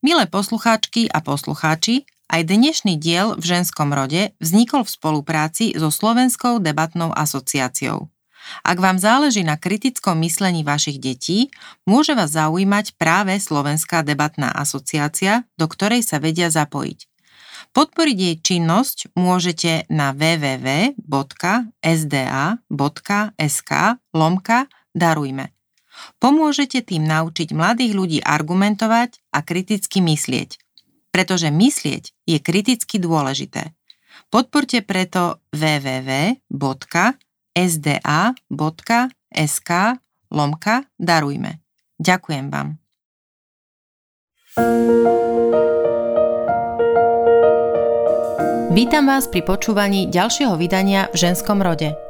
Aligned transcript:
Milé 0.00 0.24
poslucháčky 0.24 1.12
a 1.12 1.20
poslucháči, 1.20 2.08
aj 2.32 2.48
dnešný 2.48 2.96
diel 2.96 3.36
v 3.36 3.44
ženskom 3.44 3.92
rode 3.92 4.32
vznikol 4.40 4.88
v 4.88 4.94
spolupráci 4.96 5.76
so 5.76 5.92
Slovenskou 5.92 6.56
debatnou 6.56 7.12
asociáciou. 7.12 8.08
Ak 8.64 8.80
vám 8.80 8.96
záleží 8.96 9.44
na 9.44 9.60
kritickom 9.60 10.16
myslení 10.24 10.64
vašich 10.64 10.96
detí, 10.96 11.52
môže 11.84 12.16
vás 12.16 12.32
zaujímať 12.32 12.96
práve 12.96 13.36
Slovenská 13.36 14.00
debatná 14.00 14.48
asociácia, 14.56 15.44
do 15.60 15.68
ktorej 15.68 16.00
sa 16.00 16.16
vedia 16.16 16.48
zapojiť. 16.48 17.04
Podporiť 17.76 18.16
jej 18.16 18.36
činnosť 18.40 19.12
môžete 19.20 19.84
na 19.92 20.16
www.sda.sk 20.16 21.02
lomka 24.16 24.64
darujme. 24.96 25.52
Pomôžete 26.22 26.82
tým 26.86 27.04
naučiť 27.06 27.52
mladých 27.54 27.92
ľudí 27.94 28.18
argumentovať 28.22 29.20
a 29.34 29.42
kriticky 29.42 30.00
myslieť. 30.00 30.56
Pretože 31.10 31.50
myslieť 31.50 32.14
je 32.26 32.38
kriticky 32.38 33.02
dôležité. 33.02 33.74
Podporte 34.30 34.78
preto 34.86 35.42
www.sda.sk 35.50 36.50
lomka 40.30 40.76
darujme. 40.94 41.58
Ďakujem 41.98 42.46
vám. 42.48 42.78
Vítam 48.70 49.10
vás 49.10 49.26
pri 49.26 49.42
počúvaní 49.42 50.06
ďalšieho 50.06 50.54
vydania 50.54 51.10
v 51.10 51.16
ženskom 51.26 51.58
rode. 51.58 52.09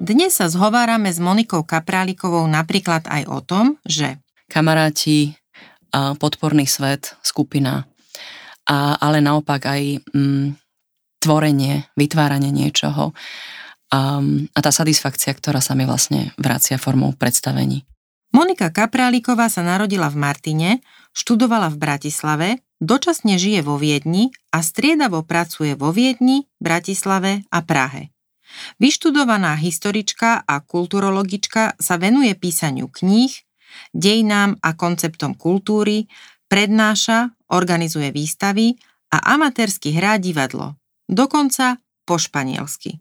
Dnes 0.00 0.32
sa 0.32 0.48
zhovárame 0.48 1.12
s 1.12 1.20
Monikou 1.20 1.60
Kaprálikovou 1.60 2.48
napríklad 2.48 3.04
aj 3.04 3.22
o 3.28 3.44
tom, 3.44 3.76
že 3.84 4.16
kamaráti, 4.48 5.36
podporný 5.92 6.64
svet, 6.64 7.20
skupina, 7.20 7.84
a, 8.64 8.96
ale 8.96 9.20
naopak 9.20 9.60
aj 9.60 10.00
mm, 10.00 10.56
tvorenie, 11.20 11.84
vytváranie 12.00 12.48
niečoho 12.48 13.12
a, 13.92 14.24
a 14.48 14.58
tá 14.64 14.72
satisfakcia, 14.72 15.36
ktorá 15.36 15.60
sa 15.60 15.76
mi 15.76 15.84
vlastne 15.84 16.32
vracia 16.40 16.80
formou 16.80 17.12
predstavení. 17.12 17.84
Monika 18.32 18.72
Kapráliková 18.72 19.52
sa 19.52 19.60
narodila 19.60 20.08
v 20.08 20.16
Martine, 20.16 20.70
študovala 21.12 21.68
v 21.68 21.76
Bratislave, 21.76 22.48
dočasne 22.80 23.36
žije 23.36 23.60
vo 23.60 23.76
Viedni 23.76 24.32
a 24.48 24.64
striedavo 24.64 25.28
pracuje 25.28 25.76
vo 25.76 25.92
Viedni, 25.92 26.48
Bratislave 26.56 27.44
a 27.52 27.60
Prahe. 27.60 28.16
Vyštudovaná 28.82 29.54
historička 29.58 30.42
a 30.42 30.54
kulturologička 30.60 31.78
sa 31.78 31.94
venuje 31.96 32.34
písaniu 32.34 32.90
kníh, 32.90 33.30
dejinám 33.94 34.58
a 34.60 34.74
konceptom 34.74 35.38
kultúry, 35.38 36.10
prednáša, 36.50 37.30
organizuje 37.50 38.10
výstavy 38.10 38.74
a 39.14 39.34
amatérsky 39.34 39.94
hrá 39.94 40.18
divadlo. 40.18 40.78
Dokonca 41.06 41.78
po 42.06 42.18
španielsky. 42.18 42.98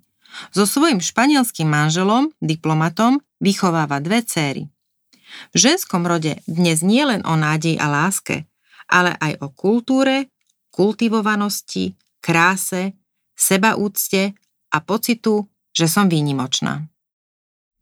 So 0.54 0.70
svojím 0.70 1.02
španielským 1.02 1.66
manželom, 1.66 2.30
diplomatom, 2.38 3.22
vychováva 3.42 3.98
dve 3.98 4.22
céry. 4.22 4.70
V 5.54 5.58
ženskom 5.58 6.06
rode 6.06 6.42
dnes 6.46 6.82
nie 6.82 7.02
len 7.06 7.22
o 7.26 7.38
nádej 7.38 7.78
a 7.78 7.90
láske, 7.90 8.46
ale 8.90 9.14
aj 9.18 9.42
o 9.46 9.48
kultúre, 9.54 10.34
kultivovanosti, 10.74 11.94
kráse, 12.22 12.98
sebaúcte 13.38 14.34
a 14.70 14.78
pocitu, 14.82 15.50
že 15.74 15.90
som 15.90 16.10
výnimočná. 16.10 16.86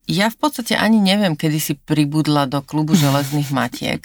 Ja 0.07 0.31
v 0.31 0.37
podstate 0.39 0.79
ani 0.79 1.03
neviem, 1.03 1.35
kedy 1.35 1.59
si 1.59 1.73
pribudla 1.75 2.47
do 2.47 2.63
klubu 2.63 2.95
železných 3.03 3.51
matiek. 3.51 4.01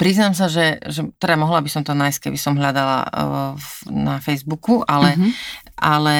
Priznám 0.00 0.32
sa, 0.32 0.48
že, 0.48 0.80
že 0.88 1.12
teda 1.20 1.36
mohla 1.36 1.60
by 1.60 1.68
som 1.68 1.84
to 1.84 1.92
nájsť, 1.92 2.24
keby 2.24 2.38
som 2.40 2.56
hľadala 2.56 2.98
uh, 3.04 3.52
na 3.92 4.16
Facebooku, 4.24 4.80
ale, 4.88 5.12
uh-huh. 5.12 5.32
ale 5.76 6.16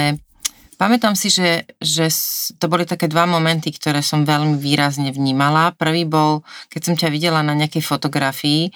pamätám 0.76 1.16
si, 1.16 1.32
že, 1.32 1.64
že 1.80 2.12
to 2.60 2.68
boli 2.68 2.84
také 2.84 3.08
dva 3.08 3.24
momenty, 3.24 3.72
ktoré 3.72 4.04
som 4.04 4.28
veľmi 4.28 4.60
výrazne 4.60 5.08
vnímala. 5.08 5.72
Prvý 5.80 6.04
bol, 6.04 6.44
keď 6.68 6.80
som 6.84 6.94
ťa 6.96 7.08
videla 7.08 7.40
na 7.40 7.56
nejakej 7.56 7.80
fotografii 7.80 8.68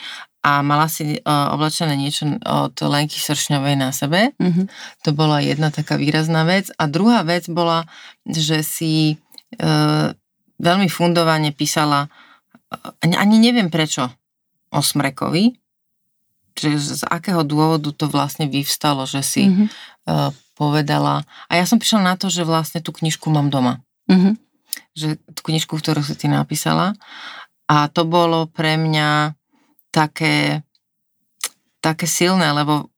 a 0.44 0.60
mala 0.60 0.92
si 0.92 1.16
uh, 1.16 1.56
oblečené 1.56 1.96
niečo 1.96 2.28
od 2.44 2.76
Lenky 2.84 3.16
Sršňovej 3.16 3.80
na 3.80 3.96
sebe. 3.96 4.36
Mm-hmm. 4.36 4.66
To 5.08 5.10
bola 5.16 5.40
jedna 5.40 5.72
taká 5.72 5.96
výrazná 5.96 6.44
vec. 6.44 6.68
A 6.76 6.84
druhá 6.84 7.24
vec 7.24 7.48
bola, 7.48 7.88
že 8.28 8.60
si 8.60 9.16
uh, 9.56 10.12
veľmi 10.60 10.92
fundovane 10.92 11.48
písala, 11.56 12.12
uh, 12.12 12.92
ani 13.16 13.40
neviem 13.40 13.72
prečo, 13.72 14.12
o 14.68 14.84
Smrekovi, 14.84 15.56
že 16.54 16.76
z 16.76 17.02
akého 17.08 17.40
dôvodu 17.40 17.88
to 17.96 18.04
vlastne 18.12 18.44
vyvstalo, 18.44 19.08
že 19.08 19.24
si 19.24 19.48
mm-hmm. 19.48 19.66
uh, 20.12 20.28
povedala. 20.60 21.24
A 21.48 21.56
ja 21.56 21.64
som 21.64 21.80
prišla 21.80 22.04
na 22.04 22.14
to, 22.20 22.28
že 22.28 22.44
vlastne 22.44 22.84
tú 22.84 22.92
knižku 22.92 23.32
mám 23.32 23.48
doma. 23.48 23.80
Mm-hmm. 24.12 24.34
Že 24.92 25.08
tú 25.32 25.40
knižku, 25.40 25.72
ktorú 25.72 26.04
si 26.04 26.14
ty 26.20 26.28
napísala. 26.28 26.92
A 27.64 27.88
to 27.88 28.04
bolo 28.04 28.44
pre 28.44 28.76
mňa 28.76 29.32
také, 29.94 30.66
také 31.78 32.10
silné, 32.10 32.50
lebo 32.50 32.90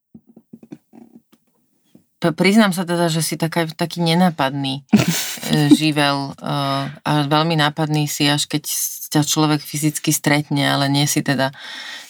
priznám 2.33 2.73
sa 2.73 2.89
teda, 2.89 3.13
že 3.13 3.21
si 3.21 3.37
taká, 3.37 3.69
taký 3.69 4.01
nenápadný 4.01 4.83
e, 4.83 5.69
živel 5.79 6.33
e, 6.33 6.51
a 6.97 7.13
veľmi 7.29 7.61
nápadný 7.61 8.09
si, 8.09 8.25
až 8.27 8.49
keď 8.49 8.65
ťa 9.13 9.23
človek 9.23 9.61
fyzicky 9.61 10.11
stretne, 10.11 10.65
ale 10.65 10.89
nie 10.89 11.05
si 11.05 11.21
teda 11.21 11.53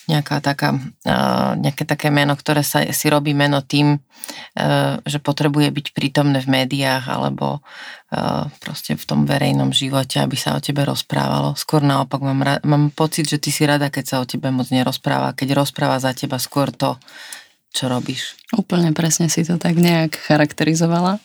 nejaká 0.06 0.38
taká, 0.42 0.78
e, 1.02 1.14
nejaké 1.60 1.82
také 1.82 2.08
meno, 2.14 2.38
ktoré 2.38 2.62
sa, 2.62 2.82
si 2.90 3.06
robí 3.10 3.34
meno 3.34 3.62
tým, 3.62 3.98
že 5.06 5.22
potrebuje 5.22 5.70
byť 5.70 5.86
prítomné 5.94 6.42
v 6.42 6.50
médiách 6.50 7.06
alebo 7.06 7.62
proste 8.58 8.98
v 8.98 9.04
tom 9.06 9.22
verejnom 9.22 9.70
živote, 9.70 10.18
aby 10.18 10.34
sa 10.34 10.58
o 10.58 10.62
tebe 10.64 10.82
rozprávalo. 10.82 11.54
Skôr 11.54 11.84
naopak 11.84 12.18
mám, 12.24 12.58
mám 12.66 12.90
pocit, 12.90 13.30
že 13.30 13.38
ty 13.38 13.54
si 13.54 13.62
rada, 13.62 13.86
keď 13.86 14.04
sa 14.06 14.16
o 14.18 14.26
tebe 14.26 14.50
moc 14.50 14.66
nerozpráva. 14.74 15.36
Keď 15.36 15.54
rozpráva 15.54 16.02
za 16.02 16.10
teba 16.10 16.42
skôr 16.42 16.74
to, 16.74 16.98
čo 17.76 17.92
robíš. 17.92 18.40
Úplne 18.56 18.96
presne 18.96 19.28
si 19.28 19.44
to 19.44 19.60
tak 19.60 19.76
nejak 19.76 20.16
charakterizovala. 20.16 21.20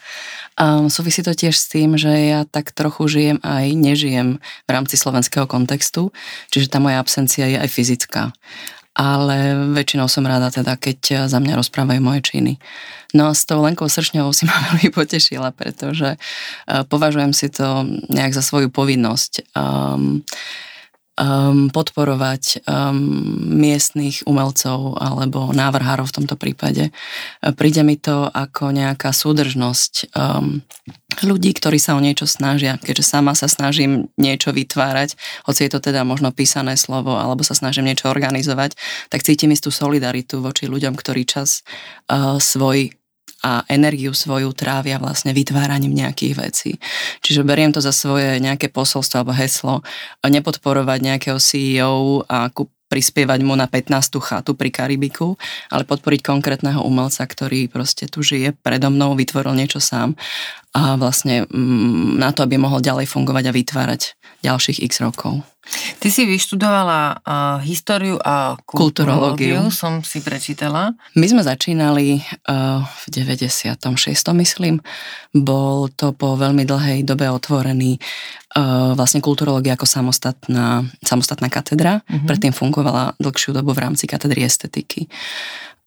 Um, 0.59 0.91
súvisí 0.91 1.23
to 1.23 1.31
tiež 1.31 1.55
s 1.55 1.71
tým, 1.71 1.95
že 1.95 2.11
ja 2.11 2.43
tak 2.43 2.75
trochu 2.75 3.07
žijem 3.07 3.37
aj 3.39 3.71
nežijem 3.71 4.37
v 4.39 4.69
rámci 4.69 4.99
slovenského 4.99 5.47
kontextu, 5.47 6.11
čiže 6.51 6.67
tá 6.67 6.83
moja 6.83 6.99
absencia 6.99 7.47
je 7.47 7.55
aj 7.55 7.69
fyzická. 7.71 8.35
Ale 8.91 9.55
väčšinou 9.71 10.11
som 10.11 10.27
rada 10.27 10.51
teda, 10.51 10.75
keď 10.75 11.31
za 11.31 11.39
mňa 11.39 11.55
rozprávajú 11.55 12.03
moje 12.03 12.21
činy. 12.27 12.59
No 13.15 13.31
a 13.31 13.35
s 13.35 13.47
tou 13.47 13.63
Lenkou 13.63 13.87
Sršňovou 13.87 14.35
si 14.35 14.43
ma 14.43 14.55
veľmi 14.75 14.91
potešila, 14.91 15.55
pretože 15.55 16.19
uh, 16.19 16.83
považujem 16.83 17.31
si 17.31 17.47
to 17.47 17.87
nejak 18.11 18.35
za 18.35 18.43
svoju 18.43 18.67
povinnosť. 18.67 19.55
Um, 19.55 20.27
um, 21.19 21.67
podporovať 21.69 22.63
um, 22.63 22.95
miestných 23.59 24.23
umelcov 24.23 24.95
alebo 24.99 25.51
návrhárov 25.51 26.07
v 26.07 26.15
tomto 26.21 26.35
prípade. 26.39 26.89
Príde 27.59 27.81
mi 27.83 27.99
to 27.99 28.31
ako 28.31 28.71
nejaká 28.71 29.11
súdržnosť 29.11 30.13
um, 30.15 30.63
ľudí, 31.19 31.51
ktorí 31.51 31.75
sa 31.75 31.99
o 31.99 32.03
niečo 32.03 32.23
snažia, 32.23 32.79
keďže 32.79 33.03
sama 33.03 33.35
sa 33.35 33.51
snažím 33.51 34.07
niečo 34.15 34.55
vytvárať, 34.55 35.19
hoci 35.43 35.67
je 35.67 35.71
to 35.71 35.79
teda 35.83 36.07
možno 36.07 36.31
písané 36.31 36.79
slovo, 36.79 37.19
alebo 37.19 37.43
sa 37.43 37.57
snažím 37.57 37.91
niečo 37.91 38.07
organizovať, 38.07 38.79
tak 39.11 39.27
cítim 39.27 39.51
istú 39.51 39.69
solidaritu 39.69 40.39
voči 40.39 40.71
ľuďom, 40.71 40.95
ktorí 40.95 41.27
čas 41.27 41.67
uh, 42.07 42.39
svoj 42.39 43.00
a 43.41 43.65
energiu 43.67 44.13
svoju 44.13 44.53
trávia 44.53 45.01
vlastne 45.01 45.33
vytváraním 45.33 45.97
nejakých 45.97 46.33
vecí. 46.37 46.71
Čiže 47.25 47.41
beriem 47.41 47.73
to 47.73 47.81
za 47.81 47.93
svoje 47.93 48.37
nejaké 48.37 48.69
posolstvo 48.69 49.21
alebo 49.21 49.33
heslo, 49.33 49.81
nepodporovať 50.21 50.99
nejakého 51.01 51.39
CEO 51.41 52.21
a 52.29 52.53
prispievať 52.91 53.39
mu 53.47 53.55
na 53.55 53.71
15. 53.71 54.19
chatu 54.19 54.51
pri 54.51 54.67
Karibiku, 54.67 55.39
ale 55.71 55.87
podporiť 55.87 56.27
konkrétneho 56.27 56.83
umelca, 56.83 57.23
ktorý 57.23 57.71
proste 57.71 58.11
tu 58.11 58.19
žije 58.19 58.51
predo 58.59 58.91
mnou, 58.91 59.15
vytvoril 59.15 59.55
niečo 59.55 59.79
sám 59.79 60.11
a 60.75 60.99
vlastne 60.99 61.47
mm, 61.47 62.19
na 62.19 62.35
to, 62.35 62.43
aby 62.43 62.59
mohol 62.59 62.83
ďalej 62.83 63.07
fungovať 63.07 63.47
a 63.47 63.55
vytvárať 63.55 64.01
ďalších 64.41 64.81
x 64.81 65.01
rokov. 65.01 65.45
Ty 66.01 66.09
si 66.09 66.25
vyštudovala 66.25 67.21
uh, 67.21 67.61
históriu 67.61 68.17
a 68.17 68.57
kulturológiu, 68.65 69.69
som 69.69 70.01
si 70.01 70.17
prečítala. 70.17 70.97
My 71.13 71.29
sme 71.29 71.45
začínali 71.45 72.17
uh, 72.49 72.81
v 72.81 73.03
96. 73.13 73.77
myslím. 74.41 74.81
Bol 75.37 75.93
to 75.93 76.17
po 76.17 76.33
veľmi 76.33 76.65
dlhej 76.65 77.05
dobe 77.05 77.29
otvorený 77.29 78.01
uh, 78.57 78.97
vlastne 78.97 79.21
kulturológia 79.21 79.77
ako 79.77 79.85
samostatná, 79.85 80.81
samostatná 81.05 81.47
katedra. 81.53 82.01
Uh-huh. 82.09 82.25
Predtým 82.25 82.57
fungovala 82.57 83.13
dlhšiu 83.21 83.53
dobu 83.53 83.77
v 83.77 83.85
rámci 83.85 84.09
katedry 84.09 84.41
estetiky. 84.41 85.05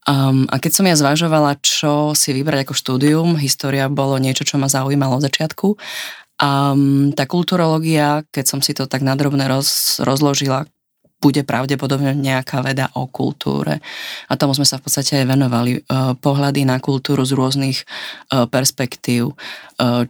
Um, 0.05 0.45
a 0.53 0.61
keď 0.61 0.73
som 0.77 0.85
ja 0.85 0.95
zvažovala, 0.95 1.57
čo 1.65 2.13
si 2.13 2.37
vybrať 2.37 2.69
ako 2.69 2.75
štúdium, 2.77 3.29
história 3.41 3.89
bolo 3.89 4.21
niečo, 4.21 4.45
čo 4.45 4.61
ma 4.61 4.69
zaujímalo 4.69 5.17
od 5.17 5.25
začiatku 5.25 5.81
a 6.35 6.75
tá 7.15 7.25
kulturológia, 7.31 8.27
keď 8.35 8.45
som 8.45 8.61
si 8.61 8.75
to 8.75 8.91
tak 8.91 9.07
nadrobne 9.07 9.47
roz, 9.47 10.03
rozložila, 10.03 10.67
bude 11.25 11.41
pravdepodobne 11.41 12.13
nejaká 12.13 12.61
veda 12.61 12.93
o 12.93 13.09
kultúre. 13.09 13.81
A 14.29 14.37
tomu 14.37 14.53
sme 14.53 14.69
sa 14.69 14.77
v 14.77 14.85
podstate 14.85 15.25
aj 15.25 15.33
venovali. 15.33 15.81
E, 15.81 15.81
pohľady 16.21 16.69
na 16.69 16.77
kultúru 16.85 17.25
z 17.25 17.33
rôznych 17.33 17.79
e, 17.81 17.85
perspektív, 18.45 19.33
e, 19.33 19.35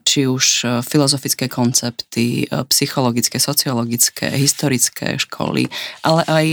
či 0.02 0.26
už 0.26 0.66
filozofické 0.82 1.46
koncepty, 1.46 2.50
psychologické, 2.50 3.38
sociologické, 3.38 4.34
historické 4.34 5.14
školy, 5.14 5.70
ale 6.02 6.22
aj 6.26 6.46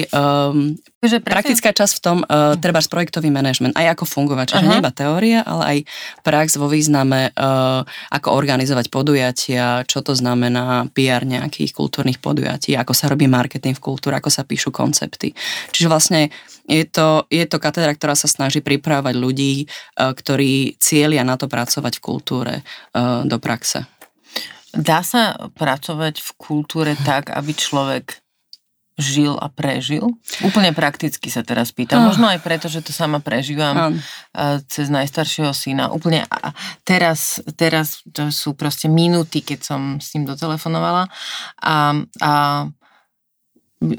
že 1.02 1.18
praktická 1.18 1.74
časť 1.74 1.94
v 1.98 2.02
tom, 2.02 2.18
uh, 2.22 2.54
treba 2.62 2.78
z 2.78 2.86
projektový 2.86 3.34
manažment, 3.34 3.74
aj 3.74 3.98
ako 3.98 4.06
fungovať. 4.06 4.54
Čiže 4.54 4.62
uh-huh. 4.62 4.74
nie 4.78 4.84
iba 4.86 4.94
teória, 4.94 5.40
ale 5.42 5.64
aj 5.66 5.78
prax 6.22 6.62
vo 6.62 6.70
význame, 6.70 7.34
uh, 7.34 7.82
ako 8.14 8.30
organizovať 8.38 8.94
podujatia, 8.94 9.82
čo 9.90 10.06
to 10.06 10.14
znamená 10.14 10.86
PR 10.94 11.26
nejakých 11.26 11.74
kultúrnych 11.74 12.22
podujatí, 12.22 12.78
ako 12.78 12.94
sa 12.94 13.10
robí 13.10 13.26
marketing 13.26 13.74
v 13.74 13.82
kultúre, 13.82 14.22
ako 14.22 14.30
sa 14.30 14.46
píšu 14.46 14.70
koncepty. 14.70 15.34
Čiže 15.74 15.90
vlastne 15.90 16.30
je 16.70 16.86
to, 16.86 17.26
je 17.34 17.50
to 17.50 17.58
katedra, 17.58 17.98
ktorá 17.98 18.14
sa 18.14 18.30
snaží 18.30 18.62
pripravovať 18.62 19.16
ľudí, 19.18 19.66
uh, 19.66 20.14
ktorí 20.14 20.78
cieľia 20.78 21.26
na 21.26 21.34
to 21.34 21.50
pracovať 21.50 21.98
v 21.98 22.04
kultúre 22.06 22.54
uh, 22.62 23.26
do 23.26 23.42
praxe. 23.42 23.90
Dá 24.72 25.02
sa 25.02 25.50
pracovať 25.50 26.22
v 26.22 26.30
kultúre 26.38 26.94
tak, 26.94 27.34
aby 27.34 27.52
človek 27.52 28.22
žil 29.02 29.34
a 29.42 29.50
prežil? 29.50 30.06
Úplne 30.46 30.72
prakticky 30.78 31.34
sa 31.34 31.42
teraz 31.42 31.74
pýtam. 31.74 32.06
Oh. 32.06 32.14
Možno 32.14 32.30
aj 32.30 32.40
preto, 32.46 32.70
že 32.70 32.86
to 32.86 32.94
sama 32.94 33.18
prežívam 33.18 33.98
oh. 33.98 34.62
cez 34.70 34.94
najstaršieho 34.94 35.50
syna. 35.52 35.90
Úplne 35.90 36.30
teraz, 36.86 37.42
teraz 37.58 38.06
to 38.14 38.30
sú 38.30 38.54
proste 38.54 38.86
minúty, 38.86 39.42
keď 39.42 39.60
som 39.66 39.82
s 39.98 40.14
ním 40.14 40.30
dotelefonovala 40.30 41.10
a, 41.60 41.76
a 42.22 42.32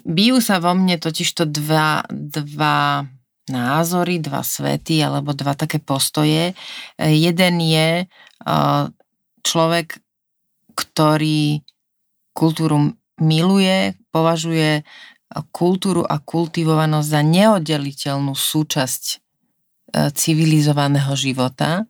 bijú 0.06 0.38
sa 0.38 0.62
vo 0.62 0.78
mne 0.78 1.02
totižto 1.02 1.50
dva, 1.50 2.06
dva 2.06 3.02
názory, 3.50 4.22
dva 4.22 4.46
svety 4.46 5.02
alebo 5.02 5.34
dva 5.34 5.58
také 5.58 5.82
postoje. 5.82 6.54
Jeden 7.02 7.54
je 7.58 8.06
človek, 9.42 9.98
ktorý 10.78 11.66
kultúru 12.30 12.94
miluje, 13.18 13.98
považuje 14.12 14.84
kultúru 15.48 16.04
a 16.04 16.20
kultivovanosť 16.20 17.08
za 17.08 17.22
neoddeliteľnú 17.24 18.36
súčasť 18.36 19.02
e, 19.08 19.16
civilizovaného 20.12 21.16
života. 21.16 21.88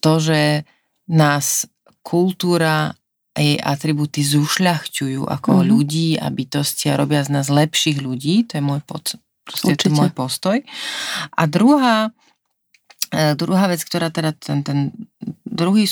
To, 0.00 0.16
že 0.16 0.64
nás 1.12 1.68
kultúra 2.00 2.96
a 3.32 3.38
jej 3.40 3.56
atributy 3.60 4.20
zušľachťujú 4.24 5.24
ako 5.24 5.50
mm-hmm. 5.52 5.68
ľudí 5.68 6.08
a 6.20 6.28
bytosti 6.28 6.92
a 6.92 7.00
robia 7.00 7.24
z 7.24 7.32
nás 7.32 7.48
lepších 7.48 8.00
ľudí, 8.00 8.44
to 8.44 8.60
je 8.60 8.64
môj, 8.64 8.80
pod, 8.84 9.16
proste 9.44 9.72
to 9.76 9.88
môj 9.88 10.12
postoj. 10.12 10.60
A 11.32 11.42
druhá, 11.48 12.12
e, 13.08 13.32
druhá 13.36 13.72
vec, 13.72 13.80
ktorá 13.84 14.12
teda 14.12 14.36
ten, 14.36 14.60
ten 14.60 14.78
druhý 15.52 15.88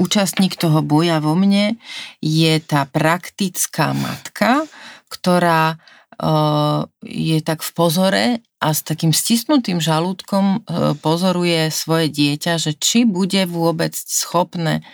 účastník 0.00 0.56
toho 0.56 0.80
boja 0.84 1.20
vo 1.20 1.32
mne 1.36 1.80
je 2.20 2.52
tá 2.60 2.84
praktická 2.88 3.96
matka, 3.96 4.68
ktorá 5.10 5.76
uh, 5.76 6.86
je 7.02 7.38
tak 7.42 7.66
v 7.66 7.70
pozore 7.74 8.24
a 8.62 8.68
s 8.70 8.80
takým 8.86 9.10
stisnutým 9.10 9.82
žalúdkom 9.82 10.62
uh, 10.62 10.94
pozoruje 11.02 11.68
svoje 11.74 12.08
dieťa, 12.08 12.62
že 12.62 12.78
či 12.78 13.02
bude 13.02 13.42
vôbec 13.50 13.92
schopné 13.92 14.86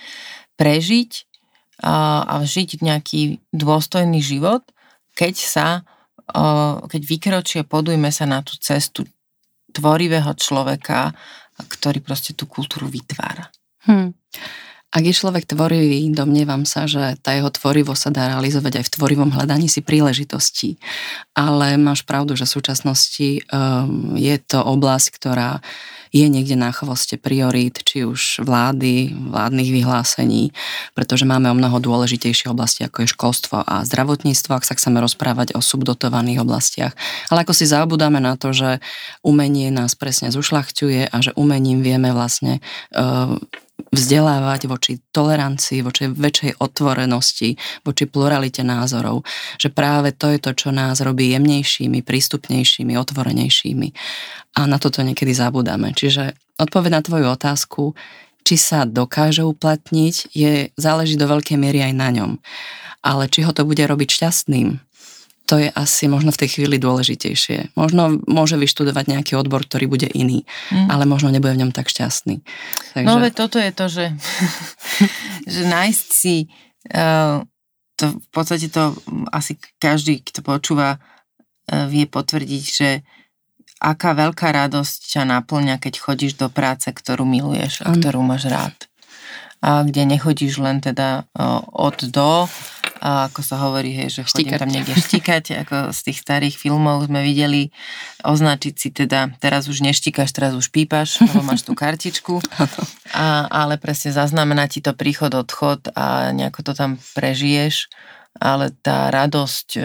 prežiť 0.57 1.29
a 1.77 2.41
žiť 2.41 2.81
nejaký 2.81 3.45
dôstojný 3.53 4.25
život, 4.25 4.65
keď 5.13 5.35
sa, 5.37 5.69
uh, 6.33 6.81
keď 6.89 7.03
vykročie, 7.05 7.61
podujme 7.69 8.09
sa 8.09 8.25
na 8.25 8.41
tú 8.41 8.57
cestu 8.57 9.05
tvorivého 9.77 10.33
človeka, 10.41 11.13
ktorý 11.61 12.01
proste 12.01 12.33
tú 12.33 12.49
kultúru 12.49 12.89
vytvára. 12.89 13.53
Hmm. 13.85 14.17
Ak 14.95 15.03
je 15.03 15.13
človek 15.13 15.51
tvorivý, 15.51 16.09
domnievam 16.15 16.63
sa, 16.63 16.87
že 16.87 17.19
tá 17.21 17.35
jeho 17.35 17.51
tvorivosť 17.51 18.01
sa 18.01 18.11
dá 18.15 18.23
realizovať 18.33 18.81
aj 18.81 18.85
v 18.87 18.95
tvorivom 18.97 19.31
hľadaní 19.35 19.67
si 19.67 19.83
príležitostí. 19.83 20.79
Ale 21.37 21.75
máš 21.77 22.07
pravdu, 22.07 22.39
že 22.39 22.47
v 22.47 22.55
súčasnosti 22.55 23.29
um, 23.51 24.15
je 24.15 24.37
to 24.41 24.63
oblasť, 24.63 25.09
ktorá 25.19 25.61
je 26.15 26.27
niekde 26.33 26.57
na 26.57 26.73
chvoste 26.73 27.21
priorít, 27.21 27.85
či 27.85 28.09
už 28.09 28.41
vlády, 28.41 29.13
vládnych 29.13 29.69
vyhlásení, 29.69 30.55
pretože 30.97 31.29
máme 31.29 31.53
o 31.53 31.59
mnoho 31.59 31.77
dôležitejšie 31.77 32.49
oblasti, 32.49 32.87
ako 32.87 33.05
je 33.05 33.13
školstvo 33.13 33.61
a 33.61 33.85
zdravotníctvo, 33.85 34.57
ak 34.57 34.65
sa 34.65 34.79
chceme 34.79 35.03
rozprávať 35.03 35.53
o 35.53 35.61
subdotovaných 35.61 36.41
oblastiach. 36.41 36.97
Ale 37.29 37.45
ako 37.45 37.53
si 37.53 37.69
zabudáme 37.69 38.23
na 38.23 38.41
to, 38.41 38.57
že 38.57 38.81
umenie 39.21 39.69
nás 39.69 39.93
presne 39.93 40.33
zušľachťuje 40.33 41.13
a 41.13 41.17
že 41.21 41.37
umením 41.37 41.85
vieme 41.85 42.15
vlastne 42.17 42.65
uh, 42.97 43.37
vzdelávať 43.97 44.69
voči 44.69 45.01
tolerancii, 45.11 45.81
voči 45.81 46.13
väčšej 46.13 46.61
otvorenosti, 46.61 47.57
voči 47.83 48.05
pluralite 48.05 48.61
názorov. 48.61 49.25
Že 49.57 49.73
práve 49.73 50.13
to 50.13 50.29
je 50.29 50.39
to, 50.39 50.53
čo 50.53 50.69
nás 50.71 51.01
robí 51.01 51.33
jemnejšími, 51.33 52.05
prístupnejšími, 52.05 52.93
otvorenejšími. 52.95 53.89
A 54.57 54.69
na 54.69 54.77
toto 54.77 55.01
niekedy 55.01 55.33
zabudáme. 55.33 55.97
Čiže 55.97 56.37
odpoveď 56.61 56.91
na 56.93 57.03
tvoju 57.03 57.27
otázku, 57.33 57.83
či 58.47 58.55
sa 58.55 58.87
dokáže 58.87 59.43
uplatniť, 59.43 60.15
je, 60.31 60.71
záleží 60.79 61.19
do 61.19 61.27
veľkej 61.27 61.59
miery 61.59 61.83
aj 61.83 61.95
na 61.99 62.09
ňom. 62.15 62.31
Ale 63.03 63.27
či 63.27 63.43
ho 63.43 63.51
to 63.51 63.67
bude 63.67 63.83
robiť 63.83 64.23
šťastným, 64.23 64.86
to 65.47 65.63
je 65.63 65.71
asi 65.71 66.11
možno 66.11 66.35
v 66.35 66.43
tej 66.43 66.59
chvíli 66.59 66.83
dôležitejšie. 66.83 67.79
Možno 67.79 68.19
môže 68.27 68.59
vyštudovať 68.59 69.15
nejaký 69.15 69.39
odbor, 69.39 69.63
ktorý 69.63 69.87
bude 69.87 70.11
iný, 70.11 70.43
mm. 70.75 70.91
ale 70.91 71.07
možno 71.07 71.31
nebude 71.31 71.55
v 71.55 71.63
ňom 71.63 71.73
tak 71.73 71.87
šťastný. 71.87 72.43
Takže... 72.99 73.07
No 73.07 73.23
veď 73.23 73.33
toto 73.33 73.63
je 73.63 73.71
to, 73.71 73.87
že, 73.87 74.07
že 75.55 75.63
nájsť 75.71 76.07
si 76.11 76.51
uh, 76.91 77.47
to 77.95 78.05
v 78.11 78.29
podstate 78.35 78.67
to 78.69 78.93
asi 79.31 79.55
každý, 79.79 80.21
kto 80.27 80.43
počúva, 80.43 80.99
uh, 80.99 81.87
vie 81.87 82.11
potvrdiť, 82.11 82.65
že 82.67 83.07
aká 83.79 84.19
veľká 84.19 84.51
radosť 84.51 84.99
ťa 85.15 85.23
naplňa, 85.31 85.79
keď 85.79 85.95
chodíš 86.03 86.35
do 86.35 86.51
práce, 86.51 86.91
ktorú 86.91 87.23
miluješ 87.23 87.87
a 87.87 87.95
ktorú 87.95 88.19
máš 88.27 88.51
rád. 88.51 88.77
A 89.63 89.87
kde 89.87 90.11
nechodíš 90.11 90.59
len 90.59 90.83
teda 90.83 91.25
uh, 91.39 91.63
od 91.71 92.03
do, 92.11 92.51
a 93.01 93.29
ako 93.29 93.41
sa 93.45 93.57
hovorí, 93.61 93.93
hej, 93.93 94.21
že 94.21 94.23
chodím 94.25 94.53
štikať. 94.53 94.61
tam 94.61 94.71
niekde 94.73 94.95
štikať, 94.97 95.45
ako 95.67 95.77
z 95.93 96.01
tých 96.11 96.19
starých 96.21 96.57
filmov 96.57 97.07
sme 97.07 97.21
videli, 97.21 97.71
označiť 98.25 98.75
si 98.75 98.89
teda, 98.93 99.37
teraz 99.41 99.69
už 99.69 99.85
neštíkaš, 99.85 100.33
teraz 100.33 100.53
už 100.57 100.73
pípaš, 100.73 101.21
lebo 101.21 101.45
máš 101.45 101.63
tú 101.65 101.77
kartičku, 101.77 102.41
a, 103.13 103.47
ale 103.49 103.77
presne 103.77 104.13
zaznamená 104.17 104.67
ti 104.67 104.81
to 104.81 104.97
príchod, 104.97 105.33
odchod 105.37 105.93
a 105.93 106.33
nejako 106.33 106.61
to 106.67 106.73
tam 106.73 106.91
prežiješ, 107.13 107.93
ale 108.41 108.73
tá 108.85 109.09
radosť 109.13 109.69
e, 109.77 109.81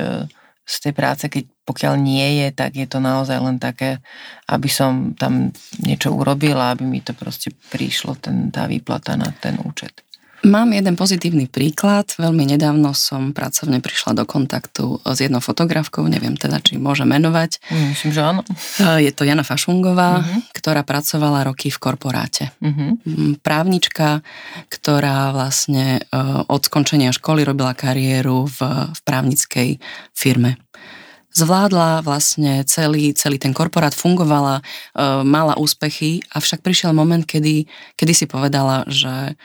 z 0.68 0.76
tej 0.80 0.94
práce, 0.96 1.26
keď 1.28 1.44
pokiaľ 1.68 1.94
nie 2.00 2.44
je, 2.44 2.48
tak 2.52 2.76
je 2.76 2.88
to 2.88 3.00
naozaj 3.00 3.40
len 3.40 3.56
také, 3.60 4.04
aby 4.52 4.68
som 4.68 5.16
tam 5.16 5.56
niečo 5.80 6.12
urobila, 6.12 6.76
aby 6.76 6.84
mi 6.84 7.00
to 7.00 7.16
proste 7.16 7.56
prišlo, 7.72 8.20
ten, 8.20 8.52
tá 8.52 8.68
výplata 8.68 9.16
na 9.16 9.32
ten 9.32 9.56
účet. 9.64 10.04
Mám 10.42 10.74
jeden 10.74 10.98
pozitívny 10.98 11.46
príklad. 11.46 12.18
Veľmi 12.18 12.50
nedávno 12.50 12.98
som 12.98 13.30
pracovne 13.30 13.78
prišla 13.78 14.18
do 14.18 14.26
kontaktu 14.26 14.98
s 15.06 15.22
jednou 15.22 15.38
fotografkou, 15.38 16.02
neviem 16.10 16.34
teda, 16.34 16.58
či 16.58 16.82
môže 16.82 17.06
menovať. 17.06 17.62
Mm, 17.70 17.88
myslím, 17.94 18.10
že 18.10 18.22
áno. 18.26 18.42
E, 18.82 19.06
je 19.06 19.12
to 19.14 19.22
Jana 19.22 19.46
Fašungová, 19.46 20.26
uh-huh. 20.26 20.42
ktorá 20.58 20.82
pracovala 20.82 21.46
roky 21.46 21.70
v 21.70 21.78
korporáte. 21.78 22.50
Uh-huh. 22.58 22.98
Právnička, 23.46 24.26
ktorá 24.66 25.30
vlastne 25.30 26.02
e, 26.02 26.18
od 26.50 26.62
skončenia 26.66 27.14
školy 27.14 27.46
robila 27.46 27.78
kariéru 27.78 28.50
v, 28.50 28.60
v 28.98 29.00
právnickej 29.06 29.78
firme 30.18 30.58
zvládla 31.32 32.04
vlastne 32.04 32.68
celý, 32.68 33.16
celý 33.16 33.40
ten 33.40 33.56
korporát, 33.56 33.96
fungovala, 33.96 34.60
e, 34.60 34.64
mala 35.24 35.56
úspechy, 35.56 36.20
avšak 36.36 36.60
prišiel 36.60 36.92
moment, 36.92 37.24
kedy, 37.24 37.72
kedy 37.96 38.12
si 38.12 38.26
povedala, 38.28 38.84
že 38.92 39.40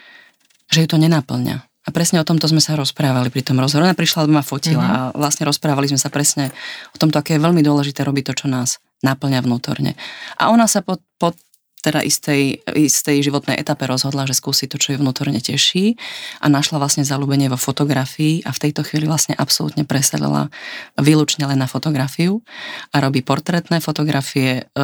že 0.71 0.85
ju 0.85 0.89
to 0.89 0.99
nenaplňa. 0.99 1.67
A 1.87 1.95
presne 1.95 2.19
o 2.19 2.27
tomto 2.27 2.51
sme 2.51 2.59
sa 2.59 2.75
rozprávali 2.75 3.31
pri 3.31 3.47
tom 3.47 3.63
rozhovoru. 3.63 3.87
Ona 3.87 3.95
prišla, 3.95 4.27
ma 4.27 4.43
fotila 4.43 4.83
mm-hmm. 4.83 5.15
a 5.15 5.15
vlastne 5.15 5.47
rozprávali 5.47 5.87
sme 5.87 6.03
sa 6.03 6.11
presne 6.11 6.51
o 6.91 6.97
tomto, 6.99 7.23
aké 7.23 7.39
je 7.39 7.45
veľmi 7.47 7.63
dôležité 7.63 8.03
robiť 8.03 8.35
to, 8.35 8.35
čo 8.43 8.47
nás 8.51 8.83
naplňa 9.07 9.47
vnútorne. 9.47 9.95
A 10.35 10.51
ona 10.51 10.67
sa 10.67 10.83
pod, 10.83 10.99
pod 11.23 11.39
teda 11.87 12.03
istej, 12.03 12.67
istej 12.67 13.23
životnej 13.23 13.63
etape 13.63 13.87
rozhodla, 13.87 14.27
že 14.27 14.35
skúsi 14.35 14.67
to, 14.67 14.75
čo 14.75 14.97
ju 14.97 14.99
vnútorne 14.99 15.39
teší 15.39 15.95
a 16.43 16.51
našla 16.51 16.83
vlastne 16.83 17.07
zalúbenie 17.07 17.47
vo 17.47 17.55
fotografii 17.55 18.43
a 18.43 18.51
v 18.51 18.59
tejto 18.67 18.83
chvíli 18.83 19.07
vlastne 19.07 19.39
absolútne 19.39 19.87
preselila 19.87 20.51
výlučne 20.99 21.47
len 21.47 21.63
na 21.63 21.71
fotografiu 21.71 22.43
a 22.91 22.99
robí 22.99 23.23
portrétne 23.23 23.79
fotografie, 23.79 24.67
e, 24.67 24.83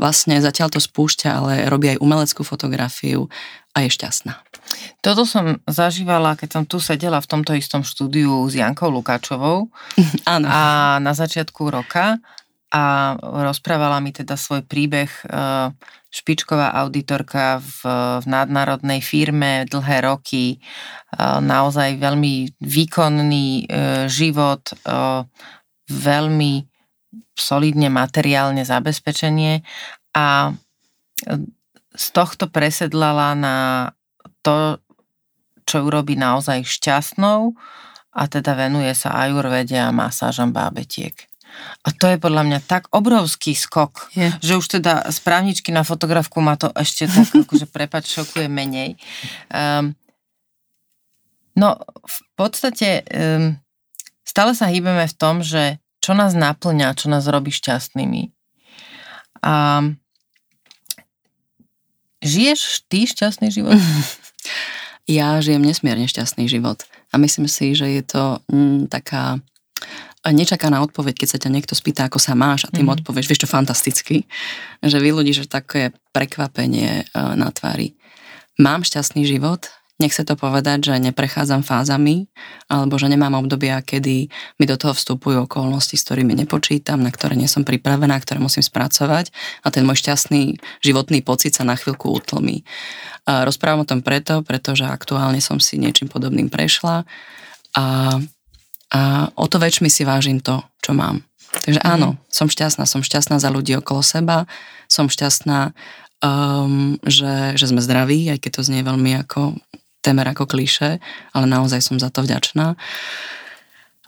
vlastne 0.00 0.40
zatiaľ 0.40 0.72
to 0.72 0.80
spúšťa, 0.80 1.28
ale 1.28 1.52
robí 1.68 1.92
aj 1.92 2.00
umeleckú 2.00 2.40
fotografiu 2.40 3.28
a 3.76 3.84
je 3.84 3.92
šťastná. 3.92 4.40
Toto 5.00 5.28
som 5.28 5.60
zažívala, 5.68 6.34
keď 6.38 6.48
som 6.50 6.64
tu 6.64 6.80
sedela 6.80 7.20
v 7.20 7.30
tomto 7.30 7.52
istom 7.54 7.82
štúdiu 7.86 8.44
s 8.48 8.58
Jankou 8.58 8.90
Lukáčovou. 8.90 9.68
Áno. 10.34 10.46
a 10.48 10.96
na 10.98 11.12
začiatku 11.12 11.70
roka 11.70 12.18
a 12.74 13.14
rozprávala 13.22 14.02
mi 14.02 14.10
teda 14.10 14.34
svoj 14.34 14.66
príbeh 14.66 15.06
e, 15.06 15.24
špičková 16.10 16.74
auditorka 16.74 17.62
v, 17.62 17.78
v 18.18 18.24
nadnárodnej 18.26 18.98
firme 18.98 19.62
dlhé 19.70 20.02
roky, 20.02 20.44
e, 20.50 20.58
naozaj 21.38 22.02
veľmi 22.02 22.58
výkonný 22.58 23.46
e, 23.62 23.64
život, 24.10 24.74
veľmi 25.86 26.52
solidne 27.38 27.88
materiálne 27.94 28.66
zabezpečenie. 28.66 29.62
A 30.18 30.50
z 31.94 32.06
tohto 32.10 32.50
presedlala 32.50 33.38
na 33.38 33.56
to, 34.44 34.78
čo 35.64 35.80
ju 35.80 35.88
robí 35.88 36.14
naozaj 36.14 36.62
šťastnou 36.68 37.56
a 38.14 38.22
teda 38.28 38.54
venuje 38.54 38.92
sa 38.92 39.26
ajurvede 39.26 39.74
a 39.80 39.90
masážam 39.90 40.52
bábetiek. 40.52 41.16
A 41.86 41.94
to 41.94 42.10
je 42.10 42.18
podľa 42.18 42.42
mňa 42.46 42.58
tak 42.66 42.90
obrovský 42.90 43.54
skok, 43.54 44.10
je. 44.14 44.28
že 44.42 44.58
už 44.58 44.66
teda 44.80 45.06
správničky 45.10 45.70
na 45.70 45.86
fotografku 45.86 46.42
ma 46.42 46.58
to 46.58 46.70
ešte 46.74 47.06
tak, 47.06 47.30
akože 47.46 47.66
prepač, 47.70 48.10
šokuje 48.10 48.50
menej. 48.50 48.98
Um, 49.50 49.94
no, 51.54 51.78
v 52.02 52.18
podstate 52.34 53.06
um, 53.06 53.54
stále 54.26 54.52
sa 54.58 54.66
hýbeme 54.66 55.06
v 55.06 55.14
tom, 55.14 55.46
že 55.46 55.78
čo 56.02 56.12
nás 56.12 56.36
naplňa, 56.36 56.98
čo 56.98 57.08
nás 57.08 57.24
robí 57.30 57.54
šťastnými. 57.54 58.34
A 59.44 59.84
žiješ 62.24 62.88
ty 62.88 63.06
šťastný 63.06 63.48
život? 63.52 63.78
Ja 65.04 65.36
žijem 65.44 65.60
nesmierne 65.60 66.08
šťastný 66.08 66.48
život 66.48 66.84
a 67.12 67.20
myslím 67.20 67.44
si, 67.44 67.76
že 67.76 67.86
je 67.88 68.02
to 68.02 68.40
mm, 68.48 68.88
taká 68.88 69.40
nečakaná 70.24 70.80
odpoveď, 70.80 71.20
keď 71.20 71.28
sa 71.28 71.38
ťa 71.42 71.50
niekto 71.52 71.74
spýta, 71.76 72.08
ako 72.08 72.16
sa 72.16 72.32
máš 72.32 72.64
a 72.64 72.72
ty 72.72 72.80
mm-hmm. 72.80 73.04
odpovieš, 73.04 73.28
vieš 73.28 73.44
čo, 73.44 73.50
fantasticky, 73.50 74.24
že 74.80 74.96
vy 74.96 75.12
ľudí, 75.12 75.36
že 75.36 75.44
také 75.44 75.92
prekvapenie 76.16 77.04
uh, 77.12 77.36
na 77.36 77.52
tvári. 77.52 77.92
Mám 78.56 78.88
šťastný 78.88 79.28
život, 79.28 79.68
nechce 80.02 80.22
to 80.26 80.34
povedať, 80.34 80.90
že 80.90 80.94
neprechádzam 80.98 81.62
fázami, 81.62 82.26
alebo 82.66 82.98
že 82.98 83.06
nemám 83.06 83.38
obdobia, 83.38 83.78
kedy 83.78 84.26
mi 84.58 84.64
do 84.66 84.74
toho 84.74 84.94
vstupujú 84.94 85.46
okolnosti, 85.46 85.94
s 85.94 86.04
ktorými 86.06 86.34
nepočítam, 86.34 86.98
na 86.98 87.14
ktoré 87.14 87.38
nie 87.38 87.46
som 87.46 87.62
pripravená, 87.62 88.18
ktoré 88.18 88.42
musím 88.42 88.66
spracovať 88.66 89.30
a 89.62 89.70
ten 89.70 89.86
môj 89.86 90.02
šťastný 90.02 90.58
životný 90.82 91.22
pocit 91.22 91.54
sa 91.54 91.62
na 91.62 91.78
chvíľku 91.78 92.10
utlmí. 92.10 92.66
A 93.24 93.46
rozprávam 93.46 93.86
o 93.86 93.88
tom 93.88 94.02
preto, 94.02 94.42
pretože 94.42 94.82
aktuálne 94.84 95.38
som 95.38 95.62
si 95.62 95.78
niečím 95.78 96.10
podobným 96.10 96.50
prešla 96.50 97.06
a 97.78 97.84
a 98.94 99.26
o 99.34 99.46
to 99.50 99.58
väčšmi 99.58 99.90
si 99.90 100.06
vážim 100.06 100.38
to, 100.38 100.62
čo 100.78 100.94
mám. 100.94 101.26
Takže 101.66 101.82
mm-hmm. 101.82 101.94
áno, 101.98 102.14
som 102.30 102.46
šťastná, 102.46 102.86
som 102.86 103.02
šťastná 103.02 103.42
za 103.42 103.50
ľudí 103.50 103.74
okolo 103.74 104.06
seba, 104.06 104.46
som 104.86 105.10
šťastná, 105.10 105.74
um, 106.22 106.94
že, 107.02 107.58
že 107.58 107.66
sme 107.66 107.82
zdraví, 107.82 108.30
aj 108.30 108.38
keď 108.38 108.50
to 108.54 108.66
znie 108.66 108.86
veľmi 108.86 109.18
ako 109.26 109.58
temer 110.04 110.28
ako 110.28 110.44
kliše, 110.44 111.00
ale 111.32 111.46
naozaj 111.48 111.80
som 111.80 111.96
za 111.96 112.12
to 112.12 112.20
vďačná. 112.20 112.76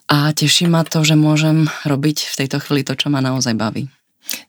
A 0.07 0.17
teší 0.37 0.69
ma 0.69 0.85
to, 0.85 1.03
že 1.03 1.17
môžem 1.17 1.67
robiť 1.88 2.31
v 2.31 2.35
tejto 2.45 2.61
chvíli 2.61 2.85
to, 2.85 2.95
čo 2.95 3.09
ma 3.09 3.25
naozaj 3.25 3.57
baví. 3.57 3.88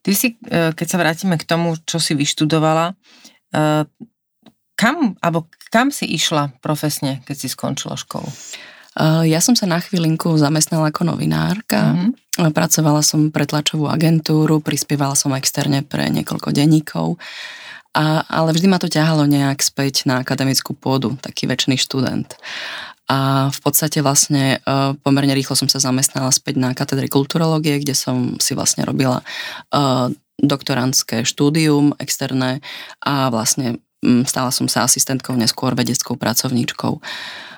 Ty 0.04 0.12
si, 0.12 0.36
e, 0.36 0.75
keď 0.75 0.88
sa 0.92 1.01
vrátime 1.01 1.39
k 1.39 1.48
tomu, 1.48 1.80
čo 1.88 1.98
si 1.98 2.13
vyštudovala, 2.13 2.94
e, 2.94 2.96
kam, 4.77 4.98
alebo 5.24 5.50
kam 5.72 5.89
si 5.89 6.06
išla 6.12 6.60
profesne, 6.62 7.24
keď 7.25 7.36
si 7.39 7.48
skončila 7.50 7.96
školu? 7.98 8.30
Eh, 8.98 9.30
ja 9.30 9.38
som 9.38 9.54
sa 9.54 9.70
na 9.70 9.77
chvílinku 9.77 10.34
zamestnala 10.42 10.89
ako 10.89 11.13
novinárka. 11.13 11.94
Mm-hmm. 11.94 12.50
Pracovala 12.54 13.06
som 13.06 13.30
pre 13.30 13.46
tlačovú 13.46 13.86
agentúru, 13.89 14.58
prispievala 14.62 15.13
som 15.13 15.34
externe 15.38 15.86
pre 15.86 16.10
niekoľko 16.10 16.50
denníkov. 16.50 17.22
A, 17.96 18.25
ale 18.27 18.51
vždy 18.51 18.67
ma 18.67 18.79
to 18.79 18.91
ťahalo 18.91 19.24
nejak 19.29 19.63
späť 19.63 20.08
na 20.10 20.20
akademickú 20.24 20.75
pôdu, 20.75 21.15
taký 21.22 21.48
väčší 21.48 21.79
študent. 21.79 22.36
A 23.08 23.48
v 23.48 23.60
podstate 23.63 24.03
vlastne 24.03 24.60
uh, 24.67 24.91
pomerne 25.00 25.32
rýchlo 25.32 25.56
som 25.56 25.72
sa 25.72 25.79
zamestnala 25.79 26.27
späť 26.36 26.60
na 26.60 26.75
katedre 26.75 27.08
kulturológie, 27.08 27.79
kde 27.79 27.96
som 27.96 28.36
si 28.44 28.51
vlastne 28.51 28.84
robila 28.84 29.24
uh, 29.72 30.12
doktorantské 30.36 31.24
štúdium 31.24 31.96
externé 32.03 32.60
a 33.00 33.32
vlastne 33.32 33.79
um, 34.03 34.27
stala 34.27 34.51
som 34.51 34.67
sa 34.67 34.84
asistentkou, 34.84 35.39
neskôr 35.39 35.72
vedeckou 35.72 36.20
pracovníčkou. 36.20 37.00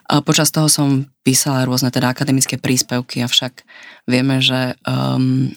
Počas 0.09 0.49
toho 0.49 0.65
som 0.65 1.05
písala 1.21 1.69
rôzne 1.69 1.93
teda 1.93 2.09
akademické 2.09 2.57
príspevky, 2.57 3.21
avšak 3.21 3.61
vieme, 4.09 4.41
že 4.41 4.73
um, 4.81 5.53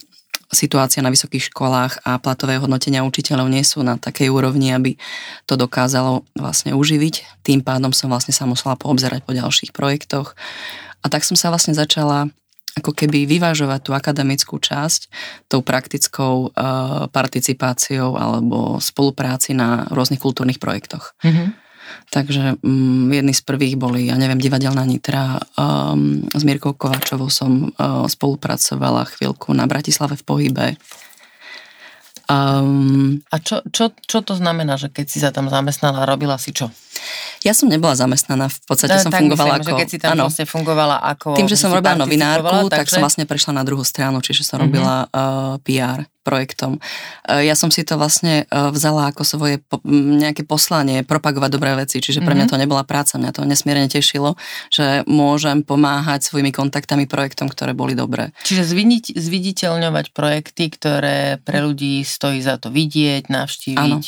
situácia 0.53 1.01
na 1.01 1.09
vysokých 1.09 1.49
školách 1.49 2.05
a 2.05 2.21
platové 2.21 2.61
hodnotenia 2.61 3.03
učiteľov 3.03 3.49
nie 3.49 3.65
sú 3.65 3.81
na 3.81 3.97
takej 3.97 4.29
úrovni, 4.29 4.71
aby 4.77 5.01
to 5.49 5.57
dokázalo 5.57 6.29
vlastne 6.37 6.77
uživiť. 6.77 7.41
Tým 7.43 7.65
pádom 7.65 7.91
som 7.97 8.13
vlastne 8.13 8.37
sa 8.37 8.45
musela 8.45 8.77
poobzerať 8.77 9.25
po 9.25 9.33
ďalších 9.33 9.73
projektoch. 9.73 10.37
A 11.03 11.09
tak 11.09 11.25
som 11.25 11.35
sa 11.35 11.49
vlastne 11.49 11.73
začala 11.73 12.29
ako 12.73 12.97
keby 12.97 13.29
vyvážovať 13.29 13.81
tú 13.85 13.93
akademickú 13.93 14.57
časť 14.57 15.13
tou 15.49 15.61
praktickou 15.61 16.49
uh, 16.49 17.05
participáciou 17.13 18.17
alebo 18.17 18.81
spolupráci 18.81 19.53
na 19.53 19.85
rôznych 19.93 20.21
kultúrnych 20.21 20.57
projektoch. 20.57 21.13
Mm-hmm. 21.21 21.62
Takže 22.13 22.61
um, 22.61 23.09
jedni 23.09 23.33
z 23.33 23.43
prvých 23.43 23.75
boli, 23.81 24.13
ja 24.13 24.21
neviem, 24.21 24.37
Divadelná 24.37 24.85
Nitra. 24.85 25.41
Um, 25.57 26.29
s 26.29 26.43
Mirkou 26.45 26.77
Kovačovou 26.77 27.33
som 27.33 27.73
uh, 27.73 28.05
spolupracovala 28.05 29.09
chvíľku 29.17 29.57
na 29.57 29.65
Bratislave 29.65 30.21
v 30.21 30.25
pohybe. 30.25 30.67
Um, 32.31 33.21
a 33.29 33.43
čo, 33.43 33.61
čo, 33.73 33.93
čo 33.97 34.23
to 34.23 34.39
znamená, 34.39 34.79
že 34.79 34.89
keď 34.89 35.07
si 35.09 35.19
sa 35.21 35.35
tam 35.35 35.51
zamestnala, 35.51 36.07
robila 36.07 36.39
si 36.39 36.55
čo? 36.55 36.71
Ja 37.43 37.53
som 37.53 37.67
nebola 37.67 37.99
zamestnaná, 37.99 38.47
v 38.47 38.61
podstate 38.63 38.95
no, 38.95 39.03
som 39.03 39.13
fungovala 39.13 39.59
myslím, 39.59 39.67
ako... 39.67 39.69
Že 39.69 39.81
keď 39.83 39.89
si 39.91 39.99
tam 39.99 40.11
ano, 40.15 40.23
vlastne 40.31 40.47
fungovala 40.47 40.97
ako... 41.03 41.29
Tým, 41.35 41.51
že 41.51 41.59
som 41.59 41.75
robila 41.75 41.99
novinárku, 41.99 42.71
takže... 42.71 42.79
tak 42.79 42.87
som 42.89 43.03
vlastne 43.03 43.25
prešla 43.27 43.53
na 43.59 43.65
druhú 43.67 43.83
stranu, 43.83 44.23
čiže 44.23 44.47
som 44.47 44.63
robila 44.63 45.11
uh-huh. 45.11 45.59
uh, 45.59 45.65
PR 45.67 46.07
projektom. 46.23 46.79
Uh, 47.27 47.43
ja 47.43 47.59
som 47.59 47.69
si 47.69 47.83
to 47.83 47.99
vlastne 47.99 48.47
uh, 48.49 48.71
vzala 48.71 49.11
ako 49.11 49.23
svoje 49.27 49.61
nejaké 49.91 50.47
poslanie, 50.47 51.03
propagovať 51.03 51.51
dobré 51.51 51.75
veci, 51.77 51.99
čiže 51.99 52.23
pre 52.23 52.33
mňa 52.33 52.47
mhm. 52.49 52.53
to 52.55 52.63
nebola 52.63 52.83
práca, 52.87 53.19
mňa 53.19 53.33
to 53.35 53.43
nesmierne 53.45 53.91
tešilo, 53.91 54.39
že 54.71 55.03
môžem 55.11 55.67
pomáhať 55.67 56.27
svojimi 56.31 56.55
kontaktami 56.55 57.05
projektom, 57.11 57.51
ktoré 57.51 57.77
boli 57.77 57.93
dobré. 57.93 58.31
Čiže 58.47 58.63
zviditeľ, 58.65 59.15
zviditeľňovať 59.19 60.07
projekty, 60.15 60.65
ktoré 60.73 61.19
pre 61.43 61.61
ľudí 61.61 62.07
stojí 62.07 62.41
za 62.41 62.57
to 62.57 62.71
vidieť, 62.71 63.29
navštíviť, 63.29 63.79
ano. 63.79 63.99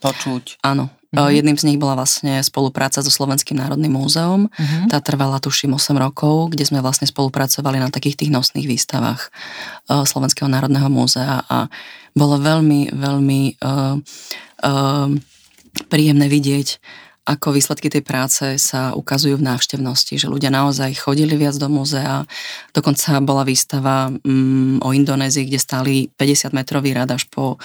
počuť. 0.00 0.62
Áno, 0.62 0.88
Mm-hmm. 1.14 1.36
Jedným 1.38 1.58
z 1.58 1.66
nich 1.70 1.78
bola 1.78 1.94
vlastne 1.94 2.42
spolupráca 2.42 3.00
so 3.00 3.08
Slovenským 3.08 3.56
národným 3.56 3.94
múzeom. 3.94 4.50
Mm-hmm. 4.50 4.90
Tá 4.90 4.98
trvala 4.98 5.38
tuším 5.38 5.78
8 5.78 5.94
rokov, 5.96 6.52
kde 6.52 6.66
sme 6.66 6.82
vlastne 6.82 7.06
spolupracovali 7.06 7.78
na 7.78 7.88
takých 7.88 8.26
tých 8.26 8.34
nosných 8.34 8.66
výstavách 8.66 9.30
uh, 9.88 10.02
Slovenského 10.02 10.50
národného 10.50 10.90
múzea 10.90 11.46
a 11.46 11.70
bolo 12.14 12.38
veľmi, 12.38 12.94
veľmi 12.94 13.40
uh, 13.62 13.98
uh, 14.62 15.08
príjemné 15.90 16.26
vidieť, 16.30 16.68
ako 17.24 17.56
výsledky 17.56 17.88
tej 17.88 18.04
práce 18.04 18.44
sa 18.60 18.92
ukazujú 18.92 19.40
v 19.40 19.48
návštevnosti, 19.48 20.20
že 20.20 20.28
ľudia 20.28 20.52
naozaj 20.52 20.92
chodili 21.00 21.40
viac 21.40 21.56
do 21.56 21.72
múzea. 21.72 22.28
Dokonca 22.76 23.16
bola 23.24 23.48
výstava 23.48 24.12
um, 24.12 24.76
o 24.84 24.92
Indonézii, 24.92 25.48
kde 25.48 25.56
stáli 25.56 25.94
50 26.20 26.52
metrový 26.52 26.92
rad 26.92 27.08
až 27.16 27.24
po 27.32 27.56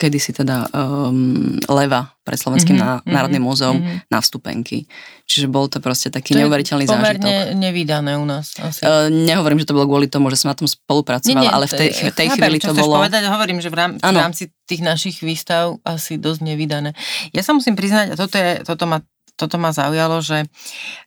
kedysi 0.00 0.32
teda 0.32 0.72
um, 0.72 1.60
leva 1.68 2.08
pred 2.24 2.40
Slovenským 2.40 2.80
mm-hmm, 2.80 3.04
národným 3.04 3.44
múzeum 3.44 3.76
mm-hmm. 3.76 4.08
na 4.08 4.18
vstupenky. 4.24 4.88
Čiže 5.28 5.52
bol 5.52 5.68
to 5.68 5.84
proste 5.84 6.08
taký 6.08 6.32
to 6.32 6.40
neuveriteľný 6.40 6.88
zážitok. 6.88 7.20
To 7.20 7.60
nevydané 7.60 8.16
u 8.16 8.24
nás. 8.24 8.56
Asi. 8.56 8.80
Uh, 8.80 9.12
nehovorím, 9.12 9.60
že 9.60 9.68
to 9.68 9.76
bolo 9.76 9.84
kvôli 9.84 10.08
tomu, 10.08 10.32
že 10.32 10.40
som 10.40 10.48
na 10.48 10.56
tom 10.56 10.64
spolupracovala, 10.64 11.36
nie, 11.36 11.44
nie, 11.44 11.52
ale 11.52 11.68
v 11.68 11.74
tej, 11.76 11.88
v 11.92 12.12
tej 12.16 12.28
chápem, 12.32 12.40
chvíli 12.40 12.58
to 12.64 12.72
bolo... 12.72 12.96
povedať, 13.04 13.28
hovorím, 13.28 13.60
že 13.60 13.68
v, 13.68 13.76
rám, 13.76 13.92
v 14.00 14.16
rámci 14.16 14.48
tých 14.64 14.80
našich 14.80 15.20
výstav 15.20 15.76
asi 15.84 16.16
dosť 16.16 16.40
nevydané. 16.48 16.96
Ja 17.36 17.44
sa 17.44 17.52
musím 17.52 17.76
priznať, 17.76 18.12
a 18.12 18.14
toto, 18.16 18.40
je, 18.40 18.64
toto 18.64 18.88
ma 18.88 19.04
toto 19.40 19.56
ma 19.56 19.72
zaujalo, 19.72 20.20
že 20.20 20.44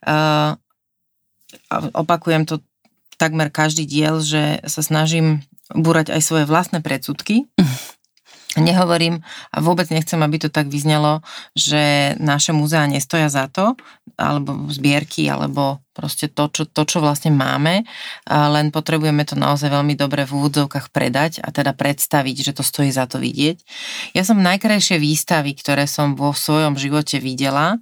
uh, 0.02 0.58
opakujem 1.94 2.42
to 2.50 2.58
takmer 3.14 3.46
každý 3.54 3.86
diel, 3.86 4.18
že 4.18 4.58
sa 4.66 4.82
snažím 4.82 5.46
búrať 5.70 6.10
aj 6.10 6.20
svoje 6.20 6.44
vlastné 6.50 6.82
predsudky. 6.82 7.46
Nehovorím 8.54 9.18
a 9.50 9.58
vôbec 9.58 9.90
nechcem, 9.90 10.18
aby 10.22 10.38
to 10.38 10.48
tak 10.50 10.70
vyznelo, 10.70 11.22
že 11.58 12.14
naše 12.22 12.54
múzea 12.54 12.86
nestoja 12.86 13.26
za 13.26 13.50
to, 13.50 13.74
alebo 14.14 14.70
zbierky, 14.70 15.26
alebo 15.26 15.82
proste 15.94 16.26
to, 16.30 16.50
čo, 16.50 16.66
to, 16.66 16.82
čo 16.86 16.98
vlastne 16.98 17.30
máme, 17.34 17.86
len 18.26 18.66
potrebujeme 18.74 19.22
to 19.26 19.38
naozaj 19.38 19.70
veľmi 19.70 19.94
dobre 19.94 20.26
v 20.26 20.34
úvodzovkách 20.34 20.90
predať 20.90 21.38
a 21.42 21.54
teda 21.54 21.74
predstaviť, 21.74 22.36
že 22.50 22.52
to 22.54 22.62
stojí 22.66 22.90
za 22.90 23.06
to 23.06 23.22
vidieť. 23.22 23.62
Ja 24.14 24.26
som 24.26 24.42
najkrajšie 24.42 24.98
výstavy, 24.98 25.54
ktoré 25.54 25.86
som 25.86 26.18
vo 26.18 26.34
svojom 26.34 26.74
živote 26.74 27.22
videla 27.22 27.78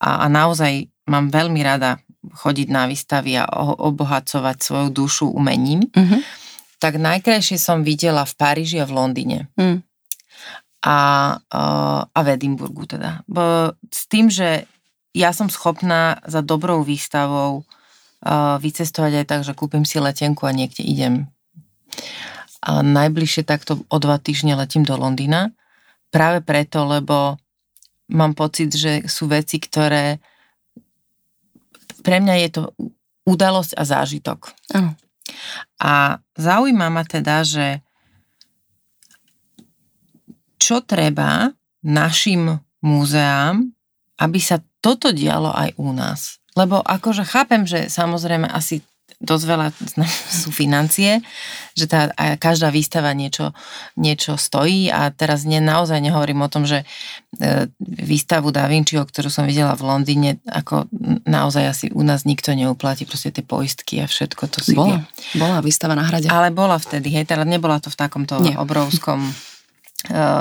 a, 0.00 0.24
a 0.24 0.26
naozaj 0.28 0.92
mám 1.08 1.32
veľmi 1.32 1.60
rada 1.64 2.00
chodiť 2.20 2.68
na 2.68 2.84
výstavy 2.84 3.40
a 3.40 3.48
obohacovať 3.80 4.56
svoju 4.60 4.88
dušu 4.92 5.26
umením, 5.32 5.88
mm-hmm. 5.88 6.20
tak 6.76 7.00
najkrajšie 7.00 7.56
som 7.56 7.80
videla 7.80 8.28
v 8.28 8.34
Paríži 8.36 8.76
a 8.80 8.88
v 8.88 8.92
Londýne. 8.92 9.38
Mm 9.56 9.87
a, 10.88 10.98
a 12.08 12.20
v 12.24 12.28
Edimburgu 12.32 12.88
teda. 12.88 13.20
Bo 13.28 13.76
s 13.92 14.08
tým, 14.08 14.32
že 14.32 14.64
ja 15.12 15.36
som 15.36 15.52
schopná 15.52 16.24
za 16.24 16.40
dobrou 16.40 16.80
výstavou 16.80 17.68
vycestovať 18.58 19.12
aj 19.20 19.26
tak, 19.28 19.40
že 19.44 19.52
kúpim 19.52 19.84
si 19.84 20.00
letenku 20.00 20.48
a 20.48 20.56
niekde 20.56 20.82
idem. 20.82 21.28
A 22.64 22.82
najbližšie 22.82 23.44
takto 23.44 23.84
o 23.86 23.96
dva 24.00 24.18
týždne 24.18 24.56
letím 24.58 24.82
do 24.82 24.96
Londýna. 24.98 25.54
Práve 26.08 26.42
preto, 26.42 26.88
lebo 26.88 27.36
mám 28.08 28.32
pocit, 28.32 28.72
že 28.72 29.04
sú 29.06 29.28
veci, 29.28 29.60
ktoré 29.60 30.18
pre 32.00 32.18
mňa 32.24 32.34
je 32.42 32.48
to 32.48 32.62
udalosť 33.28 33.76
a 33.76 33.82
zážitok. 33.84 34.38
Ano. 34.72 34.96
A 35.78 36.18
zaujíma 36.34 36.88
ma 36.88 37.04
teda, 37.04 37.44
že 37.44 37.84
čo 40.68 40.84
treba 40.84 41.48
našim 41.80 42.60
múzeám, 42.84 43.72
aby 44.20 44.36
sa 44.36 44.60
toto 44.84 45.16
dialo 45.16 45.48
aj 45.48 45.80
u 45.80 45.96
nás. 45.96 46.44
Lebo 46.52 46.84
akože 46.84 47.24
chápem, 47.24 47.64
že 47.64 47.88
samozrejme 47.88 48.44
asi 48.44 48.84
dosť 49.18 49.44
veľa 49.48 49.66
sú 50.44 50.52
financie, 50.52 51.24
že 51.72 51.88
tá, 51.88 52.12
a 52.14 52.36
každá 52.36 52.68
výstava 52.68 53.10
niečo, 53.16 53.50
niečo 53.96 54.36
stojí 54.36 54.92
a 54.92 55.08
teraz 55.08 55.48
ne, 55.48 55.58
naozaj 55.58 55.98
nehovorím 55.98 56.44
o 56.44 56.52
tom, 56.52 56.68
že 56.68 56.84
e, 57.40 57.66
výstavu 57.80 58.52
Da 58.52 58.68
Vinciho, 58.68 59.02
ktorú 59.02 59.32
som 59.32 59.48
videla 59.48 59.74
v 59.74 59.88
Londýne, 59.88 60.30
ako 60.46 60.86
naozaj 61.26 61.64
asi 61.64 61.86
u 61.90 62.04
nás 62.04 62.28
nikto 62.28 62.54
neuplatí, 62.54 63.08
proste 63.08 63.34
tie 63.34 63.42
poistky 63.42 63.98
a 63.98 64.06
všetko 64.06 64.44
to 64.52 64.58
si 64.62 64.76
bola, 64.76 65.02
vie. 65.02 65.40
Bola 65.40 65.58
výstava 65.64 65.98
na 65.98 66.06
hrade. 66.06 66.30
Ale 66.30 66.54
bola 66.54 66.78
vtedy, 66.78 67.10
hej, 67.10 67.26
teda 67.26 67.42
nebola 67.42 67.82
to 67.82 67.90
v 67.90 67.98
takomto 67.98 68.38
Nie. 68.38 68.54
obrovskom 68.54 69.24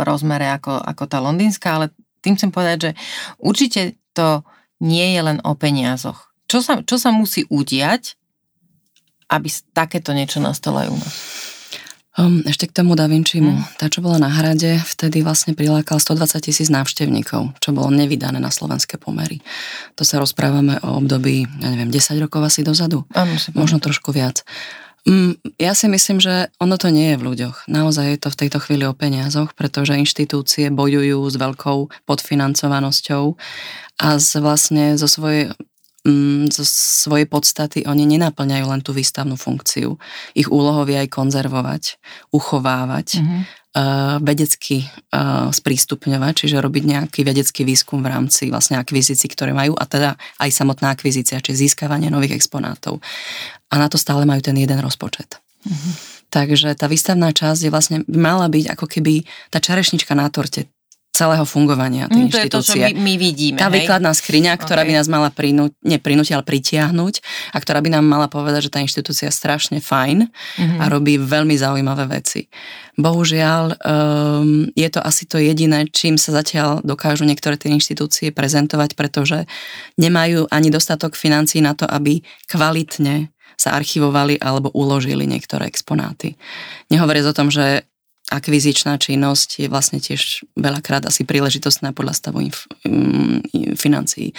rozmere 0.05 0.53
ako, 0.53 0.77
ako 0.77 1.03
tá 1.09 1.17
londýnska, 1.17 1.67
ale 1.67 1.85
tým 2.21 2.37
chcem 2.37 2.53
povedať, 2.53 2.77
že 2.77 2.91
určite 3.41 3.81
to 4.13 4.45
nie 4.83 5.17
je 5.17 5.21
len 5.21 5.41
o 5.41 5.57
peniazoch. 5.57 6.29
Čo 6.45 6.61
sa, 6.61 6.73
čo 6.85 6.95
sa 7.01 7.09
musí 7.09 7.43
udiať, 7.49 8.15
aby 9.27 9.51
takéto 9.75 10.15
niečo 10.15 10.39
nastalo 10.39 10.79
aj 10.85 10.89
u 10.93 10.97
nás? 10.97 11.15
Um, 12.17 12.41
ešte 12.49 12.65
k 12.65 12.81
tomu 12.81 12.97
Da 12.97 13.05
Vincimu. 13.05 13.61
Mm. 13.61 13.63
Tá, 13.77 13.93
čo 13.93 14.01
bola 14.01 14.17
na 14.17 14.25
hrade, 14.25 14.81
vtedy 14.81 15.21
vlastne 15.21 15.53
prilákal 15.53 16.01
120 16.01 16.49
tisíc 16.49 16.65
návštevníkov, 16.73 17.53
čo 17.61 17.69
bolo 17.77 17.93
nevydané 17.93 18.41
na 18.41 18.49
slovenské 18.49 18.97
pomery. 18.97 19.45
To 19.93 20.01
sa 20.01 20.17
rozprávame 20.17 20.81
o 20.81 20.97
období, 20.97 21.45
ja 21.45 21.69
neviem, 21.69 21.93
10 21.93 22.17
rokov 22.17 22.41
asi 22.41 22.65
dozadu. 22.65 23.05
Ano, 23.13 23.37
Možno 23.53 23.77
trošku 23.77 24.09
viac. 24.09 24.41
Mm, 25.07 25.39
ja 25.55 25.71
si 25.71 25.87
myslím, 25.87 26.19
že 26.19 26.51
ono 26.59 26.75
to 26.75 26.91
nie 26.91 27.15
je 27.15 27.19
v 27.23 27.27
ľuďoch. 27.31 27.71
Naozaj 27.71 28.05
je 28.11 28.19
to 28.19 28.29
v 28.35 28.39
tejto 28.43 28.59
chvíli 28.59 28.83
o 28.83 28.91
peniazoch, 28.91 29.55
pretože 29.55 29.95
inštitúcie 29.95 30.67
bojujú 30.67 31.23
s 31.31 31.35
veľkou 31.39 32.03
podfinancovanosťou 32.03 33.23
a 34.03 34.07
z, 34.19 34.29
vlastne 34.43 34.99
zo 34.99 35.07
svojej 35.07 35.55
mm, 36.03 36.51
zo 36.51 36.67
svojej 36.67 37.23
podstaty 37.23 37.87
oni 37.87 38.03
nenaplňajú 38.03 38.65
len 38.67 38.83
tú 38.83 38.91
výstavnú 38.91 39.39
funkciu. 39.39 39.95
Ich 40.35 40.51
úlohou 40.51 40.83
je 40.83 40.99
aj 40.99 41.07
konzervovať, 41.07 42.03
uchovávať, 42.35 43.23
mm-hmm. 43.23 43.41
uh, 43.79 44.15
vedecky 44.19 44.91
uh, 45.15 45.47
sprístupňovať, 45.55 46.33
čiže 46.43 46.59
robiť 46.59 46.83
nejaký 46.83 47.23
vedecký 47.23 47.63
výskum 47.63 48.03
v 48.03 48.11
rámci 48.11 48.51
vlastne 48.51 48.75
akvizícií, 48.75 49.31
ktoré 49.31 49.55
majú 49.55 49.71
a 49.79 49.87
teda 49.87 50.19
aj 50.43 50.51
samotná 50.51 50.91
akvizícia, 50.91 51.39
čiže 51.39 51.63
získavanie 51.71 52.11
nových 52.11 52.35
exponátov 52.35 52.99
a 53.67 53.75
na 53.77 53.87
to 53.91 53.99
stále 53.99 54.23
majú 54.23 54.39
ten 54.43 54.55
jeden 54.55 54.79
rozpočet. 54.79 55.39
Mm-hmm. 55.67 55.93
Takže 56.27 56.75
tá 56.75 56.91
výstavná 56.91 57.31
časť 57.31 57.67
je 57.67 57.71
vlastne, 57.71 57.97
mala 58.07 58.51
byť 58.51 58.75
ako 58.75 58.85
keby 58.87 59.23
tá 59.47 59.63
čarešnička 59.63 60.11
na 60.11 60.27
torte 60.27 60.67
celého 61.17 61.45
fungovania 61.49 62.05
tej 62.05 62.13
mm, 62.13 62.29
to 62.29 62.37
inštitúcie. 62.37 62.77
Je 62.77 62.93
to, 62.93 62.93
čo 62.93 63.01
my, 63.01 63.01
my 63.01 63.13
vidíme. 63.17 63.57
Tá 63.57 63.73
hej? 63.73 63.81
výkladná 63.81 64.13
skriňa, 64.13 64.53
ktorá 64.61 64.85
okay. 64.85 64.89
by 64.93 64.93
nás 65.01 65.07
mala 65.09 65.29
prinúť, 65.33 65.73
neprinúť, 65.81 66.37
ale 66.37 66.45
pritiahnuť 66.45 67.15
a 67.49 67.57
ktorá 67.57 67.81
by 67.81 67.89
nám 67.97 68.05
mala 68.05 68.29
povedať, 68.29 68.69
že 68.69 68.73
tá 68.77 68.79
inštitúcia 68.85 69.25
je 69.25 69.33
strašne 69.33 69.81
fajn 69.81 70.29
mm-hmm. 70.29 70.77
a 70.77 70.83
robí 70.93 71.17
veľmi 71.17 71.57
zaujímavé 71.57 72.05
veci. 72.21 72.45
Bohužiaľ, 73.01 73.63
um, 73.81 74.69
je 74.77 74.89
to 74.93 75.01
asi 75.01 75.25
to 75.25 75.41
jediné, 75.41 75.89
čím 75.89 76.21
sa 76.21 76.37
zatiaľ 76.37 76.85
dokážu 76.85 77.25
niektoré 77.25 77.57
tie 77.57 77.73
inštitúcie 77.73 78.29
prezentovať, 78.29 78.93
pretože 78.93 79.49
nemajú 79.97 80.45
ani 80.53 80.69
dostatok 80.69 81.17
financí 81.17 81.65
na 81.65 81.73
to, 81.73 81.89
aby 81.89 82.21
kvalitne 82.45 83.33
sa 83.57 83.73
archivovali 83.73 84.37
alebo 84.37 84.69
uložili 84.71 85.25
niektoré 85.25 85.65
exponáty. 85.65 86.37
Nehovoriac 86.93 87.25
o 87.27 87.37
tom, 87.37 87.49
že 87.49 87.83
akvizičná 88.27 88.99
činnosť 88.99 89.63
je 89.63 89.67
vlastne 89.71 90.03
tiež 90.03 90.43
veľakrát 90.59 91.07
asi 91.07 91.23
príležitostná 91.23 91.95
podľa 91.95 92.13
stavu 92.13 92.43
inf- 92.43 92.67
financií. 93.79 94.35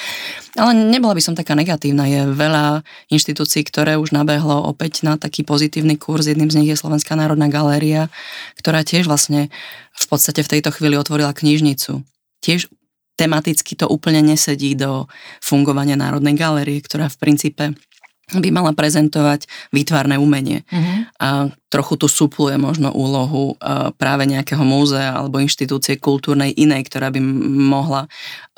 Ale 0.61 0.76
nebola 0.76 1.16
by 1.16 1.22
som 1.24 1.33
taká 1.33 1.57
negatívna. 1.57 2.04
Je 2.04 2.28
veľa 2.28 2.85
inštitúcií, 3.09 3.64
ktoré 3.64 3.96
už 3.96 4.12
nabehlo 4.12 4.61
opäť 4.68 5.09
na 5.09 5.16
taký 5.16 5.40
pozitívny 5.40 5.96
kurz. 5.96 6.28
Jedným 6.28 6.52
z 6.52 6.61
nich 6.61 6.68
je 6.68 6.76
Slovenská 6.76 7.16
národná 7.16 7.48
galéria, 7.48 8.12
ktorá 8.61 8.85
tiež 8.85 9.09
vlastne 9.09 9.48
v 9.96 10.07
podstate 10.07 10.44
v 10.44 10.61
tejto 10.61 10.68
chvíli 10.68 11.00
otvorila 11.00 11.33
knižnicu. 11.33 12.04
Tiež 12.44 12.68
tematicky 13.16 13.74
to 13.74 13.90
úplne 13.90 14.22
nesedí 14.22 14.78
do 14.78 15.11
fungovania 15.42 15.98
Národnej 15.98 16.38
galérie, 16.38 16.78
ktorá 16.78 17.11
v 17.11 17.18
princípe 17.18 17.64
by 18.28 18.48
mala 18.52 18.76
prezentovať 18.76 19.48
výtvarné 19.72 20.20
umenie. 20.20 20.68
Uh-huh. 20.68 20.98
A 21.16 21.28
trochu 21.72 21.96
tu 21.96 22.06
supluje 22.12 22.60
možno 22.60 22.92
úlohu 22.92 23.56
uh, 23.56 23.88
práve 23.96 24.28
nejakého 24.28 24.60
múzea 24.60 25.16
alebo 25.16 25.40
inštitúcie 25.40 25.96
kultúrnej 25.96 26.52
inej, 26.52 26.92
ktorá 26.92 27.08
by 27.08 27.20
mohla 27.48 28.04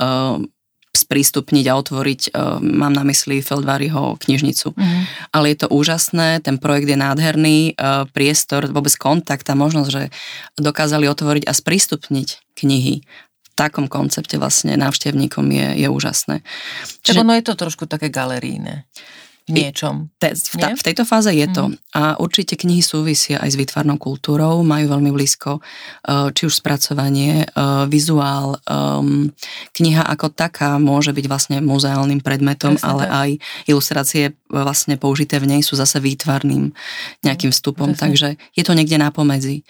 uh, 0.02 0.42
sprístupniť 0.90 1.70
a 1.70 1.78
otvoriť, 1.78 2.20
uh, 2.34 2.58
mám 2.58 2.90
na 2.90 3.06
mysli 3.06 3.38
Feldváriho 3.38 4.18
knižnicu. 4.18 4.74
Uh-huh. 4.74 5.02
Ale 5.30 5.54
je 5.54 5.62
to 5.62 5.70
úžasné, 5.70 6.42
ten 6.42 6.58
projekt 6.58 6.90
je 6.90 6.98
nádherný, 6.98 7.78
priestor, 8.10 8.66
vôbec 8.74 8.90
kontakt 8.98 9.46
a 9.46 9.54
možnosť, 9.54 9.90
že 9.90 10.02
dokázali 10.58 11.06
otvoriť 11.06 11.46
a 11.46 11.54
sprístupniť 11.54 12.58
knihy 12.58 13.06
v 13.06 13.48
takom 13.54 13.86
koncepte 13.86 14.34
vlastne 14.34 14.74
návštevníkom 14.74 15.46
je, 15.52 15.86
je 15.86 15.88
úžasné. 15.90 16.42
Čiže 17.06 17.22
ono 17.22 17.38
je 17.38 17.44
to 17.46 17.54
trošku 17.54 17.86
také 17.86 18.10
galeríne 18.10 18.90
niečom. 19.52 19.94
Te, 20.16 20.34
v, 20.34 20.56
ta, 20.58 20.68
v 20.74 20.82
tejto 20.82 21.02
fáze 21.02 21.30
je 21.34 21.46
to. 21.50 21.70
Mm. 21.70 21.74
A 21.96 22.02
určite 22.22 22.54
knihy 22.54 22.82
súvisia 22.82 23.42
aj 23.42 23.54
s 23.54 23.56
vytvarnou 23.58 23.98
kultúrou, 23.98 24.62
majú 24.62 24.94
veľmi 24.94 25.10
blízko 25.10 25.58
uh, 25.58 26.30
či 26.30 26.46
už 26.46 26.54
spracovanie, 26.62 27.46
uh, 27.50 27.86
vizuál. 27.90 28.58
Um, 28.64 29.34
kniha 29.74 30.06
ako 30.06 30.30
taká 30.30 30.78
môže 30.78 31.10
byť 31.10 31.26
vlastne 31.26 31.56
muzeálnym 31.60 32.22
predmetom, 32.22 32.78
Presne 32.78 32.86
ale 32.86 33.04
tak. 33.06 33.12
aj 33.12 33.30
ilustrácie 33.66 34.24
vlastne 34.50 34.94
použité 34.98 35.38
v 35.38 35.56
nej 35.56 35.60
sú 35.62 35.78
zase 35.78 35.98
výtvarným 35.98 36.74
nejakým 37.22 37.50
vstupom, 37.50 37.94
Presne. 37.94 38.02
takže 38.02 38.28
je 38.54 38.62
to 38.62 38.72
niekde 38.74 38.98
na 38.98 39.14
pomedzi 39.14 39.62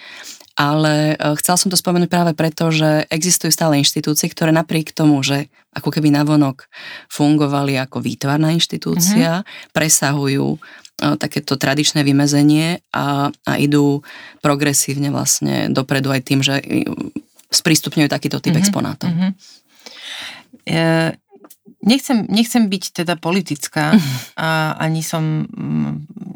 ale 0.61 1.17
e, 1.17 1.35
chcel 1.41 1.57
som 1.57 1.73
to 1.73 1.81
spomenúť 1.81 2.13
práve 2.13 2.33
preto, 2.37 2.69
že 2.69 3.09
existujú 3.09 3.49
stále 3.49 3.81
inštitúcie, 3.81 4.29
ktoré 4.29 4.53
napriek 4.53 4.93
tomu, 4.93 5.25
že 5.25 5.49
ako 5.73 5.89
keby 5.89 6.13
navonok 6.13 6.69
fungovali 7.09 7.81
ako 7.81 8.05
výtvarná 8.05 8.53
inštitúcia, 8.53 9.41
mm-hmm. 9.41 9.73
presahujú 9.73 10.47
e, 10.53 10.59
takéto 11.17 11.57
tradičné 11.57 12.05
vymezenie 12.05 12.85
a, 12.93 13.33
a 13.33 13.53
idú 13.57 14.05
progresívne 14.45 15.09
vlastne 15.09 15.73
dopredu 15.73 16.13
aj 16.13 16.21
tým, 16.29 16.45
že 16.45 16.61
sprístupňujú 17.49 18.13
takýto 18.13 18.45
typ 18.45 18.53
mm-hmm. 18.53 18.61
exponátov. 18.61 19.09
Mm-hmm. 19.09 19.33
E, 20.69 20.85
nechcem, 21.83 22.27
nechcem 22.27 22.67
byť 22.67 23.05
teda 23.05 23.15
politická 23.17 23.95
a 24.39 24.75
ani 24.79 25.01
som 25.01 25.47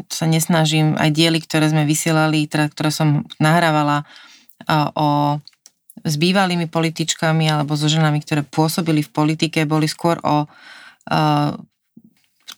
sa 0.08 0.24
nesnažím. 0.30 0.94
Aj 0.94 1.10
diely, 1.10 1.42
ktoré 1.42 1.68
sme 1.70 1.88
vysielali, 1.88 2.46
teda, 2.46 2.70
ktoré 2.70 2.90
som 2.94 3.26
nahrávala 3.42 4.06
o 4.94 5.40
s 6.04 6.20
bývalými 6.20 6.68
političkami 6.68 7.48
alebo 7.48 7.78
so 7.80 7.88
ženami, 7.88 8.20
ktoré 8.20 8.44
pôsobili 8.44 9.00
v 9.00 9.10
politike, 9.14 9.64
boli 9.64 9.88
skôr 9.88 10.20
o 10.20 10.44
uh, 10.44 11.50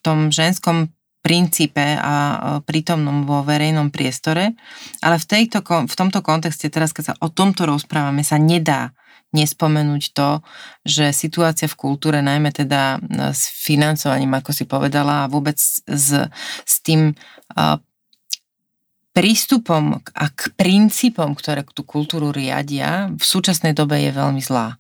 tom 0.03 0.19
ženskom 0.35 0.91
princípe 1.23 1.83
a 1.83 2.15
prítomnom 2.63 3.27
vo 3.27 3.43
verejnom 3.43 3.91
priestore, 3.91 4.55
ale 5.03 5.19
v, 5.19 5.27
tejto, 5.27 5.59
v 5.67 5.95
tomto 5.99 6.23
kontexte, 6.23 6.71
teraz 6.71 6.95
keď 6.95 7.05
sa 7.11 7.15
o 7.19 7.27
tomto 7.35 7.67
rozprávame, 7.67 8.23
sa 8.23 8.39
nedá 8.39 8.95
nespomenúť 9.35 10.15
to, 10.15 10.41
že 10.87 11.11
situácia 11.11 11.67
v 11.67 11.79
kultúre, 11.79 12.23
najmä 12.23 12.55
teda 12.55 13.03
s 13.35 13.51
financovaním, 13.51 14.33
ako 14.39 14.51
si 14.55 14.65
povedala, 14.65 15.27
a 15.27 15.31
vôbec 15.31 15.59
s, 15.59 16.11
s 16.63 16.75
tým 16.87 17.13
prístupom 19.17 19.97
a 20.13 20.25
k 20.29 20.53
princípom, 20.55 21.33
ktoré 21.33 21.65
tú 21.73 21.89
kultúru 21.89 22.37
riadia, 22.37 23.09
v 23.09 23.25
súčasnej 23.25 23.73
dobe 23.73 23.97
je 24.05 24.13
veľmi 24.13 24.45
zlá. 24.45 24.77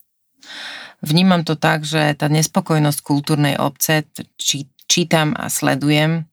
Vnímam 1.00 1.40
to 1.40 1.56
tak, 1.56 1.88
že 1.88 2.12
tá 2.16 2.28
nespokojnosť 2.28 3.00
kultúrnej 3.00 3.56
obce, 3.56 4.04
či, 4.37 4.68
čítam 4.85 5.32
a 5.37 5.48
sledujem, 5.48 6.28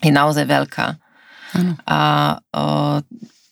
je 0.00 0.12
naozaj 0.12 0.44
veľká. 0.48 0.86
Ano. 1.56 1.72
A 1.88 2.00
o, 2.52 3.00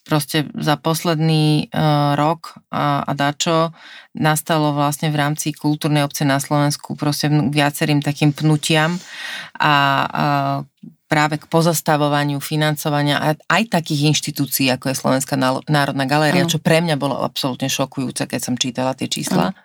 proste 0.09 0.49
za 0.57 0.81
posledný 0.81 1.69
uh, 1.69 2.17
rok 2.17 2.57
a, 2.73 3.05
a 3.05 3.13
dačo 3.13 3.77
nastalo 4.17 4.73
vlastne 4.73 5.13
v 5.13 5.21
rámci 5.21 5.53
kultúrnej 5.53 6.01
obce 6.01 6.25
na 6.25 6.41
Slovensku 6.41 6.97
proste 6.97 7.29
viacerým 7.29 8.01
takým 8.01 8.33
pnutiam 8.33 8.97
a, 8.97 9.05
a 9.61 9.75
práve 11.09 11.41
k 11.41 11.49
pozastavovaniu 11.49 12.41
financovania 12.41 13.37
aj 13.49 13.63
takých 13.69 14.13
inštitúcií, 14.13 14.69
ako 14.73 14.93
je 14.93 15.01
Slovenská 15.01 15.37
národná 15.69 16.05
galéria, 16.05 16.45
ano. 16.45 16.53
čo 16.53 16.61
pre 16.61 16.85
mňa 16.85 17.01
bolo 17.01 17.17
absolútne 17.17 17.69
šokujúce, 17.73 18.29
keď 18.29 18.41
som 18.41 18.61
čítala 18.61 18.93
tie 18.93 19.09
čísla. 19.09 19.57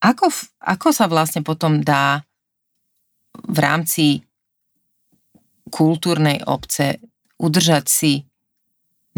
Ako, 0.00 0.26
ako 0.64 0.88
sa 0.88 1.04
vlastne 1.04 1.44
potom 1.44 1.84
dá 1.84 2.24
v 3.44 3.58
rámci 3.60 4.06
kultúrnej 5.68 6.48
obce 6.48 6.96
udržať 7.36 7.84
si 7.86 8.12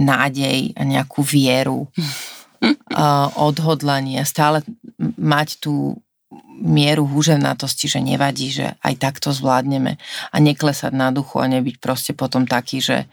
nádej 0.01 0.73
a 0.75 0.83
nejakú 0.89 1.21
vieru, 1.21 1.87
uh, 1.91 3.29
odhodlanie, 3.37 4.25
stále 4.25 4.65
mať 5.21 5.61
tú 5.61 6.01
mieru 6.61 7.09
húževnatosti, 7.09 7.89
že 7.89 8.01
nevadí, 8.05 8.53
že 8.53 8.77
aj 8.85 8.95
takto 9.01 9.33
zvládneme 9.33 9.97
a 10.31 10.37
neklesať 10.37 10.93
na 10.93 11.09
duchu 11.09 11.41
a 11.41 11.49
nebyť 11.49 11.77
proste 11.81 12.13
potom 12.13 12.45
taký, 12.45 12.85
že... 12.85 13.09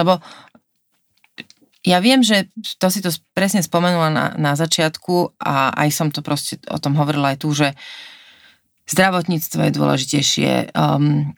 Lebo 0.00 0.24
ja 1.86 2.02
viem, 2.02 2.24
že 2.24 2.50
to 2.80 2.88
si 2.90 3.04
to 3.04 3.12
presne 3.36 3.62
spomenula 3.62 4.10
na, 4.10 4.26
na 4.34 4.52
začiatku 4.58 5.38
a 5.38 5.76
aj 5.76 5.88
som 5.92 6.08
to 6.10 6.24
proste 6.24 6.58
o 6.66 6.80
tom 6.82 6.98
hovorila 6.98 7.36
aj 7.36 7.38
tu, 7.38 7.52
že 7.54 7.76
zdravotníctvo 8.86 9.60
je 9.66 9.72
dôležitejšie, 9.74 10.50
um, 10.78 11.34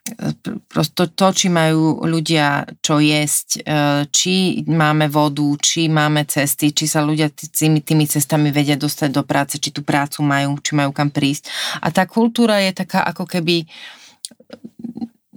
to, 0.76 1.04
to, 1.08 1.26
či 1.32 1.48
majú 1.48 2.04
ľudia 2.04 2.68
čo 2.84 3.00
jesť, 3.00 3.64
uh, 3.64 4.04
či 4.12 4.64
máme 4.68 5.08
vodu, 5.08 5.48
či 5.56 5.88
máme 5.88 6.28
cesty, 6.28 6.76
či 6.76 6.84
sa 6.84 7.00
ľudia 7.00 7.32
tými, 7.32 7.80
tými 7.80 8.04
cestami 8.04 8.52
vedia 8.52 8.76
dostať 8.76 9.10
do 9.10 9.24
práce, 9.24 9.56
či 9.56 9.72
tú 9.72 9.80
prácu 9.80 10.20
majú, 10.20 10.60
či 10.60 10.76
majú 10.76 10.92
kam 10.92 11.08
prísť. 11.08 11.48
A 11.80 11.88
tá 11.88 12.04
kultúra 12.04 12.60
je 12.60 12.76
taká 12.76 13.00
ako 13.08 13.24
keby 13.24 13.64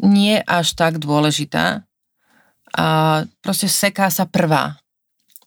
nie 0.02 0.36
až 0.44 0.76
tak 0.76 1.00
dôležitá 1.00 1.86
a 2.72 2.86
proste 3.44 3.68
seká 3.68 4.08
sa 4.12 4.28
prvá. 4.28 4.80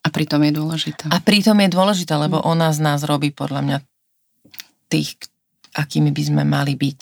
A 0.05 0.07
pritom 0.13 0.37
je 0.45 0.53
dôležitá. 0.53 1.09
A 1.09 1.17
pritom 1.17 1.57
je 1.57 1.69
dôležitá, 1.73 2.21
lebo 2.21 2.37
ona 2.45 2.69
z 2.69 2.79
nás 2.81 3.01
robí 3.01 3.33
podľa 3.33 3.61
mňa 3.65 3.77
tých, 4.85 5.17
akými 5.75 6.09
by 6.15 6.23
sme 6.23 6.43
mali 6.47 6.73
byť 6.79 7.01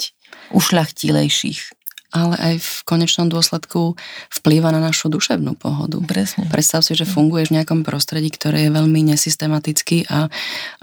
ušľachtilejších 0.52 1.84
ale 2.14 2.38
aj 2.38 2.54
v 2.62 2.72
konečnom 2.86 3.26
dôsledku 3.26 3.98
vplýva 4.30 4.70
na 4.70 4.78
našu 4.78 5.10
duševnú 5.10 5.58
pohodu. 5.58 5.98
Presne. 6.06 6.46
Predstav 6.46 6.86
si, 6.86 6.94
že 6.94 7.10
funguješ 7.10 7.50
v 7.50 7.58
nejakom 7.60 7.82
prostredí, 7.82 8.30
ktoré 8.30 8.70
je 8.70 8.72
veľmi 8.72 9.02
nesystematicky 9.10 10.06
a, 10.14 10.30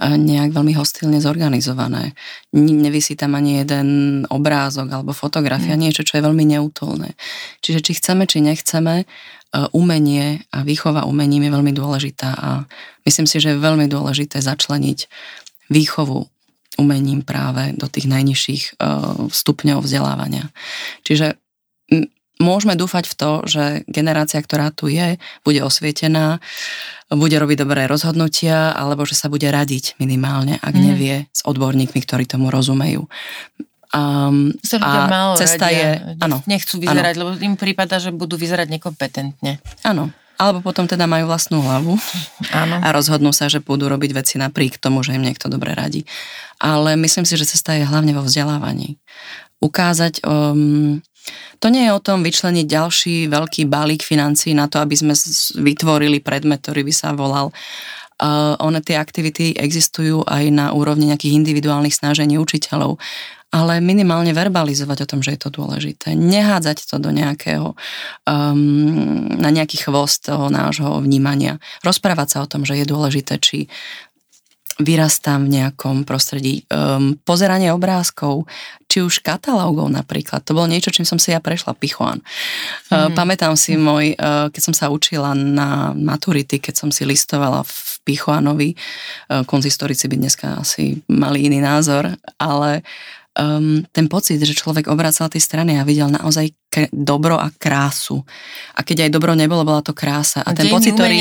a 0.03 0.07
nejak 0.19 0.51
veľmi 0.51 0.75
hostilne 0.75 1.23
zorganizované. 1.23 2.19
Nevisí 2.59 3.15
tam 3.15 3.39
ani 3.39 3.63
jeden 3.63 3.89
obrázok 4.27 4.91
alebo 4.91 5.15
fotografia, 5.15 5.79
mm. 5.79 5.81
niečo, 5.81 6.03
čo 6.03 6.19
je 6.19 6.27
veľmi 6.27 6.43
neútolné. 6.51 7.15
Čiže 7.63 7.79
či 7.79 7.93
chceme, 8.03 8.27
či 8.27 8.43
nechceme, 8.43 8.95
e, 8.99 9.07
umenie 9.71 10.43
a 10.51 10.67
výchova 10.67 11.07
umením 11.07 11.47
je 11.47 11.55
veľmi 11.55 11.73
dôležitá 11.79 12.31
a 12.35 12.51
myslím 13.07 13.31
si, 13.31 13.39
že 13.39 13.55
je 13.55 13.63
veľmi 13.63 13.87
dôležité 13.87 14.43
začleniť 14.43 15.07
výchovu 15.71 16.27
umením 16.79 17.27
práve 17.27 17.75
do 17.75 17.91
tých 17.91 18.07
najnižších 18.07 18.63
eh, 18.75 18.87
stupňov 19.31 19.83
vzdelávania. 19.83 20.53
Čiže 21.03 21.41
môžeme 22.41 22.75
dúfať 22.75 23.05
v 23.13 23.15
to, 23.15 23.31
že 23.45 23.65
generácia, 23.85 24.41
ktorá 24.41 24.73
tu 24.73 24.89
je, 24.89 25.21
bude 25.45 25.61
osvietená, 25.61 26.41
bude 27.13 27.37
robiť 27.37 27.57
dobré 27.61 27.85
rozhodnutia, 27.85 28.73
alebo 28.73 29.05
že 29.05 29.15
sa 29.15 29.29
bude 29.29 29.47
radiť 29.47 30.01
minimálne, 30.01 30.57
ak 30.57 30.75
mm. 30.75 30.81
nevie, 30.81 31.29
s 31.31 31.45
odborníkmi, 31.45 32.01
ktorí 32.01 32.25
tomu 32.25 32.49
rozumejú. 32.49 33.05
Um, 33.91 34.55
a 34.79 35.11
málo 35.11 35.35
cesta 35.35 35.67
radia. 35.67 36.15
je... 36.15 36.23
Áno, 36.23 36.39
nechcú 36.47 36.79
vyzerať, 36.79 37.15
ano. 37.19 37.21
lebo 37.27 37.31
im 37.43 37.59
prípada, 37.59 37.99
že 37.99 38.15
budú 38.15 38.39
vyzerať 38.39 38.71
nekompetentne. 38.71 39.59
Áno, 39.83 40.15
alebo 40.41 40.65
potom 40.65 40.89
teda 40.89 41.05
majú 41.05 41.29
vlastnú 41.29 41.61
hlavu 41.61 42.01
Áno. 42.49 42.81
a 42.81 42.89
rozhodnú 42.97 43.29
sa, 43.37 43.53
že 43.53 43.61
budú 43.61 43.93
robiť 43.93 44.17
veci 44.17 44.35
napriek 44.41 44.81
tomu, 44.81 45.05
že 45.05 45.13
im 45.13 45.21
niekto 45.21 45.53
dobre 45.53 45.77
radí. 45.77 46.09
Ale 46.57 46.97
myslím 46.97 47.29
si, 47.29 47.37
že 47.37 47.45
cesta 47.45 47.77
je 47.77 47.85
hlavne 47.85 48.17
vo 48.17 48.25
vzdelávaní. 48.25 48.97
Ukázať, 49.61 50.25
um, 50.25 51.05
to 51.61 51.69
nie 51.69 51.85
je 51.85 51.93
o 51.93 52.01
tom 52.01 52.25
vyčleniť 52.25 52.65
ďalší 52.65 53.29
veľký 53.29 53.69
balík 53.69 54.01
financí 54.01 54.57
na 54.57 54.65
to, 54.73 54.81
aby 54.81 54.97
sme 54.97 55.13
vytvorili 55.61 56.25
predmet, 56.25 56.65
ktorý 56.65 56.89
by 56.89 56.95
sa 56.97 57.13
volal 57.13 57.53
Uh, 58.21 58.53
one 58.61 58.85
tie 58.85 59.01
aktivity 59.01 59.57
existujú 59.57 60.29
aj 60.29 60.45
na 60.53 60.67
úrovni 60.77 61.09
nejakých 61.09 61.41
individuálnych 61.41 61.97
snažení 61.97 62.37
učiteľov 62.37 63.01
ale 63.51 63.83
minimálne 63.83 64.31
verbalizovať 64.31 64.99
o 65.05 65.11
tom, 65.11 65.21
že 65.27 65.35
je 65.35 65.41
to 65.43 65.51
dôležité. 65.51 66.15
Nehádzať 66.15 66.87
to 66.87 67.03
do 67.03 67.11
nejakého, 67.11 67.75
um, 68.23 69.27
na 69.27 69.51
nejaký 69.51 69.83
chvost 69.83 70.31
toho 70.31 70.47
nášho 70.47 71.03
vnímania. 71.03 71.59
Rozprávať 71.83 72.29
sa 72.31 72.39
o 72.47 72.51
tom, 72.51 72.63
že 72.63 72.79
je 72.79 72.87
dôležité, 72.87 73.43
či 73.43 73.67
vyrastám 74.81 75.51
v 75.51 75.61
nejakom 75.61 76.09
prostredí. 76.09 76.65
Um, 76.71 77.19
pozeranie 77.27 77.75
obrázkov, 77.75 78.49
či 78.87 79.05
už 79.05 79.21
katalógov 79.21 79.91
napríklad, 79.93 80.47
to 80.47 80.57
bolo 80.57 80.71
niečo, 80.71 80.95
čím 80.95 81.05
som 81.05 81.19
si 81.21 81.35
ja 81.35 81.43
prešla, 81.43 81.77
Pichuan. 81.77 82.23
Mm. 82.89 82.95
Uh, 82.95 83.09
pamätám 83.13 83.59
si 83.59 83.75
môj, 83.77 84.15
uh, 84.15 84.49
keď 84.49 84.63
som 84.63 84.75
sa 84.75 84.89
učila 84.89 85.35
na 85.35 85.91
maturity, 85.93 86.63
keď 86.63 86.87
som 86.87 86.91
si 86.95 87.03
listovala 87.03 87.67
v 87.67 87.90
Pichuanovi, 88.05 88.75
uh, 88.75 89.45
konzistorici 89.47 90.09
by 90.09 90.17
dneska 90.17 90.55
asi 90.55 91.03
mali 91.09 91.41
iný 91.47 91.61
názor, 91.61 92.17
ale 92.39 92.83
um, 93.41 93.81
ten 93.91 94.07
pocit, 94.07 94.37
že 94.45 94.53
človek 94.53 94.93
obracal 94.93 95.33
tie 95.33 95.41
strany 95.41 95.81
a 95.81 95.83
videl 95.89 96.13
naozaj 96.13 96.53
k- 96.69 96.93
dobro 96.93 97.41
a 97.41 97.49
krásu. 97.51 98.23
A 98.77 98.85
keď 98.85 99.09
aj 99.09 99.11
dobro 99.11 99.33
nebolo, 99.33 99.65
bola 99.65 99.81
to 99.81 99.97
krása. 99.97 100.45
A 100.45 100.53
ten 100.53 100.69
Deň 100.69 100.73
pocit, 100.73 100.93
ktorý 100.95 101.17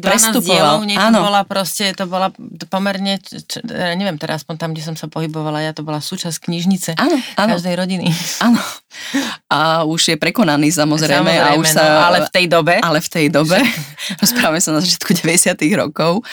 prestupoval, 0.00 0.88
áno. 0.88 1.18
bola 1.22 1.44
proste, 1.44 1.92
to 1.92 2.08
bola 2.08 2.32
pomerne, 2.72 3.20
čo, 3.22 3.60
ja 3.68 3.94
neviem 3.94 4.16
teraz 4.16 4.42
aspoň 4.42 4.56
tam, 4.56 4.70
kde 4.72 4.82
som 4.82 4.96
sa 4.96 5.06
pohybovala, 5.06 5.62
ja 5.62 5.72
to 5.76 5.84
bola 5.84 6.00
súčasť 6.00 6.48
knižnice 6.48 6.90
áno, 6.96 7.16
áno. 7.36 7.50
každej 7.54 7.74
rodiny. 7.76 8.08
Áno. 8.40 8.60
A 9.52 9.84
už 9.84 10.14
je 10.14 10.16
prekonaný 10.16 10.72
samozrejme. 10.74 11.28
samozrejme 11.28 11.54
a 11.54 11.60
už 11.60 11.66
sa, 11.68 11.82
no, 11.84 12.00
ale 12.10 12.18
v 12.26 12.30
tej 12.32 12.46
dobe. 12.50 12.74
Ale 12.80 12.98
v 12.98 13.08
tej 13.08 13.26
dobe. 13.30 13.58
Rozprávame 14.22 14.58
sa 14.58 14.74
na 14.74 14.80
začiatku 14.80 15.12
90 15.12 15.54
rokov 15.78 16.24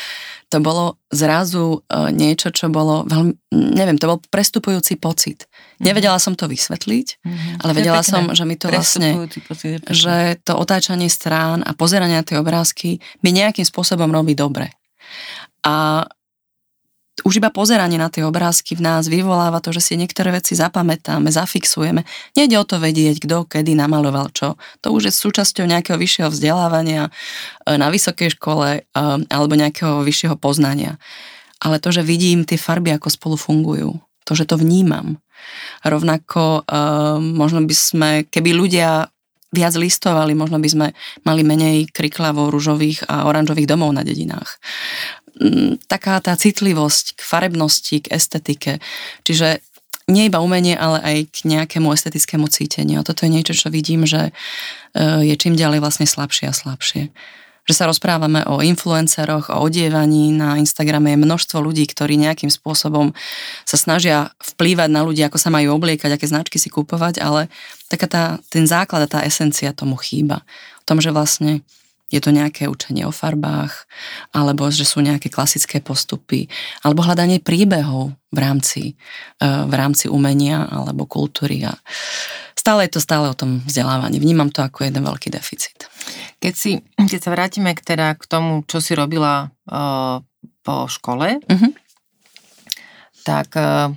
to 0.49 0.58
bolo 0.62 1.01
zrazu 1.10 1.81
uh, 1.81 2.10
niečo, 2.13 2.53
čo 2.53 2.69
bolo 2.69 3.03
veľmi, 3.10 3.34
neviem, 3.75 3.97
to 3.97 4.10
bol 4.10 4.19
prestupujúci 4.29 4.97
pocit. 5.01 5.45
Mm-hmm. 5.45 5.86
Nevedela 5.86 6.17
som 6.21 6.38
to 6.38 6.45
vysvetliť, 6.45 7.08
mm-hmm. 7.21 7.53
ale 7.65 7.71
vedela 7.73 8.01
som, 8.05 8.29
že 8.31 8.43
mi 8.45 8.55
to 8.55 8.69
vlastne, 8.69 9.27
pocit, 9.47 9.81
že 9.89 10.39
to 10.45 10.53
otáčanie 10.55 11.10
strán 11.10 11.65
a 11.65 11.73
pozeranie 11.73 12.17
na 12.17 12.25
tie 12.25 12.38
obrázky 12.38 13.01
mi 13.25 13.29
nejakým 13.34 13.65
spôsobom 13.65 14.08
robí 14.10 14.38
dobre. 14.38 14.71
A 15.65 16.05
už 17.23 17.39
iba 17.39 17.47
pozeranie 17.47 17.95
na 17.95 18.12
tie 18.12 18.28
obrázky 18.28 18.75
v 18.75 18.84
nás 18.84 19.08
vyvoláva 19.08 19.63
to, 19.63 19.71
že 19.71 19.80
si 19.80 19.93
niektoré 19.95 20.36
veci 20.36 20.51
zapamätáme, 20.51 21.32
zafixujeme. 21.32 22.04
Nejde 22.36 22.60
o 22.60 22.67
to 22.67 22.75
vedieť, 22.75 23.23
kto 23.23 23.47
kedy 23.47 23.71
namaloval 23.71 24.36
čo. 24.36 24.60
To 24.84 24.91
už 24.91 25.08
je 25.08 25.13
súčasťou 25.15 25.63
nejakého 25.63 25.95
vyššieho 25.95 26.28
vzdelávania 26.28 27.08
e, 27.08 27.12
na 27.80 27.88
vysokej 27.88 28.36
škole 28.36 28.67
e, 28.67 28.99
alebo 29.32 29.54
nejakého 29.56 30.04
vyššieho 30.04 30.36
poznania. 30.36 30.99
Ale 31.63 31.80
to, 31.80 31.95
že 31.95 32.04
vidím 32.04 32.43
tie 32.43 32.60
farby, 32.60 32.91
ako 32.91 33.08
spolu 33.08 33.39
fungujú, 33.39 33.95
to, 34.28 34.36
že 34.36 34.43
to 34.43 34.60
vnímam. 34.60 35.23
Rovnako 35.88 36.67
e, 36.67 36.82
možno 37.23 37.63
by 37.63 37.75
sme, 37.75 38.10
keby 38.28 38.51
ľudia 38.51 39.08
viac 39.56 39.71
listovali, 39.80 40.36
možno 40.36 40.60
by 40.60 40.67
sme 40.67 40.88
mali 41.23 41.47
menej 41.47 41.88
kriklavo 41.95 42.51
rúžových 42.51 43.08
a 43.08 43.23
oranžových 43.32 43.71
domov 43.71 43.95
na 43.95 44.04
dedinách 44.04 44.60
taká 45.91 46.19
tá 46.24 46.34
citlivosť 46.36 47.19
k 47.19 47.21
farebnosti, 47.21 47.95
k 48.08 48.12
estetike. 48.15 48.80
Čiže 49.28 49.60
nie 50.06 50.30
iba 50.30 50.38
umenie, 50.38 50.78
ale 50.78 51.02
aj 51.02 51.17
k 51.34 51.38
nejakému 51.50 51.89
estetickému 51.89 52.45
cíteniu. 52.48 53.02
A 53.02 53.08
toto 53.08 53.26
je 53.26 53.34
niečo, 53.34 53.58
čo 53.58 53.74
vidím, 53.74 54.06
že 54.06 54.30
e, 54.30 54.32
je 55.26 55.36
čím 55.36 55.58
ďalej 55.58 55.82
vlastne 55.82 56.06
slabšie 56.06 56.45
a 56.45 56.54
slabšie. 56.54 57.10
Že 57.65 57.74
sa 57.74 57.89
rozprávame 57.89 58.45
o 58.45 58.62
influenceroch, 58.62 59.50
o 59.50 59.65
odievaní. 59.65 60.30
Na 60.30 60.62
Instagrame 60.62 61.17
je 61.17 61.24
množstvo 61.26 61.58
ľudí, 61.58 61.89
ktorí 61.89 62.21
nejakým 62.21 62.54
spôsobom 62.54 63.17
sa 63.65 63.78
snažia 63.82 64.30
vplývať 64.38 64.93
na 64.93 65.02
ľudí, 65.02 65.26
ako 65.26 65.41
sa 65.41 65.50
majú 65.50 65.74
obliekať, 65.74 66.13
aké 66.13 66.30
značky 66.30 66.62
si 66.62 66.69
kúpovať, 66.69 67.26
ale 67.26 67.50
taká 67.89 68.06
tá, 68.06 68.24
ten 68.54 68.69
základ 68.69 69.10
a 69.10 69.12
tá 69.12 69.19
esencia 69.26 69.74
tomu 69.74 69.98
chýba. 69.98 70.45
V 70.86 70.93
tom, 70.93 71.02
že 71.02 71.10
vlastne 71.10 71.65
je 72.13 72.21
to 72.21 72.29
nejaké 72.29 72.69
učenie 72.69 73.01
o 73.09 73.13
farbách, 73.13 73.89
alebo 74.29 74.69
že 74.69 74.85
sú 74.85 75.01
nejaké 75.01 75.33
klasické 75.33 75.81
postupy, 75.81 76.45
alebo 76.85 77.01
hľadanie 77.01 77.41
príbehov 77.41 78.13
v 78.29 78.37
rámci, 78.37 78.83
e, 79.41 79.45
v 79.45 79.73
rámci 79.73 80.05
umenia 80.05 80.69
alebo 80.69 81.09
kultúry. 81.09 81.65
A 81.65 81.73
stále 82.53 82.85
je 82.85 82.97
to 82.97 83.01
stále 83.01 83.25
o 83.25 83.37
tom 83.37 83.65
vzdelávaní. 83.65 84.21
Vnímam 84.21 84.53
to 84.53 84.61
ako 84.61 84.85
jeden 84.85 85.01
veľký 85.01 85.33
deficit. 85.33 85.89
Keď, 86.37 86.53
si, 86.53 86.77
keď 86.93 87.19
sa 87.21 87.33
vrátime 87.33 87.73
k, 87.73 87.81
teda 87.81 88.13
k 88.13 88.23
tomu, 88.29 88.61
čo 88.69 88.77
si 88.77 88.93
robila 88.93 89.49
uh, 89.69 90.21
po 90.61 90.85
škole, 90.85 91.41
uh-huh. 91.41 91.71
tak 93.25 93.49
uh, 93.57 93.89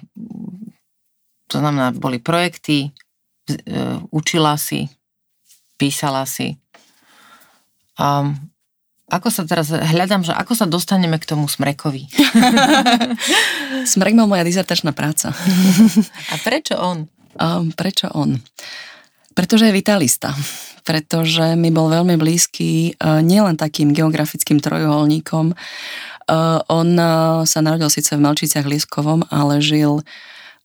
to 1.48 1.56
znamená, 1.60 1.92
boli 1.92 2.24
projekty, 2.24 2.88
uh, 2.88 4.00
učila 4.12 4.56
si, 4.56 4.88
písala 5.76 6.24
si, 6.24 6.56
Um, 7.98 8.38
ako 9.08 9.32
sa 9.32 9.42
teraz, 9.48 9.72
hľadám, 9.72 10.20
že 10.20 10.36
ako 10.36 10.52
sa 10.52 10.68
dostaneme 10.68 11.16
k 11.16 11.24
tomu 11.24 11.48
smrekovi. 11.48 12.12
Smrek 13.92 14.12
bol 14.12 14.28
moja 14.28 14.44
dizertačná 14.44 14.92
práca. 14.92 15.32
A 16.28 16.34
prečo 16.44 16.76
on? 16.76 17.08
Um, 17.40 17.72
prečo 17.72 18.12
on? 18.12 18.36
Pretože 19.32 19.72
je 19.72 19.76
vitalista. 19.76 20.36
Pretože 20.84 21.56
mi 21.56 21.72
bol 21.72 21.88
veľmi 21.88 22.20
blízky 22.20 22.92
uh, 23.00 23.24
nielen 23.24 23.56
takým 23.56 23.96
geografickým 23.96 24.60
trojuholníkom. 24.60 25.56
Uh, 26.28 26.60
on 26.68 26.92
uh, 27.00 27.48
sa 27.48 27.64
narodil 27.64 27.88
síce 27.88 28.12
v 28.12 28.20
Melčiciach 28.28 28.68
Lieskovom, 28.68 29.24
ale 29.32 29.64
žil 29.64 30.04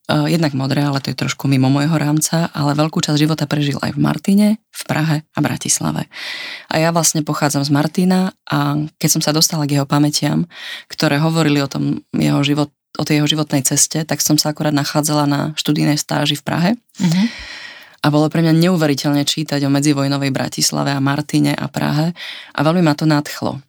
jednak 0.04 0.52
modré, 0.52 0.84
ale 0.84 1.00
to 1.00 1.16
je 1.16 1.18
trošku 1.18 1.48
mimo 1.48 1.72
môjho 1.72 1.96
rámca, 1.96 2.52
ale 2.52 2.76
veľkú 2.76 3.00
časť 3.00 3.16
života 3.16 3.48
prežil 3.48 3.80
aj 3.80 3.96
v 3.96 4.04
Martine, 4.04 4.48
v 4.60 4.82
Prahe 4.84 5.18
a 5.24 5.39
Bratislave. 5.39 6.12
A 6.68 6.76
ja 6.76 6.92
vlastne 6.92 7.24
pochádzam 7.24 7.63
z 7.63 7.72
Martina 7.72 8.36
a 8.44 8.84
keď 9.00 9.10
som 9.10 9.22
sa 9.24 9.32
dostala 9.32 9.63
k 9.63 9.80
jeho 9.80 9.88
pamätiam, 9.88 10.44
ktoré 10.92 11.24
hovorili 11.24 11.63
o 11.63 11.72
tom 11.72 12.04
jeho 12.12 12.44
život, 12.44 12.68
o 13.00 13.04
tej 13.08 13.24
jeho 13.24 13.32
životnej 13.32 13.63
ceste, 13.63 14.04
tak 14.04 14.20
som 14.20 14.36
sa 14.36 14.52
akorát 14.52 14.76
nachádzala 14.76 15.24
na 15.24 15.42
študijnej 15.56 15.96
stáži 15.96 16.36
v 16.36 16.44
Prahe. 16.44 16.70
Mm-hmm. 17.00 17.26
A 18.04 18.12
bolo 18.12 18.28
pre 18.28 18.44
mňa 18.44 18.60
neuveriteľne 18.60 19.24
čítať 19.24 19.63
o 19.63 19.72
medzivojnovej 19.72 20.36
Bratislave 20.36 20.92
a 20.92 21.00
Martine 21.00 21.56
a 21.56 21.72
Prahe 21.72 22.12
a 22.52 22.60
veľmi 22.60 22.84
ma 22.84 22.92
to 22.92 23.08
nadchlo. 23.08 23.63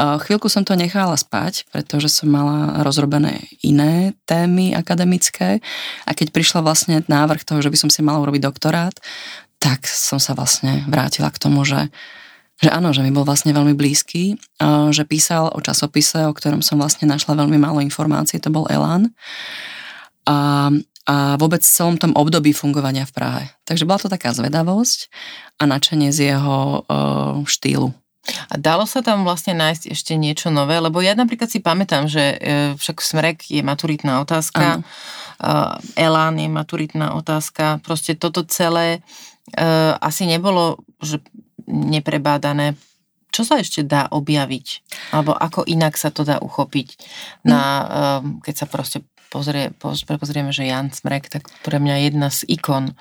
Chvíľku 0.00 0.48
som 0.48 0.64
to 0.64 0.72
nechala 0.72 1.14
spať, 1.20 1.68
pretože 1.68 2.08
som 2.08 2.32
mala 2.32 2.80
rozrobené 2.80 3.44
iné 3.60 4.16
témy 4.24 4.72
akademické 4.72 5.60
a 6.08 6.10
keď 6.16 6.32
prišla 6.32 6.64
vlastne 6.64 7.04
návrh 7.04 7.44
toho, 7.44 7.60
že 7.60 7.68
by 7.68 7.76
som 7.76 7.90
si 7.92 8.00
mala 8.00 8.24
urobiť 8.24 8.40
doktorát, 8.40 8.96
tak 9.60 9.84
som 9.84 10.16
sa 10.16 10.32
vlastne 10.32 10.82
vrátila 10.88 11.28
k 11.28 11.38
tomu, 11.38 11.62
že, 11.68 11.92
že 12.58 12.72
áno, 12.72 12.90
že 12.96 13.04
mi 13.04 13.12
bol 13.12 13.28
vlastne 13.28 13.52
veľmi 13.52 13.76
blízky, 13.76 14.40
že 14.90 15.04
písal 15.04 15.52
o 15.52 15.60
časopise, 15.60 16.24
o 16.24 16.32
ktorom 16.34 16.64
som 16.64 16.80
vlastne 16.80 17.04
našla 17.06 17.36
veľmi 17.38 17.60
málo 17.60 17.84
informácií, 17.84 18.40
to 18.40 18.50
bol 18.50 18.66
Elan. 18.72 19.12
A, 20.26 20.72
a 21.06 21.14
vôbec 21.36 21.62
v 21.62 21.74
celom 21.78 22.00
tom 22.00 22.16
období 22.16 22.56
fungovania 22.56 23.06
v 23.06 23.14
Prahe. 23.14 23.44
Takže 23.68 23.86
bola 23.86 24.00
to 24.02 24.10
taká 24.10 24.34
zvedavosť 24.34 25.12
a 25.60 25.68
načenie 25.68 26.10
z 26.10 26.34
jeho 26.34 26.82
uh, 26.82 27.44
štýlu 27.46 27.94
a 28.22 28.54
dalo 28.54 28.86
sa 28.86 29.02
tam 29.02 29.26
vlastne 29.26 29.58
nájsť 29.58 29.90
ešte 29.90 30.14
niečo 30.14 30.54
nové? 30.54 30.78
Lebo 30.78 31.02
ja 31.02 31.18
napríklad 31.18 31.50
si 31.50 31.58
pamätám, 31.58 32.06
že 32.06 32.38
e, 32.38 32.76
však 32.78 33.02
Smrek 33.02 33.38
je 33.50 33.62
maturitná 33.66 34.22
otázka, 34.22 34.78
ano. 34.78 34.86
Elán 35.98 36.38
je 36.38 36.46
maturitná 36.46 37.18
otázka, 37.18 37.82
proste 37.82 38.14
toto 38.14 38.46
celé 38.46 39.02
e, 39.58 39.60
asi 39.98 40.30
nebolo 40.30 40.78
že 41.02 41.18
neprebádané. 41.66 42.78
Čo 43.34 43.42
sa 43.48 43.58
ešte 43.58 43.82
dá 43.82 44.06
objaviť? 44.06 44.66
Alebo 45.10 45.34
ako 45.34 45.66
inak 45.66 45.98
sa 45.98 46.14
to 46.14 46.22
dá 46.22 46.38
uchopiť, 46.38 47.00
na, 47.42 47.62
hm. 48.22 48.44
keď 48.44 48.54
sa 48.54 48.66
proste 48.70 48.98
pozrie, 49.32 49.72
pozrieme, 50.04 50.52
že 50.52 50.68
Jan 50.68 50.92
Smrek, 50.92 51.32
tak 51.32 51.48
pre 51.64 51.80
mňa 51.80 52.12
jedna 52.12 52.28
z 52.28 52.44
ikon 52.52 52.92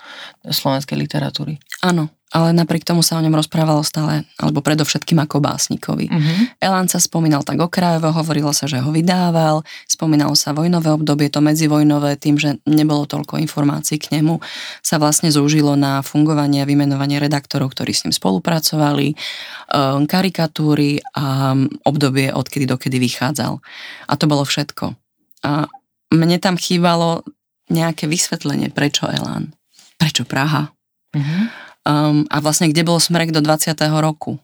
slovenskej 0.48 0.96
literatúry. 0.96 1.60
Áno, 1.84 2.08
ale 2.32 2.56
napriek 2.56 2.88
tomu 2.88 3.04
sa 3.04 3.20
o 3.20 3.24
ňom 3.24 3.36
rozprávalo 3.36 3.84
stále, 3.84 4.24
alebo 4.40 4.64
predovšetkým 4.64 5.20
ako 5.20 5.44
básnikovi. 5.44 6.08
Uh-huh. 6.08 6.64
Elán 6.64 6.88
sa 6.88 6.96
spomínal 6.96 7.44
tak 7.44 7.60
okrajovo, 7.60 8.16
hovorilo 8.16 8.56
sa, 8.56 8.72
že 8.72 8.80
ho 8.80 8.88
vydával, 8.88 9.68
spomínalo 9.84 10.32
sa 10.40 10.56
vojnové 10.56 10.96
obdobie, 10.96 11.28
to 11.28 11.44
medzivojnové, 11.44 12.16
tým, 12.16 12.40
že 12.40 12.56
nebolo 12.64 13.04
toľko 13.04 13.36
informácií 13.36 14.00
k 14.00 14.16
nemu, 14.16 14.40
sa 14.80 14.96
vlastne 14.96 15.28
zúžilo 15.28 15.76
na 15.76 16.00
fungovanie 16.00 16.64
a 16.64 16.70
vymenovanie 16.70 17.20
redaktorov, 17.20 17.76
ktorí 17.76 17.92
s 17.92 18.08
ním 18.08 18.16
spolupracovali, 18.16 19.12
um, 19.12 20.08
karikatúry 20.08 21.04
a 21.12 21.52
obdobie, 21.84 22.32
odkedy 22.32 22.64
dokedy 22.64 22.96
vychádzal. 22.96 23.60
A 24.08 24.14
to 24.16 24.26
bolo 24.32 24.48
všetko. 24.48 24.96
A 25.44 25.68
mne 26.16 26.38
tam 26.40 26.56
chýbalo 26.56 27.28
nejaké 27.68 28.08
vysvetlenie, 28.08 28.72
prečo 28.72 29.12
Elán, 29.12 29.52
prečo 30.00 30.24
Praha. 30.24 30.72
Uh-huh 31.12 31.71
Um, 31.82 32.30
a 32.30 32.38
vlastne 32.40 32.70
kde 32.70 32.86
bol 32.86 33.02
smrek 33.02 33.34
do 33.34 33.42
20. 33.42 33.74
roku. 34.02 34.38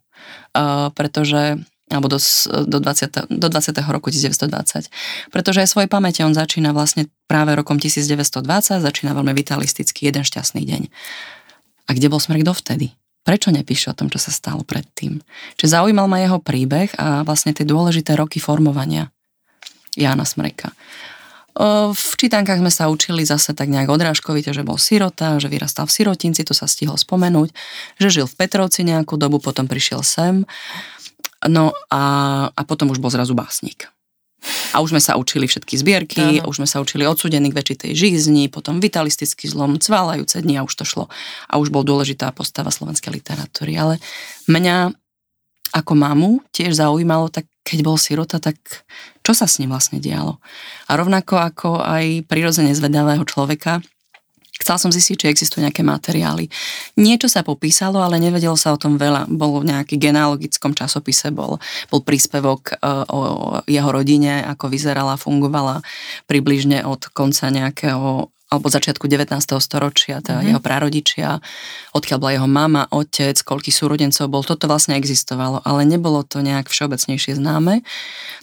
Uh, 0.58 0.90
pretože 0.98 1.62
alebo 1.88 2.12
do, 2.12 2.20
do, 2.68 2.80
20, 2.84 3.32
do 3.32 3.48
20. 3.48 3.72
roku 3.88 4.12
1920. 4.12 4.92
Pretože 5.32 5.64
aj 5.64 5.72
svojej 5.72 5.88
pamäte 5.88 6.20
on 6.28 6.36
začína 6.36 6.76
vlastne 6.76 7.08
práve 7.32 7.56
rokom 7.56 7.80
1920, 7.80 8.44
začína 8.84 9.16
veľmi 9.16 9.32
vitalisticky, 9.32 10.12
jeden 10.12 10.28
šťastný 10.28 10.68
deň. 10.68 10.92
A 11.88 11.90
kde 11.96 12.12
bol 12.12 12.20
smrk 12.20 12.44
dovtedy? 12.44 12.92
Prečo 13.24 13.56
nepíše 13.56 13.92
o 13.92 13.98
tom, 13.98 14.12
čo 14.12 14.20
sa 14.20 14.36
stalo 14.36 14.68
predtým? 14.68 15.24
Čiže 15.56 15.80
zaujímal 15.80 16.12
ma 16.12 16.20
jeho 16.20 16.44
príbeh 16.44 16.92
a 17.00 17.24
vlastne 17.24 17.56
tie 17.56 17.64
dôležité 17.64 18.20
roky 18.20 18.44
formovania 18.44 19.08
Jána 19.96 20.28
Smreka. 20.28 20.76
V 21.58 22.14
čítankách 22.22 22.62
sme 22.62 22.70
sa 22.70 22.86
učili 22.86 23.26
zase 23.26 23.58
tak 23.58 23.74
nejak 23.74 23.90
odrážkovite, 23.90 24.54
že 24.54 24.62
bol 24.62 24.78
sirota, 24.78 25.42
že 25.42 25.50
vyrastal 25.50 25.90
v 25.90 25.96
sirotinci, 25.98 26.46
to 26.46 26.54
sa 26.54 26.70
stihlo 26.70 26.94
spomenúť, 26.94 27.50
že 27.98 28.08
žil 28.14 28.30
v 28.30 28.38
Petrovci 28.38 28.86
nejakú 28.86 29.18
dobu, 29.18 29.42
potom 29.42 29.66
prišiel 29.66 30.06
sem, 30.06 30.46
no 31.50 31.74
a, 31.90 32.04
a 32.54 32.62
potom 32.62 32.94
už 32.94 33.02
bol 33.02 33.10
zrazu 33.10 33.34
básnik. 33.34 33.90
A 34.72 34.86
už 34.86 34.94
sme 34.94 35.02
sa 35.02 35.18
učili 35.18 35.50
všetky 35.50 35.82
zbierky, 35.82 36.22
uh-huh. 36.22 36.46
už 36.46 36.62
sme 36.62 36.70
sa 36.70 36.78
učili 36.78 37.10
odsudení 37.10 37.50
k 37.50 37.58
väčšitej 37.58 37.92
žizni, 37.98 38.46
potom 38.54 38.78
vitalistický 38.78 39.50
zlom, 39.50 39.82
cválajúce 39.82 40.38
dni 40.46 40.62
a 40.62 40.66
už 40.66 40.78
to 40.78 40.86
šlo. 40.86 41.06
A 41.50 41.58
už 41.58 41.74
bol 41.74 41.82
dôležitá 41.82 42.30
postava 42.38 42.70
slovenskej 42.70 43.18
literatúry. 43.18 43.74
Ale 43.74 43.98
mňa 44.46 44.94
ako 45.78 45.94
mamu 45.94 46.32
tiež 46.50 46.82
zaujímalo, 46.82 47.30
tak 47.30 47.46
keď 47.62 47.80
bol 47.84 48.00
sirota, 48.00 48.40
tak 48.40 48.58
čo 49.22 49.36
sa 49.36 49.46
s 49.46 49.60
ním 49.60 49.76
vlastne 49.76 50.00
dialo. 50.00 50.40
A 50.88 50.92
rovnako 50.96 51.36
ako 51.38 51.70
aj 51.84 52.26
prirodzene 52.26 52.72
zvedavého 52.72 53.22
človeka, 53.28 53.84
Chcela 54.58 54.82
som 54.82 54.90
zistiť, 54.90 55.18
či 55.22 55.30
existujú 55.30 55.62
nejaké 55.62 55.86
materiály. 55.86 56.50
Niečo 56.98 57.30
sa 57.30 57.46
popísalo, 57.46 58.02
ale 58.02 58.18
nevedelo 58.18 58.58
sa 58.58 58.74
o 58.74 58.82
tom 58.82 58.98
veľa. 58.98 59.30
Bol 59.30 59.62
v 59.62 59.70
nejaký 59.70 60.02
genealogickom 60.02 60.74
časopise, 60.74 61.30
bol, 61.30 61.62
bol 61.94 62.02
príspevok 62.02 62.74
e, 62.74 62.76
o 63.06 63.20
jeho 63.70 63.90
rodine, 63.94 64.42
ako 64.50 64.74
vyzerala, 64.74 65.14
fungovala 65.22 65.86
približne 66.26 66.82
od 66.90 67.06
konca 67.14 67.54
nejakého 67.54 68.34
alebo 68.48 68.72
začiatku 68.72 69.12
19. 69.12 69.28
storočia, 69.60 70.24
teda 70.24 70.40
mm-hmm. 70.40 70.50
jeho 70.56 70.62
prarodičia, 70.64 71.30
odkiaľ 71.92 72.18
bola 72.18 72.32
jeho 72.40 72.50
mama, 72.50 72.88
otec, 72.96 73.36
koľký 73.44 73.76
súrodencov 73.76 74.32
bol, 74.32 74.44
toto 74.44 74.72
vlastne 74.72 74.96
existovalo, 74.96 75.60
ale 75.68 75.84
nebolo 75.84 76.24
to 76.24 76.40
nejak 76.40 76.72
všeobecnejšie 76.72 77.36
známe. 77.36 77.84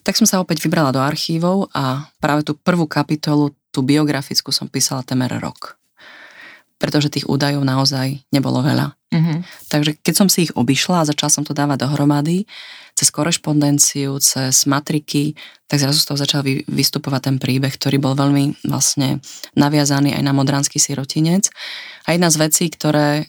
Tak 0.05 0.21
som 0.21 0.29
sa 0.29 0.45
opäť 0.45 0.61
vybrala 0.61 0.93
do 0.93 1.01
archívov 1.01 1.73
a 1.73 2.13
práve 2.21 2.45
tú 2.45 2.53
prvú 2.53 2.85
kapitolu, 2.85 3.57
tú 3.73 3.81
biografickú 3.81 4.53
som 4.53 4.69
písala 4.69 5.01
temer 5.01 5.33
rok. 5.41 5.81
Pretože 6.77 7.09
tých 7.09 7.25
údajov 7.25 7.65
naozaj 7.65 8.21
nebolo 8.29 8.61
veľa. 8.61 8.93
Mm-hmm. 9.09 9.39
Takže 9.73 9.91
keď 10.05 10.15
som 10.15 10.29
si 10.29 10.51
ich 10.51 10.53
obišla 10.53 11.01
a 11.01 11.09
začala 11.09 11.33
som 11.33 11.49
to 11.49 11.57
dávať 11.57 11.89
dohromady, 11.89 12.45
cez 12.95 13.11
korešpondenciu, 13.11 14.15
cez 14.23 14.71
matriky, 14.71 15.35
tak 15.67 15.83
zrazu 15.83 15.99
z 15.99 16.07
toho 16.07 16.19
začal 16.19 16.41
vystupovať 16.47 17.21
ten 17.27 17.37
príbeh, 17.43 17.75
ktorý 17.75 17.99
bol 17.99 18.15
veľmi 18.15 18.71
vlastne 18.71 19.19
naviazaný 19.59 20.15
aj 20.15 20.23
na 20.23 20.31
modranský 20.31 20.79
sirotinec. 20.79 21.51
A 22.07 22.15
jedna 22.15 22.31
z 22.31 22.39
vecí, 22.39 22.71
ktoré, 22.71 23.27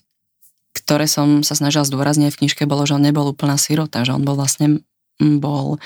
ktoré 0.77 1.09
som 1.09 1.41
sa 1.41 1.57
snažila 1.57 1.81
zdôrazniť 1.81 2.29
v 2.29 2.39
knižke, 2.45 2.69
bolo, 2.69 2.85
že 2.85 2.93
on 2.93 3.01
nebol 3.01 3.25
úplná 3.25 3.57
sirota, 3.57 4.05
že 4.05 4.13
on 4.13 4.21
bol 4.21 4.37
vlastne 4.37 4.85
bol 5.19 5.81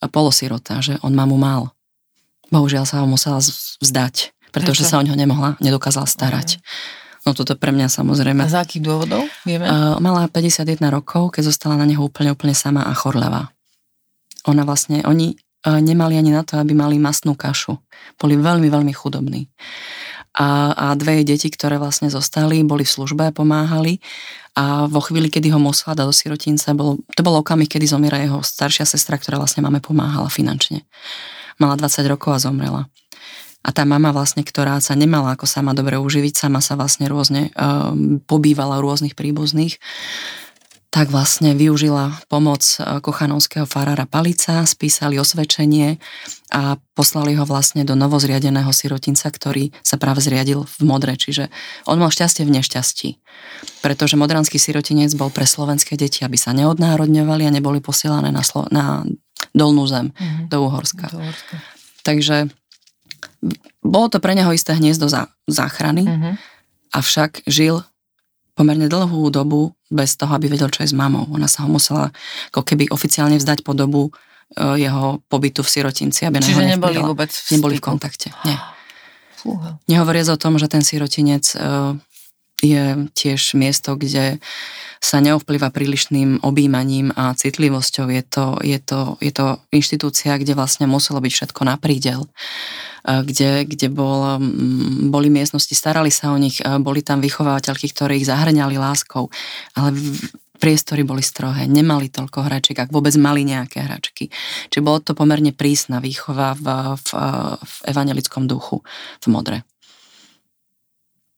polosirota, 0.00 0.80
že 0.80 0.96
on 1.02 1.12
mamu 1.12 1.36
mal. 1.36 1.74
Bohužiaľ 2.50 2.86
sa 2.86 3.02
ho 3.02 3.06
musela 3.06 3.38
vzdať, 3.82 4.32
pretože 4.50 4.82
Prečo? 4.86 4.90
sa 4.90 4.98
o 4.98 5.04
neho 5.04 5.18
nemohla, 5.18 5.60
nedokázala 5.62 6.06
starať. 6.06 6.58
No 7.28 7.36
toto 7.36 7.52
pre 7.52 7.70
mňa 7.70 7.92
samozrejme. 7.92 8.40
A 8.44 8.48
za 8.48 8.64
akých 8.64 8.80
dôvodov? 8.80 9.28
Vieme? 9.44 9.68
Uh, 9.68 10.00
mala 10.00 10.24
51 10.24 10.80
rokov, 10.88 11.36
keď 11.36 11.52
zostala 11.52 11.76
na 11.76 11.84
neho 11.84 12.00
úplne, 12.00 12.32
úplne 12.32 12.56
sama 12.56 12.88
a 12.88 12.92
chorľavá. 12.96 13.52
Ona 14.48 14.64
vlastne, 14.64 15.04
oni 15.04 15.36
uh, 15.68 15.80
nemali 15.84 16.16
ani 16.16 16.32
na 16.32 16.40
to, 16.40 16.56
aby 16.56 16.72
mali 16.72 16.96
masnú 16.96 17.36
kašu. 17.36 17.76
Boli 18.16 18.40
veľmi, 18.40 18.72
veľmi 18.72 18.92
chudobní. 18.96 19.52
A, 20.30 20.72
a 20.72 20.86
dve 20.94 21.26
deti, 21.26 21.50
ktoré 21.50 21.76
vlastne 21.76 22.06
zostali, 22.06 22.62
boli 22.62 22.86
v 22.86 22.94
službe, 22.94 23.34
pomáhali 23.34 23.98
a 24.54 24.86
vo 24.86 25.02
chvíli, 25.02 25.26
kedy 25.26 25.50
ho 25.50 25.58
musela 25.58 25.98
dať 25.98 26.06
do 26.06 26.14
sirotinca, 26.14 26.70
bol, 26.74 27.02
to 27.14 27.22
bol 27.26 27.38
okamih, 27.42 27.66
kedy 27.66 27.90
zomiera 27.90 28.22
jeho 28.22 28.38
staršia 28.38 28.86
sestra, 28.86 29.18
ktorá 29.18 29.42
vlastne 29.42 29.66
máme 29.66 29.82
pomáhala 29.82 30.30
finančne. 30.30 30.86
Mala 31.58 31.74
20 31.74 32.06
rokov 32.06 32.30
a 32.34 32.42
zomrela. 32.42 32.86
A 33.60 33.76
tá 33.76 33.84
mama 33.84 34.08
vlastne, 34.16 34.40
ktorá 34.40 34.80
sa 34.80 34.96
nemala 34.96 35.36
ako 35.36 35.44
sama 35.44 35.76
dobre 35.76 36.00
uživiť, 36.00 36.32
sama 36.32 36.64
sa 36.64 36.80
vlastne 36.80 37.12
rôzne 37.12 37.52
um, 37.52 38.16
pobývala 38.24 38.80
u 38.80 38.88
rôznych 38.88 39.12
príbuzných, 39.12 39.76
tak 40.90 41.06
vlastne 41.12 41.54
využila 41.54 42.18
pomoc 42.26 42.64
uh, 42.80 42.98
kochanovského 42.98 43.68
farára 43.68 44.08
Palica, 44.08 44.64
spísali 44.64 45.20
osvedčenie 45.20 46.00
a 46.50 46.80
poslali 46.96 47.36
ho 47.38 47.44
vlastne 47.46 47.86
do 47.86 47.94
novozriadeného 47.94 48.72
sirotinca, 48.72 49.28
ktorý 49.30 49.70
sa 49.84 50.00
práve 50.00 50.24
zriadil 50.24 50.66
v 50.66 50.80
Modre. 50.82 51.14
Čiže 51.14 51.52
on 51.86 52.00
mal 52.00 52.10
šťastie 52.10 52.48
v 52.48 52.58
nešťastí, 52.58 53.08
pretože 53.84 54.18
modranský 54.18 54.56
sirotinec 54.58 55.14
bol 55.14 55.30
pre 55.30 55.46
slovenské 55.46 55.94
deti, 56.00 56.26
aby 56.26 56.40
sa 56.40 56.56
neodnárodňovali 56.56 57.44
a 57.46 57.54
neboli 57.54 57.78
posielané 57.78 58.32
na, 58.34 58.42
Slo- 58.42 58.72
na 58.72 59.06
dolnú 59.54 59.84
zem, 59.86 60.10
mm-hmm. 60.10 60.48
do 60.48 60.58
Uhorska. 60.64 61.06
Do 61.12 61.22
Uhorska. 61.22 61.54
Takže 62.02 62.50
bolo 63.80 64.06
to 64.12 64.18
pre 64.22 64.36
neho 64.36 64.52
isté 64.52 64.76
hniezdo 64.76 65.08
za, 65.08 65.32
záchrany, 65.48 66.04
mm-hmm. 66.04 66.34
avšak 66.94 67.44
žil 67.48 67.82
pomerne 68.54 68.92
dlhú 68.92 69.32
dobu 69.32 69.72
bez 69.88 70.20
toho, 70.20 70.36
aby 70.36 70.52
vedel, 70.52 70.68
čo 70.68 70.84
je 70.84 70.92
s 70.92 70.96
mamou. 70.96 71.24
Ona 71.32 71.48
sa 71.48 71.64
ho 71.64 71.68
musela 71.72 72.12
ako 72.52 72.62
keby 72.62 72.92
oficiálne 72.92 73.40
vzdať 73.40 73.64
po 73.64 73.72
dobu 73.72 74.12
uh, 74.12 74.76
jeho 74.76 75.24
pobytu 75.32 75.64
v 75.64 75.72
sirotinci, 75.72 76.28
aby 76.28 76.44
Čiže 76.44 76.76
neboli 76.76 77.00
vôbec 77.00 77.32
v 77.32 77.48
Neboli 77.56 77.80
v 77.80 77.84
kontakte, 77.84 78.28
nie. 78.44 78.58
Fúha. 79.40 79.80
Nehovoriac 79.88 80.28
o 80.28 80.36
tom, 80.36 80.60
že 80.60 80.68
ten 80.68 80.84
sirotinec 80.84 81.56
uh, 81.56 81.96
je 82.60 83.08
tiež 83.12 83.56
miesto, 83.56 83.96
kde 83.96 84.38
sa 85.00 85.16
neovplyva 85.24 85.72
prílišným 85.72 86.44
objímaním 86.44 87.08
a 87.16 87.32
citlivosťou. 87.32 88.12
Je 88.12 88.22
to, 88.24 88.44
je, 88.60 88.78
to, 88.78 89.16
je 89.24 89.32
to 89.32 89.56
inštitúcia, 89.72 90.36
kde 90.36 90.52
vlastne 90.52 90.84
muselo 90.84 91.24
byť 91.24 91.32
všetko 91.32 91.62
na 91.64 91.80
prídel 91.80 92.28
kde, 93.00 93.64
kde 93.64 93.88
bol, 93.88 94.36
boli 95.08 95.32
miestnosti, 95.32 95.72
starali 95.72 96.12
sa 96.12 96.36
o 96.36 96.38
nich, 96.38 96.60
boli 96.60 97.00
tam 97.00 97.24
vychovávateľky, 97.24 97.96
ktoré 97.96 98.20
ich 98.20 98.28
zahrňali 98.28 98.76
láskou, 98.76 99.32
ale 99.72 99.96
priestory 100.60 101.02
boli 101.08 101.24
strohé, 101.24 101.64
nemali 101.64 102.12
toľko 102.12 102.44
hračiek, 102.44 102.76
ak 102.76 102.92
vôbec 102.92 103.16
mali 103.16 103.48
nejaké 103.48 103.80
hračky. 103.80 104.28
Čiže 104.68 104.84
bolo 104.84 105.00
to 105.00 105.16
pomerne 105.16 105.56
prísna 105.56 106.04
výchova 106.04 106.52
v, 106.60 106.66
v, 107.00 107.10
v 107.64 107.74
evangelickom 107.88 108.44
duchu 108.44 108.84
v 109.24 109.26
Modre. 109.32 109.69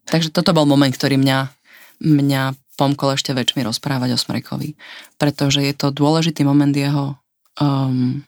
Takže 0.07 0.35
toto 0.35 0.51
bol 0.53 0.67
moment, 0.67 0.91
ktorý 0.91 1.19
mňa, 1.19 1.38
mňa 2.03 2.43
pomkol 2.75 3.15
ešte 3.15 3.37
väčšmi 3.37 3.62
rozprávať 3.62 4.17
o 4.17 4.19
Smrekovi, 4.19 4.75
pretože 5.21 5.62
je 5.62 5.75
to 5.77 5.95
dôležitý 5.95 6.43
moment 6.43 6.73
jeho 6.73 7.15
um, 7.61 8.25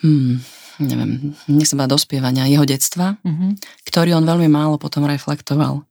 hmm, 0.00 0.40
neviem, 0.80 1.34
nech 1.50 1.68
sa 1.68 1.88
dospievania 1.88 2.48
jeho 2.48 2.64
detstva, 2.64 3.16
mm-hmm. 3.20 3.50
ktorý 3.88 4.16
on 4.16 4.24
veľmi 4.24 4.48
málo 4.48 4.76
potom 4.76 5.08
reflektoval. 5.08 5.82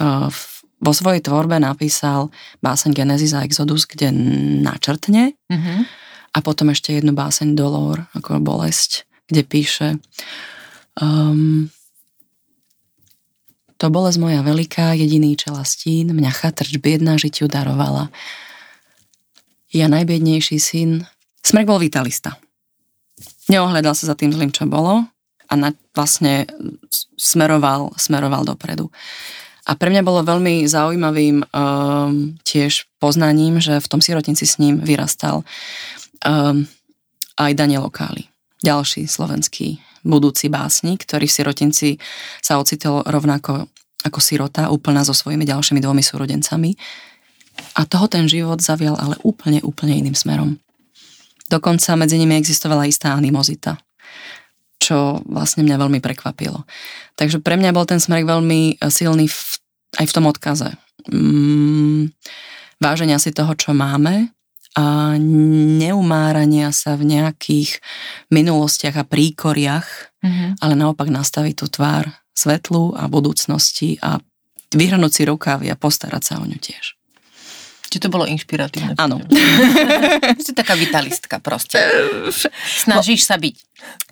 Uh, 0.00 0.28
v, 0.32 0.40
vo 0.80 0.92
svojej 0.96 1.20
tvorbe 1.20 1.60
napísal 1.60 2.32
báseň 2.64 2.96
Genesis 2.96 3.36
a 3.36 3.44
Exodus, 3.44 3.84
kde 3.84 4.10
načrtne 4.64 5.36
mm-hmm. 5.48 5.78
a 6.34 6.38
potom 6.40 6.72
ešte 6.72 6.96
jednu 6.96 7.12
báseň 7.12 7.52
Dolor, 7.52 8.08
ako 8.16 8.40
bolesť, 8.40 9.04
kde 9.28 9.42
píše 9.44 9.88
um, 10.98 11.68
to 13.80 13.88
bolesť 13.88 14.20
moja 14.20 14.44
veľká, 14.44 14.92
jediný 14.92 15.32
čelastín, 15.40 16.12
mňa 16.12 16.30
chatrč 16.36 16.76
biedna 16.76 17.16
žitiu 17.16 17.48
darovala. 17.48 18.12
Ja 19.72 19.88
najbiednejší 19.88 20.60
syn, 20.60 21.08
Smrk 21.40 21.64
bol 21.64 21.80
vitalista 21.80 22.36
neohľadal 23.50 23.94
sa 23.98 24.14
za 24.14 24.14
tým 24.14 24.30
zlým, 24.30 24.54
čo 24.54 24.70
bolo 24.70 25.10
a 25.50 25.52
na, 25.58 25.74
vlastne 25.92 26.46
smeroval, 27.18 27.90
smeroval 27.98 28.46
dopredu. 28.46 28.86
A 29.66 29.74
pre 29.74 29.90
mňa 29.90 30.06
bolo 30.06 30.22
veľmi 30.22 30.64
zaujímavým 30.66 31.42
um, 31.42 32.38
tiež 32.46 32.86
poznaním, 33.02 33.58
že 33.58 33.82
v 33.82 33.90
tom 33.90 34.00
sirotinci 34.00 34.46
s 34.46 34.62
ním 34.62 34.78
vyrastal 34.78 35.42
um, 36.22 36.64
aj 37.36 37.52
Daniel 37.58 37.86
Okáli, 37.86 38.30
ďalší 38.62 39.10
slovenský 39.10 39.82
budúci 40.02 40.48
básnik, 40.48 41.04
ktorý 41.04 41.28
v 41.28 41.34
sirotinci 41.34 41.88
sa 42.40 42.56
ocitol 42.56 43.04
rovnako 43.04 43.68
ako 44.00 44.18
sirota, 44.20 44.72
úplná 44.72 45.04
so 45.04 45.12
svojimi 45.12 45.44
ďalšími 45.44 45.80
dvomi 45.80 46.00
súrodencami. 46.00 46.72
A 47.76 47.84
toho 47.84 48.08
ten 48.08 48.24
život 48.24 48.64
zavial 48.64 48.96
ale 48.96 49.20
úplne, 49.20 49.60
úplne 49.60 49.92
iným 50.00 50.16
smerom. 50.16 50.56
Dokonca 51.52 51.98
medzi 51.98 52.16
nimi 52.16 52.38
existovala 52.38 52.88
istá 52.88 53.12
animozita, 53.12 53.76
čo 54.80 55.20
vlastne 55.28 55.66
mňa 55.66 55.76
veľmi 55.76 56.00
prekvapilo. 56.00 56.64
Takže 57.20 57.42
pre 57.44 57.60
mňa 57.60 57.76
bol 57.76 57.84
ten 57.84 58.00
smrek 58.00 58.24
veľmi 58.24 58.80
silný 58.88 59.28
v, 59.28 59.40
aj 60.00 60.06
v 60.08 60.14
tom 60.14 60.24
odkaze. 60.30 60.72
Mm, 61.10 62.14
váženia 62.80 63.20
si 63.20 63.34
toho, 63.36 63.52
čo 63.52 63.76
máme 63.76 64.32
a 64.78 65.18
neumárania 65.80 66.70
sa 66.70 66.94
v 66.94 67.18
nejakých 67.18 67.82
minulostiach 68.30 69.02
a 69.02 69.08
príkoriach, 69.08 69.86
mm-hmm. 70.22 70.62
ale 70.62 70.74
naopak 70.78 71.10
nastaviť 71.10 71.54
tú 71.58 71.66
tvár 71.66 72.06
svetlu 72.30 72.94
a 72.94 73.10
budúcnosti 73.10 73.98
a 73.98 74.22
vyhrnúť 74.70 75.12
si 75.12 75.22
rukávy 75.26 75.66
a 75.68 75.76
postarať 75.76 76.22
sa 76.22 76.34
o 76.38 76.46
ňu 76.46 76.58
tiež. 76.62 76.94
Či 77.90 77.98
to 77.98 78.06
bolo 78.06 78.22
inšpiratívne? 78.22 78.94
Áno. 79.02 79.18
si 80.46 80.54
taká 80.54 80.78
vitalistka 80.78 81.42
proste. 81.42 81.82
Snažíš 82.86 83.26
sa 83.26 83.34
byť. 83.34 83.56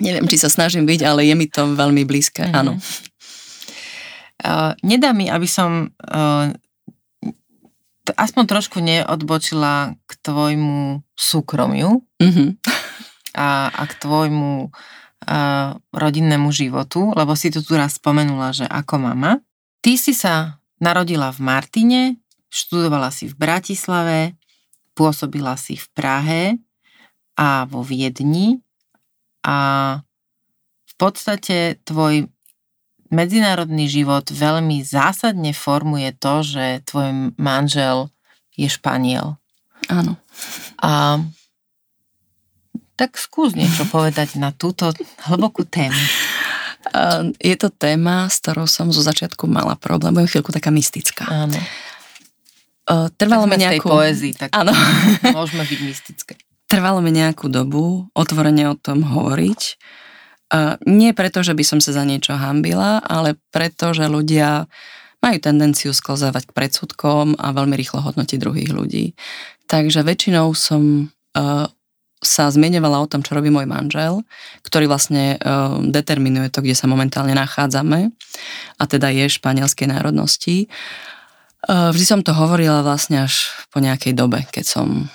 Neviem, 0.03 0.27
či 0.27 0.35
sa 0.35 0.51
snažím 0.51 0.83
byť, 0.83 1.07
ale 1.07 1.31
je 1.31 1.35
mi 1.38 1.47
to 1.47 1.79
veľmi 1.79 2.03
blízke, 2.03 2.42
mm-hmm. 2.42 2.59
áno. 2.59 2.75
Uh, 4.38 4.75
nedá 4.83 5.14
mi, 5.14 5.31
aby 5.31 5.47
som 5.47 5.90
uh, 5.90 6.51
aspoň 8.14 8.44
trošku 8.47 8.79
neodbočila 8.81 9.97
k 10.07 10.12
tvojmu 10.23 11.05
súkromiu 11.18 12.05
mm-hmm. 12.23 12.49
a, 13.37 13.68
a 13.68 13.83
k 13.85 13.92
tvojmu 13.99 14.68
uh, 14.68 15.77
rodinnému 15.92 16.49
životu, 16.55 17.12
lebo 17.12 17.37
si 17.37 17.53
tu 17.53 17.61
tu 17.61 17.75
raz 17.75 17.99
spomenula, 17.99 18.55
že 18.55 18.64
ako 18.64 19.11
mama. 19.12 19.42
Ty 19.83 19.92
si 19.99 20.14
sa 20.16 20.62
narodila 20.79 21.35
v 21.35 21.40
Martine, 21.42 22.03
Študovala 22.49 23.12
si 23.12 23.29
v 23.29 23.37
Bratislave, 23.37 24.33
pôsobila 24.97 25.53
si 25.61 25.77
v 25.77 25.87
Prahe 25.92 26.42
a 27.37 27.68
vo 27.68 27.85
Viedni 27.85 28.64
a 29.44 29.57
v 30.88 30.92
podstate 30.97 31.77
tvoj 31.85 32.27
medzinárodný 33.09 33.88
život 33.88 34.29
veľmi 34.29 34.85
zásadne 34.85 35.57
formuje 35.57 36.12
to, 36.16 36.44
že 36.44 36.64
tvoj 36.88 37.35
manžel 37.40 38.12
je 38.59 38.68
Španiel. 38.68 39.38
Áno. 39.88 40.21
A 40.83 41.23
tak 42.99 43.14
skús 43.14 43.55
niečo 43.55 43.87
povedať 43.94 44.37
na 44.37 44.51
túto 44.51 44.90
hlbokú 45.31 45.62
tému. 45.62 45.99
Je 47.38 47.57
to 47.59 47.68
téma, 47.68 48.27
s 48.33 48.40
ktorou 48.42 48.64
som 48.64 48.88
zo 48.94 49.05
začiatku 49.05 49.44
mala 49.44 49.77
problém, 49.77 50.14
budem 50.14 50.31
chvíľku 50.31 50.51
taká 50.55 50.73
mystická. 50.73 51.27
Áno. 51.29 51.59
Uh, 52.88 53.12
trvalo 53.21 53.44
mi 53.44 53.61
nejakú... 53.61 53.85
poézii, 53.85 54.33
tak 54.33 54.48
Áno. 54.56 54.73
môžeme 55.37 55.61
byť 55.61 55.81
mystické. 55.85 56.33
Trvalo 56.73 57.04
mi 57.04 57.13
nejakú 57.13 57.52
dobu 57.52 58.09
otvorene 58.17 58.73
o 58.73 58.77
tom 58.77 59.04
hovoriť. 59.04 59.61
Uh, 60.49 60.81
nie 60.88 61.13
preto, 61.13 61.44
že 61.44 61.53
by 61.53 61.65
som 61.65 61.79
sa 61.79 61.92
za 61.92 62.05
niečo 62.09 62.33
hambila, 62.33 63.05
ale 63.05 63.37
preto, 63.53 63.92
že 63.92 64.09
ľudia 64.09 64.65
majú 65.21 65.37
tendenciu 65.42 65.92
sklzávať 65.92 66.49
k 66.49 66.55
predsudkom 66.57 67.37
a 67.37 67.53
veľmi 67.53 67.77
rýchlo 67.77 68.01
hodnotiť 68.01 68.38
druhých 68.40 68.73
ľudí. 68.73 69.13
Takže 69.69 70.01
väčšinou 70.01 70.57
som 70.57 71.13
uh, 71.37 71.69
sa 72.19 72.44
zmieňovala 72.51 72.99
o 72.99 73.11
tom, 73.11 73.21
čo 73.23 73.37
robí 73.37 73.53
môj 73.53 73.69
manžel, 73.69 74.27
ktorý 74.65 74.88
vlastne 74.88 75.37
uh, 75.38 75.79
determinuje 75.85 76.49
to, 76.49 76.65
kde 76.65 76.75
sa 76.75 76.88
momentálne 76.88 77.37
nachádzame 77.37 78.11
a 78.81 78.83
teda 78.88 79.13
je 79.13 79.29
španielskej 79.29 79.87
národnosti. 79.92 80.67
Vždy 81.69 82.07
som 82.07 82.23
to 82.23 82.31
hovorila 82.31 82.87
vlastne 82.87 83.27
až 83.27 83.51
po 83.75 83.83
nejakej 83.83 84.15
dobe, 84.15 84.46
keď 84.55 84.65
som 84.65 85.11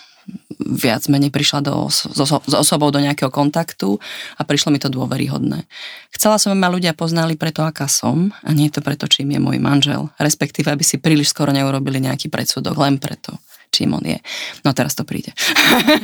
viac 0.60 1.06
menej 1.12 1.30
prišla 1.30 1.60
do, 1.66 1.92
so, 1.92 2.10
s 2.14 2.54
osobou 2.54 2.90
do 2.90 3.00
nejakého 3.02 3.30
kontaktu 3.30 4.00
a 4.40 4.42
prišlo 4.48 4.72
mi 4.72 4.80
to 4.80 4.88
dôveryhodné. 4.88 5.68
Chcela 6.16 6.40
som, 6.40 6.56
aby 6.56 6.60
ma 6.62 6.72
ľudia 6.72 6.96
poznali 6.96 7.36
preto, 7.36 7.66
aká 7.66 7.90
som 7.92 8.32
a 8.46 8.50
nie 8.56 8.72
to 8.72 8.80
preto, 8.80 9.10
čím 9.10 9.36
je 9.36 9.40
môj 9.44 9.58
manžel. 9.60 10.08
Respektíve, 10.18 10.72
aby 10.72 10.86
si 10.86 11.02
príliš 11.02 11.36
skoro 11.36 11.52
neurobili 11.52 12.00
nejaký 12.00 12.32
predsudok 12.32 12.80
len 12.80 13.02
preto, 13.02 13.36
čím 13.74 13.98
on 13.98 14.06
je. 14.06 14.20
No 14.64 14.72
teraz 14.72 14.96
to 14.96 15.04
príde. 15.04 15.36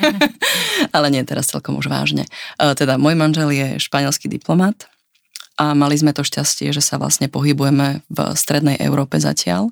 Ale 0.96 1.08
nie 1.14 1.24
teraz 1.24 1.54
celkom 1.54 1.80
už 1.80 1.88
vážne. 1.88 2.28
E, 2.58 2.64
teda 2.76 3.00
môj 3.00 3.16
manžel 3.16 3.54
je 3.54 3.80
španielský 3.80 4.28
diplomat 4.28 4.90
a 5.60 5.76
mali 5.76 6.00
sme 6.00 6.16
to 6.16 6.24
šťastie, 6.24 6.72
že 6.72 6.80
sa 6.80 6.96
vlastne 6.96 7.28
pohybujeme 7.28 8.02
v 8.08 8.20
strednej 8.34 8.80
Európe 8.80 9.20
zatiaľ. 9.20 9.70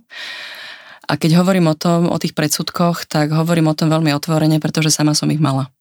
A 1.07 1.15
keď 1.15 1.39
hovorím 1.39 1.71
o 1.71 1.79
tom, 1.79 2.11
o 2.11 2.17
tých 2.19 2.35
predsudkoch, 2.35 3.07
tak 3.07 3.31
hovorím 3.31 3.71
o 3.71 3.77
tom 3.79 3.87
veľmi 3.87 4.11
otvorene, 4.11 4.59
pretože 4.59 4.91
sama 4.91 5.15
som 5.15 5.31
ich 5.31 5.39
mala. 5.39 5.71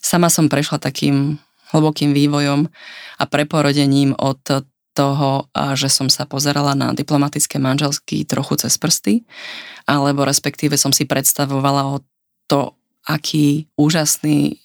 Sama 0.00 0.32
som 0.32 0.48
prešla 0.48 0.80
takým 0.80 1.36
hlbokým 1.76 2.16
vývojom 2.16 2.64
a 3.20 3.24
preporodením 3.28 4.16
od 4.16 4.40
toho, 4.94 5.50
že 5.74 5.92
som 5.92 6.08
sa 6.08 6.24
pozerala 6.24 6.72
na 6.72 6.96
diplomatické 6.96 7.60
manželsky 7.60 8.24
trochu 8.24 8.64
cez 8.64 8.78
prsty, 8.78 9.26
alebo 9.84 10.24
respektíve 10.24 10.78
som 10.80 10.94
si 10.94 11.04
predstavovala 11.04 11.92
o 11.92 12.00
to, 12.48 12.78
aký 13.04 13.68
úžasný 13.76 14.63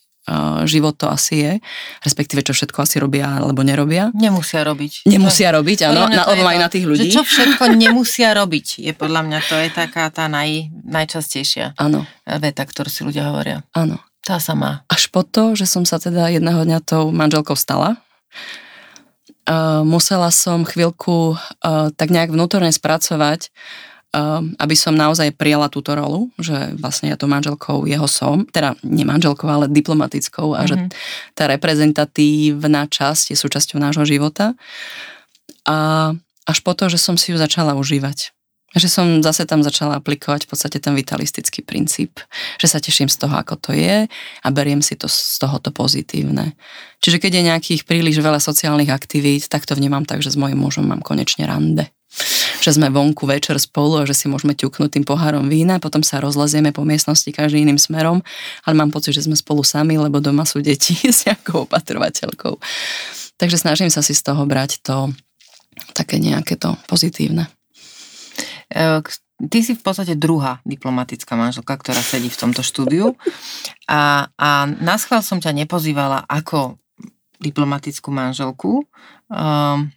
život 0.70 0.96
to 0.96 1.10
asi 1.10 1.36
je, 1.42 1.54
respektíve 2.06 2.46
čo 2.46 2.54
všetko 2.54 2.86
asi 2.86 3.02
robia 3.02 3.40
alebo 3.40 3.66
nerobia. 3.66 4.14
Nemusia 4.14 4.62
robiť. 4.62 5.10
Nemusia 5.10 5.50
robiť, 5.56 5.90
áno, 5.90 6.10
na, 6.10 6.24
aj 6.26 6.58
na 6.60 6.70
tých 6.70 6.86
ľudí. 6.86 7.10
Že 7.10 7.16
čo 7.20 7.24
všetko 7.26 7.64
nemusia 7.74 8.34
robiť, 8.38 8.84
je 8.84 8.94
podľa 8.94 9.22
mňa 9.26 9.40
to 9.46 9.56
je 9.58 9.70
taká 9.74 10.10
tá 10.14 10.30
naj, 10.30 10.70
najčastejšia 10.86 11.78
áno. 11.78 12.06
veta, 12.26 12.64
ktorú 12.64 12.90
si 12.90 13.02
ľudia 13.06 13.30
hovoria. 13.34 13.66
Áno. 13.74 14.00
Tá 14.20 14.38
sama. 14.38 14.86
Až 14.92 15.10
po 15.10 15.26
to, 15.26 15.58
že 15.58 15.66
som 15.66 15.88
sa 15.88 15.98
teda 15.98 16.30
jedného 16.30 16.62
dňa 16.62 16.86
tou 16.86 17.10
manželkou 17.10 17.56
stala, 17.58 17.98
uh, 19.50 19.82
musela 19.82 20.30
som 20.30 20.68
chvíľku 20.68 21.34
uh, 21.34 21.90
tak 21.96 22.14
nejak 22.14 22.30
vnútorne 22.30 22.70
spracovať, 22.70 23.50
aby 24.58 24.74
som 24.74 24.98
naozaj 24.98 25.38
prijala 25.38 25.70
túto 25.70 25.94
rolu, 25.94 26.34
že 26.42 26.74
vlastne 26.82 27.14
ja 27.14 27.18
to 27.18 27.30
manželkou 27.30 27.86
jeho 27.86 28.10
som, 28.10 28.42
teda 28.50 28.74
nie 28.82 29.06
manželkou, 29.06 29.46
ale 29.46 29.70
diplomatickou 29.70 30.58
a 30.58 30.66
mm-hmm. 30.66 30.70
že 30.70 30.76
mhm. 30.76 30.88
tá 31.38 31.44
reprezentatívna 31.46 32.90
časť 32.90 33.34
je 33.34 33.38
súčasťou 33.38 33.78
nášho 33.78 34.10
života. 34.10 34.58
A 35.70 36.10
až 36.50 36.58
po 36.66 36.74
to, 36.74 36.90
že 36.90 36.98
som 36.98 37.14
si 37.14 37.30
ju 37.30 37.38
začala 37.38 37.78
užívať. 37.78 38.34
Že 38.70 38.90
som 38.90 39.06
zase 39.26 39.50
tam 39.50 39.66
začala 39.66 39.98
aplikovať 39.98 40.46
v 40.46 40.50
podstate 40.54 40.78
ten 40.78 40.94
vitalistický 40.94 41.66
princíp. 41.66 42.22
Že 42.62 42.68
sa 42.70 42.78
teším 42.82 43.10
z 43.10 43.18
toho, 43.18 43.34
ako 43.34 43.58
to 43.58 43.72
je 43.74 44.06
a 44.10 44.48
beriem 44.54 44.82
si 44.82 44.94
to 44.94 45.10
z 45.10 45.42
tohoto 45.42 45.74
pozitívne. 45.74 46.54
Čiže 47.02 47.18
keď 47.18 47.32
je 47.34 47.48
nejakých 47.50 47.82
príliš 47.86 48.22
veľa 48.22 48.38
sociálnych 48.42 48.94
aktivít, 48.94 49.50
tak 49.50 49.66
to 49.66 49.74
vnímam 49.74 50.06
tak, 50.06 50.22
že 50.22 50.34
s 50.34 50.38
mojim 50.38 50.58
mužom 50.58 50.86
mám 50.86 51.02
konečne 51.02 51.50
rande 51.50 51.90
že 52.60 52.76
sme 52.76 52.92
vonku 52.92 53.24
večer 53.24 53.56
spolu 53.58 54.04
a 54.04 54.08
že 54.08 54.16
si 54.16 54.26
môžeme 54.28 54.56
ťuknúť 54.56 55.00
tým 55.00 55.06
pohárom 55.08 55.48
vína, 55.48 55.80
potom 55.80 56.04
sa 56.04 56.20
rozlezieme 56.20 56.76
po 56.76 56.84
miestnosti 56.84 57.28
každý 57.32 57.64
iným 57.64 57.80
smerom, 57.80 58.20
ale 58.68 58.74
mám 58.76 58.92
pocit, 58.92 59.16
že 59.16 59.26
sme 59.26 59.40
spolu 59.40 59.64
sami, 59.64 59.96
lebo 59.96 60.20
doma 60.20 60.44
sú 60.44 60.60
deti 60.60 60.96
s 61.08 61.26
nejakou 61.28 61.66
opatrovateľkou. 61.68 62.60
Takže 63.40 63.58
snažím 63.58 63.88
sa 63.88 64.04
si 64.04 64.12
z 64.12 64.22
toho 64.22 64.44
brať 64.44 64.84
to 64.84 65.16
také 65.96 66.20
nejaké 66.20 66.60
to 66.60 66.76
pozitívne. 66.92 67.48
E, 68.68 69.00
ty 69.48 69.60
si 69.64 69.74
v 69.74 69.82
podstate 69.82 70.20
druhá 70.20 70.60
diplomatická 70.68 71.40
manželka, 71.40 71.80
ktorá 71.80 72.04
sedí 72.04 72.28
v 72.28 72.40
tomto 72.40 72.60
štúdiu 72.60 73.16
a, 73.88 74.28
a 74.36 74.50
na 74.68 75.00
schvál 75.00 75.24
som 75.24 75.40
ťa 75.40 75.56
nepozývala 75.56 76.28
ako 76.28 76.76
diplomatickú 77.40 78.12
manželku. 78.12 78.84
Um, 79.32 79.96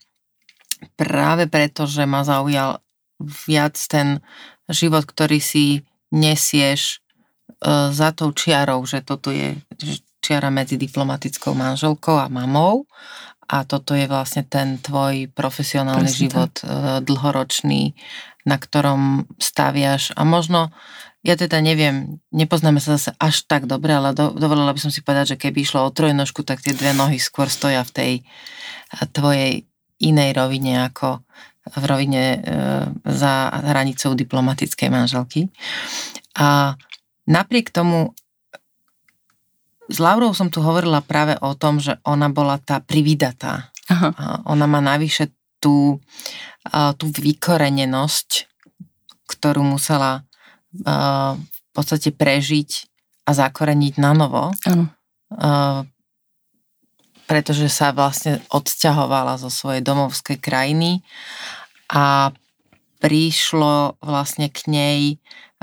práve 0.98 1.46
preto, 1.46 1.86
že 1.86 2.06
ma 2.06 2.26
zaujal 2.26 2.82
viac 3.22 3.78
ten 3.86 4.18
život, 4.66 5.06
ktorý 5.06 5.38
si 5.38 5.86
nesieš 6.10 6.98
e, 7.62 7.90
za 7.90 8.10
tou 8.12 8.34
čiarou, 8.34 8.82
že 8.84 9.00
toto 9.02 9.30
je 9.30 9.56
čiara 10.22 10.50
medzi 10.50 10.78
diplomatickou 10.78 11.54
manželkou 11.54 12.18
a 12.18 12.30
mamou 12.30 12.86
a 13.50 13.66
toto 13.66 13.92
je 13.92 14.06
vlastne 14.06 14.46
ten 14.46 14.78
tvoj 14.78 15.30
profesionálny 15.34 16.08
Presne 16.08 16.20
život 16.20 16.52
tak. 16.56 16.66
E, 16.66 16.70
dlhoročný, 17.04 17.82
na 18.46 18.56
ktorom 18.58 19.26
staviaš 19.38 20.14
a 20.14 20.22
možno 20.26 20.74
ja 21.22 21.38
teda 21.38 21.62
neviem, 21.62 22.18
nepoznáme 22.34 22.82
sa 22.82 22.98
zase 22.98 23.14
až 23.22 23.46
tak 23.46 23.70
dobre, 23.70 23.94
ale 23.94 24.10
do, 24.10 24.34
dovolila 24.34 24.74
by 24.74 24.82
som 24.82 24.90
si 24.90 25.06
povedať, 25.06 25.38
že 25.38 25.40
keby 25.46 25.62
išlo 25.62 25.86
o 25.86 25.94
trojnožku, 25.94 26.42
tak 26.42 26.58
tie 26.58 26.74
dve 26.74 26.98
nohy 26.98 27.22
skôr 27.22 27.46
stoja 27.46 27.86
v 27.86 27.94
tej 27.94 28.12
tvojej 29.14 29.70
inej 30.02 30.34
rovine 30.34 30.90
ako 30.90 31.22
v 31.62 31.84
rovine 31.86 32.22
e, 32.34 32.38
za 33.06 33.34
hranicou 33.62 34.18
diplomatickej 34.18 34.88
manželky. 34.90 35.46
A 36.34 36.74
napriek 37.30 37.70
tomu 37.70 38.10
s 39.86 39.96
Laurou 40.02 40.34
som 40.34 40.50
tu 40.50 40.58
hovorila 40.64 41.04
práve 41.04 41.38
o 41.38 41.54
tom, 41.54 41.78
že 41.78 42.00
ona 42.02 42.26
bola 42.32 42.58
tá 42.58 42.82
privydatá. 42.82 43.70
Aha. 43.92 44.40
Ona 44.48 44.64
má 44.64 44.80
navyše 44.80 45.28
tú, 45.60 46.00
tú 46.96 47.06
vykorenenosť, 47.12 48.48
ktorú 49.28 49.60
musela 49.60 50.24
v 50.72 51.70
podstate 51.76 52.08
prežiť 52.14 52.70
a 53.28 53.36
zakoreniť 53.36 53.94
na 54.00 54.16
novo. 54.16 54.54
Ano 54.64 55.91
pretože 57.32 57.72
sa 57.72 57.96
vlastne 57.96 58.44
odsťahovala 58.52 59.40
zo 59.40 59.48
svojej 59.48 59.80
domovskej 59.80 60.36
krajiny 60.36 61.00
a 61.88 62.28
prišlo 63.00 63.96
vlastne 64.04 64.52
k 64.52 64.68
nej 64.68 65.00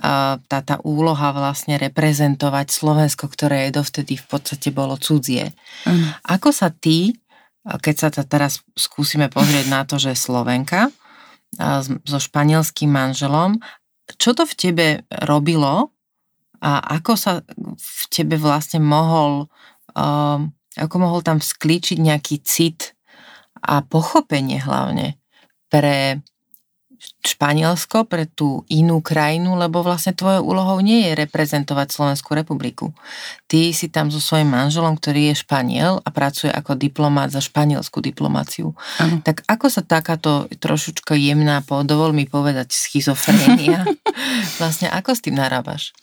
tá, 0.01 0.57
tá 0.65 0.82
úloha 0.82 1.30
vlastne 1.30 1.78
reprezentovať 1.78 2.74
Slovensko, 2.74 3.30
ktoré 3.30 3.70
je 3.70 3.78
dovtedy 3.78 4.17
v 4.17 4.26
podstate 4.26 4.74
bolo 4.74 4.97
cudzie. 4.97 5.53
Mm. 5.86 6.17
Ako 6.26 6.49
sa 6.49 6.74
ty, 6.74 7.13
keď 7.61 7.95
sa 7.95 8.09
to 8.09 8.26
teraz 8.26 8.65
skúsime 8.74 9.30
pozrieť 9.30 9.65
na 9.70 9.86
to, 9.86 10.01
že 10.01 10.17
Slovenka 10.17 10.89
so 12.07 12.17
španielským 12.17 12.89
manželom, 12.89 13.61
čo 14.17 14.34
to 14.34 14.47
v 14.47 14.57
tebe 14.57 14.88
robilo 15.28 15.93
a 16.65 16.82
ako 16.97 17.13
sa 17.13 17.45
v 17.78 18.03
tebe 18.09 18.39
vlastne 18.39 18.82
mohol 18.82 19.51
um, 19.93 20.49
ako 20.78 20.95
mohol 21.01 21.22
tam 21.26 21.41
sklíčiť 21.41 21.97
nejaký 21.97 22.45
cit 22.45 22.93
a 23.57 23.82
pochopenie 23.82 24.61
hlavne 24.61 25.17
pre 25.70 26.22
Španielsko, 26.99 28.03
pre 28.03 28.28
tú 28.28 28.67
inú 28.67 28.99
krajinu, 28.99 29.55
lebo 29.55 29.80
vlastne 29.80 30.11
tvojou 30.11 30.43
úlohou 30.43 30.84
nie 30.84 31.07
je 31.07 31.15
reprezentovať 31.24 31.95
Slovenskú 31.95 32.36
republiku. 32.36 32.91
Ty 33.47 33.72
si 33.72 33.88
tam 33.88 34.11
so 34.11 34.20
svojím 34.20 34.51
manželom, 34.51 34.99
ktorý 34.99 35.32
je 35.32 35.39
Španiel 35.39 36.03
a 36.03 36.09
pracuje 36.11 36.51
ako 36.51 36.76
diplomát 36.76 37.32
za 37.32 37.39
španielskú 37.39 38.03
diplomáciu. 38.03 38.76
Ano. 38.99 39.24
Tak 39.24 39.47
ako 39.47 39.72
sa 39.72 39.80
takáto 39.80 40.51
trošičko 40.59 41.15
jemná, 41.15 41.63
dovol 41.63 42.11
mi 42.11 42.28
povedať, 42.28 42.76
schizofrénia, 42.76 43.88
vlastne 44.59 44.91
ako 44.91 45.15
s 45.15 45.24
tým 45.24 45.39
narábaš? 45.39 45.95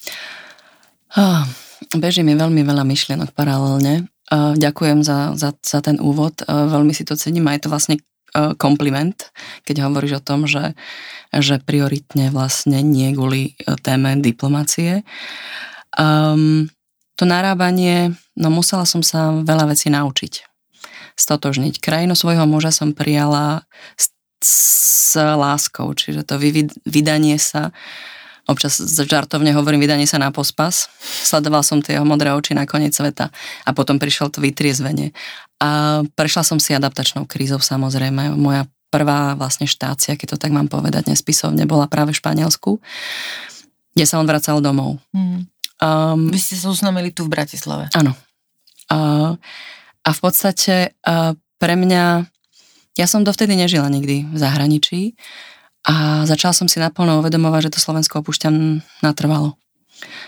Oh, 1.12 1.44
beží 1.92 2.24
mi 2.24 2.32
veľmi 2.32 2.64
veľa 2.64 2.88
myšlienok 2.88 3.36
paralelne 3.36 4.08
Ďakujem 4.32 5.06
za, 5.06 5.38
za, 5.38 5.54
za 5.54 5.78
ten 5.78 6.02
úvod, 6.02 6.42
veľmi 6.46 6.90
si 6.90 7.06
to 7.06 7.14
cením 7.14 7.46
a 7.46 7.54
je 7.54 7.62
to 7.62 7.70
vlastne 7.70 7.96
kompliment, 8.58 9.30
keď 9.64 9.86
hovoríš 9.86 10.20
o 10.20 10.24
tom, 10.24 10.44
že, 10.44 10.74
že 11.32 11.62
prioritne 11.62 12.28
vlastne 12.34 12.82
nie 12.82 13.14
kvôli 13.14 13.56
téme 13.80 14.18
diplomácie. 14.20 15.06
Um, 15.96 16.68
to 17.16 17.24
narábanie, 17.24 18.12
no 18.36 18.52
musela 18.52 18.84
som 18.84 19.00
sa 19.00 19.32
veľa 19.32 19.72
vecí 19.72 19.88
naučiť. 19.88 20.44
Stotožniť. 21.16 21.80
Krajinu 21.80 22.12
svojho 22.12 22.44
muža 22.44 22.76
som 22.76 22.92
prijala 22.92 23.64
s, 23.96 24.12
s 24.44 25.16
láskou, 25.16 25.88
čiže 25.96 26.28
to 26.28 26.36
vydanie 26.84 27.40
sa 27.40 27.72
občas 28.46 28.78
žartovne 28.82 29.50
hovorím, 29.52 29.82
vydanie 29.82 30.06
sa 30.06 30.22
na 30.22 30.30
pospas. 30.30 30.86
Sledoval 31.02 31.66
som 31.66 31.82
tie 31.82 31.98
jeho 31.98 32.06
modré 32.06 32.30
oči 32.30 32.54
na 32.54 32.64
koniec 32.64 32.94
sveta 32.94 33.34
a 33.66 33.70
potom 33.74 33.98
prišlo 33.98 34.30
to 34.30 34.38
vytriezvenie. 34.38 35.10
A 35.58 36.02
prešla 36.14 36.46
som 36.46 36.58
si 36.62 36.72
adaptačnou 36.72 37.26
krízou 37.26 37.58
samozrejme. 37.58 38.32
Moja 38.38 38.70
prvá 38.88 39.34
vlastne 39.34 39.66
štácia, 39.66 40.14
keď 40.14 40.36
to 40.36 40.40
tak 40.40 40.54
mám 40.54 40.70
povedať 40.70 41.10
nespisovne, 41.10 41.66
bola 41.66 41.90
práve 41.90 42.14
v 42.14 42.20
Španielsku, 42.22 42.78
kde 43.92 44.04
sa 44.06 44.22
on 44.22 44.30
vracal 44.30 44.62
domov. 44.62 45.02
Mm. 45.10 45.50
Um, 45.76 46.32
Vy 46.32 46.40
ste 46.40 46.56
sa 46.56 46.72
uznamili 46.72 47.12
tu 47.12 47.26
v 47.26 47.36
Bratislave. 47.36 47.92
Áno. 47.92 48.16
Uh, 48.86 49.36
a 50.06 50.10
v 50.14 50.20
podstate 50.22 50.94
uh, 51.02 51.34
pre 51.58 51.74
mňa, 51.74 52.24
ja 52.96 53.06
som 53.10 53.26
dovtedy 53.26 53.58
nežila 53.58 53.90
nikdy 53.90 54.24
v 54.30 54.36
zahraničí, 54.38 55.18
a 55.86 56.26
začala 56.26 56.50
som 56.50 56.66
si 56.66 56.82
naplno 56.82 57.22
uvedomovať, 57.22 57.70
že 57.70 57.78
to 57.78 57.84
Slovensko 57.84 58.18
opúšťam 58.18 58.82
natrvalo. 59.06 59.54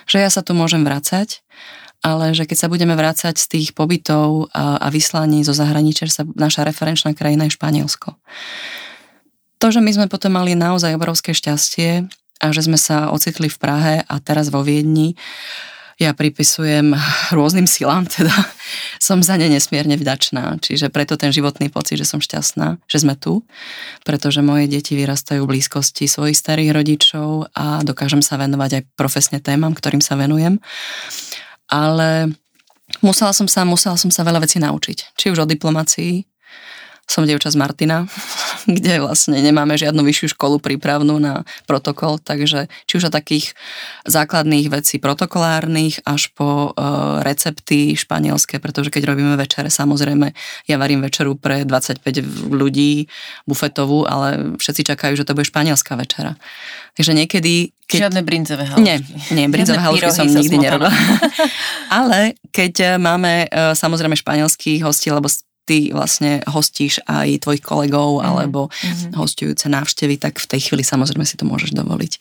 Že 0.06 0.22
ja 0.22 0.30
sa 0.30 0.46
tu 0.46 0.54
môžem 0.54 0.86
vracať, 0.86 1.42
ale 1.98 2.30
že 2.30 2.46
keď 2.46 2.56
sa 2.56 2.68
budeme 2.70 2.94
vrácať 2.94 3.34
z 3.34 3.46
tých 3.59 3.68
pobytov 3.74 4.54
a, 4.54 4.78
a 4.78 4.86
vyslaní 4.88 5.42
zo 5.42 5.50
zahraničia, 5.50 6.06
sa 6.06 6.22
naša 6.22 6.62
referenčná 6.62 7.11
krajina 7.11 7.50
je 7.50 7.59
Španielsko. 7.59 8.14
To, 9.59 9.66
že 9.74 9.82
my 9.82 9.90
sme 9.90 10.06
potom 10.06 10.38
mali 10.38 10.54
naozaj 10.54 10.94
obrovské 10.94 11.34
šťastie 11.34 12.06
a 12.38 12.46
že 12.54 12.62
sme 12.62 12.78
sa 12.78 13.11
ocitli 13.11 13.50
v 13.50 13.59
Prahe 13.59 13.94
a 14.06 14.14
teraz 14.22 14.54
vo 14.54 14.62
Viedni, 14.62 15.18
ja 15.99 16.14
pripisujem 16.14 16.94
rôznym 17.34 17.66
silám, 17.66 18.07
teda 18.07 18.30
som 19.03 19.18
za 19.18 19.34
ne 19.34 19.51
nesmierne 19.51 19.99
vďačná. 19.99 20.62
Čiže 20.62 20.94
preto 20.94 21.18
ten 21.18 21.34
životný 21.34 21.68
pocit, 21.74 21.99
že 21.99 22.07
som 22.07 22.22
šťastná, 22.22 22.78
že 22.86 23.03
sme 23.03 23.18
tu, 23.18 23.42
pretože 24.07 24.40
moje 24.40 24.70
deti 24.70 24.94
vyrastajú 24.94 25.42
v 25.42 25.59
blízkosti 25.59 26.07
svojich 26.07 26.38
starých 26.38 26.70
rodičov 26.70 27.51
a 27.53 27.82
dokážem 27.82 28.22
sa 28.22 28.38
venovať 28.38 28.70
aj 28.78 28.82
profesne 28.94 29.42
témam, 29.42 29.74
ktorým 29.74 30.01
sa 30.01 30.14
venujem 30.14 30.62
ale 31.68 32.32
musela 33.05 33.36
som 33.36 33.46
sa, 33.46 33.68
musela 33.68 34.01
som 34.01 34.09
sa 34.09 34.24
veľa 34.24 34.42
vecí 34.42 34.57
naučiť. 34.59 35.14
Či 35.14 35.30
už 35.30 35.44
o 35.44 35.46
diplomácii, 35.46 36.24
som 37.09 37.28
dievča 37.28 37.53
z 37.53 37.61
Martina, 37.61 38.09
kde 38.66 38.98
vlastne 38.98 39.38
nemáme 39.38 39.78
žiadnu 39.78 40.02
vyššiu 40.02 40.34
školu 40.34 40.59
prípravnú 40.59 41.20
na 41.22 41.46
protokol, 41.68 42.18
takže 42.18 42.66
či 42.88 42.92
už 42.98 43.09
o 43.09 43.14
takých 43.14 43.54
základných 44.09 44.72
vecí 44.72 44.98
protokolárnych 44.98 46.02
až 46.02 46.32
po 46.34 46.72
uh, 46.72 47.20
recepty 47.22 47.94
španielské, 47.94 48.59
pretože 48.59 48.90
keď 48.90 49.14
robíme 49.14 49.34
večere, 49.38 49.70
samozrejme, 49.70 50.32
ja 50.66 50.76
varím 50.80 51.04
večeru 51.04 51.38
pre 51.38 51.62
25 51.62 52.02
ľudí, 52.50 53.06
bufetovú, 53.44 54.09
ale 54.09 54.59
všetci 54.59 54.82
čakajú, 54.94 55.14
že 55.14 55.26
to 55.28 55.36
bude 55.36 55.46
španielská 55.46 55.94
večera. 55.94 56.34
Takže 56.98 57.14
niekedy... 57.14 57.70
Keď... 57.88 58.11
Žiadne 58.11 58.22
brinzové 58.26 58.64
halušky. 58.68 58.84
Nie, 58.84 58.96
nie 59.32 59.46
brinzové 59.48 59.80
halušky 59.80 60.12
som 60.12 60.28
nikdy 60.28 60.61
nerobila. 60.61 60.92
ale 61.98 62.36
keď 62.52 63.00
máme 63.00 63.48
uh, 63.48 63.72
samozrejme 63.72 64.18
španielských 64.18 64.84
hostí, 64.84 65.09
lebo 65.09 65.30
ty 65.69 65.93
vlastne 65.93 66.41
hostíš 66.49 67.05
aj 67.05 67.45
tvojich 67.45 67.61
kolegov 67.61 68.19
mm. 68.19 68.25
alebo 68.25 68.73
mm. 68.73 69.12
hostujúce 69.21 69.69
návštevy, 69.69 70.16
tak 70.16 70.41
v 70.41 70.49
tej 70.49 70.73
chvíli 70.73 70.81
samozrejme 70.81 71.29
si 71.29 71.37
to 71.37 71.45
môžeš 71.45 71.77
dovoliť. 71.77 72.12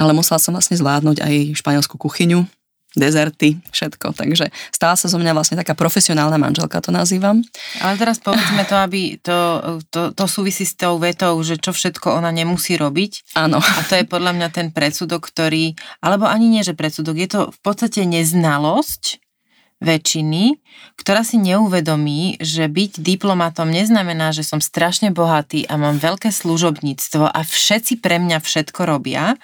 Ale 0.00 0.16
musela 0.16 0.40
som 0.40 0.56
vlastne 0.56 0.80
zvládnuť 0.80 1.20
aj 1.20 1.34
španielskú 1.60 2.00
kuchyňu, 2.00 2.48
dezerty, 2.96 3.60
všetko. 3.68 4.16
Takže 4.16 4.48
stala 4.72 4.96
sa 4.96 5.06
zo 5.12 5.20
mňa 5.20 5.36
vlastne 5.36 5.60
taká 5.60 5.76
profesionálna 5.76 6.40
manželka, 6.40 6.80
to 6.80 6.88
nazývam. 6.88 7.44
Ale 7.84 8.00
teraz 8.00 8.16
povedzme 8.24 8.64
to, 8.64 8.76
aby 8.80 9.20
to, 9.20 9.38
to, 9.92 10.16
to 10.16 10.24
súvisí 10.24 10.64
s 10.64 10.72
tou 10.72 10.96
vetou, 10.96 11.36
že 11.44 11.60
čo 11.60 11.76
všetko 11.76 12.16
ona 12.16 12.32
nemusí 12.32 12.80
robiť. 12.80 13.36
Áno. 13.36 13.60
A 13.60 13.80
to 13.84 14.00
je 14.00 14.08
podľa 14.08 14.32
mňa 14.32 14.48
ten 14.48 14.72
predsudok, 14.72 15.28
ktorý, 15.28 15.76
alebo 16.00 16.24
ani 16.24 16.48
nie, 16.48 16.64
že 16.64 16.72
predsudok, 16.72 17.20
je 17.20 17.28
to 17.28 17.40
v 17.52 17.58
podstate 17.60 18.08
neznalosť 18.08 19.25
väčšiny, 19.76 20.56
ktorá 20.96 21.20
si 21.20 21.36
neuvedomí, 21.36 22.40
že 22.40 22.64
byť 22.64 23.04
diplomatom 23.04 23.68
neznamená, 23.68 24.32
že 24.32 24.40
som 24.40 24.56
strašne 24.56 25.12
bohatý 25.12 25.68
a 25.68 25.76
mám 25.76 26.00
veľké 26.00 26.32
služobníctvo 26.32 27.28
a 27.28 27.40
všetci 27.44 28.00
pre 28.00 28.16
mňa 28.16 28.40
všetko 28.40 28.80
robia, 28.88 29.36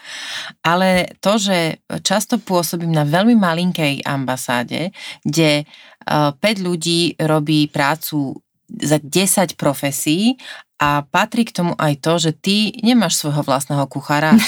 ale 0.64 1.12
to, 1.20 1.36
že 1.36 1.84
často 2.00 2.40
pôsobím 2.40 2.96
na 2.96 3.04
veľmi 3.04 3.36
malinkej 3.36 4.08
ambasáde, 4.08 4.96
kde 5.20 5.68
5 6.08 6.40
e, 6.40 6.58
ľudí 6.64 7.00
robí 7.20 7.68
prácu 7.68 8.40
za 8.72 8.96
10 8.96 9.60
profesí 9.60 10.40
a 10.82 11.06
patrí 11.06 11.46
k 11.46 11.54
tomu 11.54 11.78
aj 11.78 12.02
to, 12.02 12.12
že 12.18 12.30
ty 12.34 12.74
nemáš 12.82 13.22
svojho 13.22 13.46
vlastného 13.46 13.86
kuchára 13.86 14.34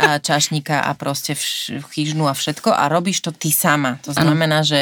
a 0.00 0.20
čašníka 0.20 0.84
a 0.84 0.92
proste 0.92 1.32
chyžnu 1.92 2.28
a 2.28 2.36
všetko 2.36 2.68
a 2.72 2.88
robíš 2.92 3.24
to 3.24 3.32
ty 3.32 3.48
sama. 3.48 3.96
To 4.04 4.12
znamená, 4.12 4.60
ano. 4.60 4.68
že 4.68 4.80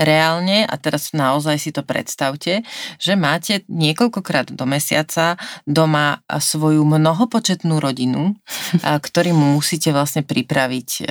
reálne, 0.00 0.64
a 0.64 0.74
teraz 0.80 1.12
naozaj 1.12 1.56
si 1.60 1.70
to 1.72 1.84
predstavte, 1.84 2.64
že 2.96 3.12
máte 3.16 3.64
niekoľkokrát 3.68 4.52
do 4.52 4.64
mesiaca 4.64 5.36
doma 5.68 6.24
svoju 6.28 6.84
mnohopočetnú 6.84 7.76
rodinu, 7.80 8.36
ktorým 8.80 9.36
musíte 9.36 9.92
vlastne 9.92 10.24
pripraviť 10.24 11.08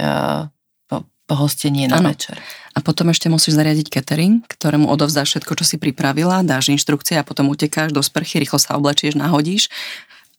hostenie 1.35 1.91
na 1.91 1.99
ano. 1.99 2.15
večer. 2.15 2.39
A 2.71 2.79
potom 2.79 3.09
ešte 3.11 3.27
musíš 3.27 3.57
zariadiť 3.57 3.89
catering, 3.89 4.45
ktorému 4.45 4.87
odovzdáš 4.87 5.35
všetko, 5.35 5.53
čo 5.59 5.65
si 5.65 5.75
pripravila, 5.81 6.45
dáš 6.45 6.69
inštrukcie 6.71 7.17
a 7.17 7.25
potom 7.25 7.49
utekáš 7.49 7.91
do 7.91 7.99
sprchy, 7.99 8.39
rýchlo 8.39 8.61
sa 8.61 8.77
oblečieš, 8.77 9.17
nahodíš 9.17 9.67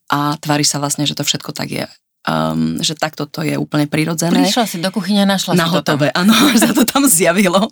a 0.09 0.39
tváriš 0.39 0.71
sa 0.73 0.81
vlastne, 0.81 1.05
že 1.05 1.13
to 1.13 1.27
všetko 1.27 1.51
tak 1.53 1.69
je 1.69 1.85
um, 2.27 2.79
že 2.81 2.93
takto 2.95 3.25
to 3.25 3.45
je 3.45 3.55
úplne 3.55 3.87
prirodzené. 3.87 4.45
Prišla 4.45 4.65
si 4.67 4.77
do 4.81 4.89
kuchyne, 4.91 5.23
našla 5.23 5.55
Na 5.55 5.69
si 5.69 5.73
hotové, 5.73 6.11
áno, 6.11 6.33
sa 6.61 6.71
to 6.75 6.83
tam 6.83 7.07
zjavilo. 7.07 7.69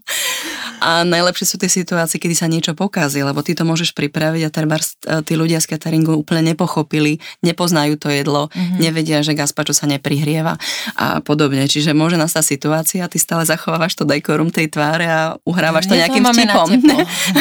A 0.77 1.01
najlepšie 1.01 1.45
sú 1.49 1.55
tie 1.57 1.69
situácie, 1.69 2.21
kedy 2.21 2.35
sa 2.37 2.45
niečo 2.45 2.77
pokazí, 2.77 3.21
lebo 3.25 3.41
ty 3.41 3.57
to 3.57 3.65
môžeš 3.65 3.97
pripraviť 3.97 4.41
a 4.45 4.53
treba 4.53 4.77
e, 4.77 4.85
tí 5.25 5.33
ľudia 5.33 5.57
z 5.57 5.73
cateringu 5.73 6.13
úplne 6.13 6.53
nepochopili, 6.53 7.17
nepoznajú 7.41 7.97
to 7.97 8.13
jedlo, 8.13 8.49
mm-hmm. 8.53 8.77
nevedia, 8.77 9.25
že 9.25 9.33
gazpačo 9.33 9.73
sa 9.73 9.89
neprihrieva 9.89 10.57
a 10.93 11.19
podobne. 11.25 11.65
Čiže 11.65 11.97
môže 11.97 12.19
nastať 12.19 12.45
situácia, 12.45 13.09
ty 13.09 13.17
stále 13.17 13.47
zachovávaš 13.47 13.97
to 13.97 14.03
dekorum 14.05 14.53
tej 14.53 14.69
tváre 14.69 15.05
a 15.09 15.21
uhrávaš 15.43 15.89
to 15.89 15.97
nejakým 15.97 16.25
vtipom. 16.25 16.67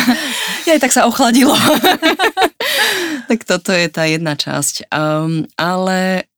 ja 0.69 0.81
tak 0.81 0.93
sa 0.93 1.05
ochladilo. 1.05 1.55
tak 3.31 3.45
toto 3.45 3.71
je 3.75 3.87
tá 3.93 4.09
jedna 4.09 4.33
časť. 4.39 4.89
Um, 4.89 5.45
ale 5.61 6.29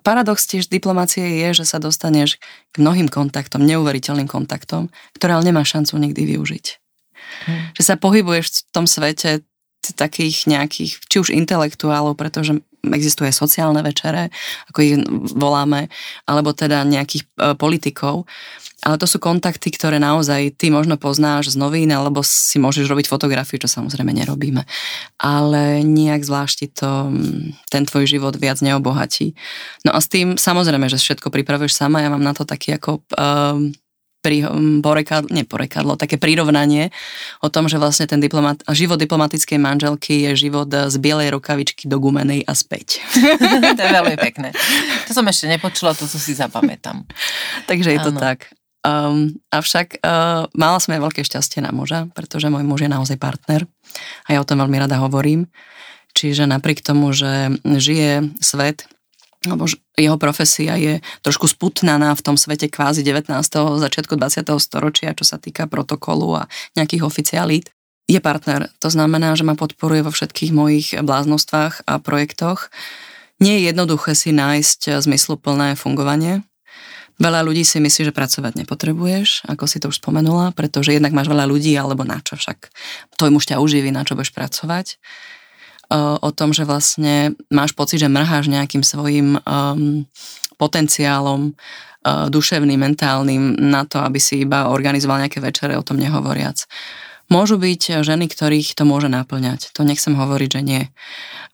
paradox 0.00 0.48
tiež 0.48 0.72
diplomácie 0.72 1.44
je, 1.44 1.62
že 1.62 1.64
sa 1.68 1.78
dostaneš 1.78 2.40
k 2.72 2.76
mnohým 2.80 3.06
kontaktom, 3.06 3.64
neuveriteľným 3.64 4.26
kontaktom, 4.26 4.88
ktoré 5.16 5.36
ale 5.36 5.48
nemáš 5.52 5.76
šancu 5.76 6.00
nikdy 6.00 6.36
využiť. 6.36 6.66
Hmm. 7.46 7.70
Že 7.76 7.82
sa 7.84 7.94
pohybuješ 8.00 8.66
v 8.66 8.72
tom 8.74 8.86
svete 8.88 9.44
takých 9.96 10.44
nejakých, 10.46 10.92
či 11.08 11.16
už 11.18 11.32
intelektuálov, 11.32 12.14
pretože 12.14 12.60
existuje 12.88 13.28
sociálne 13.32 13.84
večere, 13.84 14.32
ako 14.72 14.78
ich 14.80 14.94
voláme, 15.36 15.92
alebo 16.24 16.56
teda 16.56 16.84
nejakých 16.88 17.22
e, 17.24 17.28
politikov, 17.54 18.24
ale 18.80 18.96
to 18.96 19.04
sú 19.04 19.20
kontakty, 19.20 19.68
ktoré 19.68 20.00
naozaj 20.00 20.56
ty 20.56 20.72
možno 20.72 20.96
poznáš 20.96 21.52
z 21.52 21.60
novín, 21.60 21.92
alebo 21.92 22.24
si 22.24 22.56
môžeš 22.56 22.88
robiť 22.88 23.12
fotografiu, 23.12 23.60
čo 23.60 23.68
samozrejme 23.68 24.08
nerobíme. 24.08 24.64
Ale 25.20 25.84
nejak 25.84 26.24
zvlášti 26.24 26.72
to 26.72 27.12
ten 27.68 27.84
tvoj 27.84 28.08
život 28.08 28.40
viac 28.40 28.64
neobohatí. 28.64 29.36
No 29.84 29.92
a 29.92 30.00
s 30.00 30.08
tým 30.08 30.40
samozrejme, 30.40 30.88
že 30.88 30.96
všetko 30.96 31.28
pripravuješ 31.28 31.76
sama, 31.76 32.00
ja 32.00 32.08
mám 32.08 32.24
na 32.24 32.32
to 32.32 32.48
taký 32.48 32.80
ako 32.80 33.04
um, 33.20 33.76
pri, 34.20 34.44
porekadlo, 34.84 35.32
nie 35.32 35.48
porekadlo, 35.48 35.96
také 35.96 36.20
prirovnanie 36.20 36.92
o 37.40 37.48
tom, 37.48 37.66
že 37.66 37.80
vlastne 37.80 38.04
ten 38.04 38.20
diplomat, 38.20 38.60
život 38.72 39.00
diplomatickej 39.00 39.56
manželky 39.56 40.28
je 40.28 40.48
život 40.48 40.68
z 40.68 40.96
bielej 41.00 41.32
rukavičky 41.32 41.88
do 41.88 41.96
gumenej 41.96 42.44
a 42.44 42.52
späť. 42.52 43.00
to 43.76 43.80
je 43.80 43.92
veľmi 43.92 44.16
pekné. 44.20 44.52
To 45.08 45.12
som 45.16 45.24
ešte 45.24 45.48
nepočula, 45.48 45.96
to, 45.96 46.04
si 46.04 46.36
zapamätám. 46.36 47.02
Takže 47.70 47.96
je 47.96 48.00
to 48.04 48.12
tak. 48.12 48.52
Um, 48.80 49.36
avšak 49.52 50.00
uh, 50.00 50.48
mala 50.56 50.80
som 50.80 50.96
aj 50.96 51.04
veľké 51.04 51.20
šťastie 51.20 51.60
na 51.60 51.68
muža, 51.68 52.08
pretože 52.16 52.48
môj 52.48 52.64
muž 52.64 52.88
je 52.88 52.88
naozaj 52.88 53.20
partner 53.20 53.68
a 54.24 54.36
ja 54.36 54.38
o 54.40 54.48
tom 54.48 54.60
veľmi 54.60 54.80
rada 54.80 54.96
hovorím. 54.96 55.48
Čiže 56.16 56.48
napriek 56.48 56.80
tomu, 56.82 57.12
že 57.12 57.54
žije 57.62 58.34
svet, 58.42 58.88
alebo 59.48 59.64
jeho 59.96 60.16
profesia 60.20 60.76
je 60.76 61.00
trošku 61.24 61.48
sputnaná 61.48 62.12
v 62.12 62.24
tom 62.24 62.36
svete 62.36 62.68
kvázi 62.68 63.00
19. 63.00 63.32
začiatku 63.80 64.16
20. 64.20 64.44
storočia, 64.60 65.16
čo 65.16 65.24
sa 65.24 65.40
týka 65.40 65.64
protokolu 65.64 66.44
a 66.44 66.48
nejakých 66.76 67.06
oficialít, 67.06 67.72
je 68.10 68.20
partner. 68.20 68.68
To 68.82 68.90
znamená, 68.90 69.32
že 69.38 69.46
ma 69.46 69.54
podporuje 69.56 70.04
vo 70.04 70.12
všetkých 70.12 70.50
mojich 70.52 70.88
bláznostvách 70.98 71.86
a 71.86 72.02
projektoch. 72.02 72.68
Nie 73.40 73.62
je 73.62 73.72
jednoduché 73.72 74.12
si 74.12 74.34
nájsť 74.34 75.00
zmysluplné 75.00 75.78
fungovanie, 75.78 76.44
Veľa 77.20 77.44
ľudí 77.44 77.68
si 77.68 77.76
myslí, 77.84 78.08
že 78.08 78.16
pracovať 78.16 78.64
nepotrebuješ, 78.64 79.44
ako 79.44 79.68
si 79.68 79.76
to 79.76 79.92
už 79.92 80.00
spomenula, 80.00 80.56
pretože 80.56 80.96
jednak 80.96 81.12
máš 81.12 81.28
veľa 81.28 81.44
ľudí, 81.44 81.76
alebo 81.76 82.00
na 82.00 82.16
čo 82.24 82.40
však 82.40 82.72
tvoj 83.20 83.30
muž 83.36 83.44
ťa 83.44 83.60
uživí, 83.60 83.92
na 83.92 84.08
čo 84.08 84.16
budeš 84.16 84.32
pracovať. 84.32 84.96
O 85.90 86.30
tom, 86.30 86.54
že 86.54 86.62
vlastne 86.62 87.34
máš 87.50 87.74
pocit, 87.74 87.98
že 87.98 88.06
mrháš 88.06 88.46
nejakým 88.46 88.86
svojim 88.86 89.42
um, 89.42 90.06
potenciálom 90.54 91.50
uh, 91.50 92.30
duševným, 92.30 92.78
mentálnym 92.78 93.58
na 93.58 93.82
to, 93.82 93.98
aby 93.98 94.22
si 94.22 94.46
iba 94.46 94.70
organizoval 94.70 95.18
nejaké 95.18 95.42
večere, 95.42 95.74
o 95.74 95.82
tom 95.82 95.98
nehovoriac. 95.98 96.62
Môžu 97.26 97.58
byť 97.58 98.06
ženy, 98.06 98.30
ktorých 98.30 98.78
to 98.78 98.86
môže 98.86 99.10
naplňať. 99.10 99.74
To 99.74 99.82
nechcem 99.82 100.14
hovoriť, 100.14 100.48
že 100.50 100.62
nie. 100.62 100.82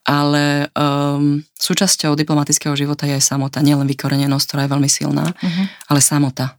Ale 0.05 0.69
um, 0.73 1.41
súčasťou 1.57 2.13
diplomatického 2.13 2.77
života 2.77 3.09
je 3.09 3.17
aj 3.17 3.25
samota. 3.25 3.65
Nielen 3.65 3.89
vykorenenosť, 3.89 4.45
ktorá 4.45 4.61
je 4.65 4.73
veľmi 4.73 4.89
silná, 4.89 5.33
uh-huh. 5.33 5.65
ale 5.89 6.01
samota. 6.01 6.57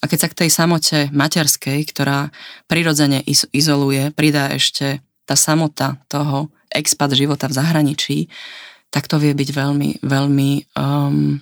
A 0.00 0.08
keď 0.08 0.18
sa 0.20 0.28
k 0.28 0.38
tej 0.44 0.50
samote 0.52 0.98
materskej, 1.16 1.80
ktorá 1.88 2.28
prirodzene 2.68 3.24
izoluje, 3.56 4.12
pridá 4.12 4.52
ešte 4.52 5.00
tá 5.24 5.36
samota 5.36 6.00
toho 6.12 6.52
expat 6.76 7.16
života 7.16 7.48
v 7.48 7.56
zahraničí, 7.56 8.18
tak 8.92 9.08
to 9.08 9.18
vie 9.18 9.32
byť 9.34 9.48
veľmi, 9.50 9.90
veľmi 10.04 10.50
um, 10.78 11.40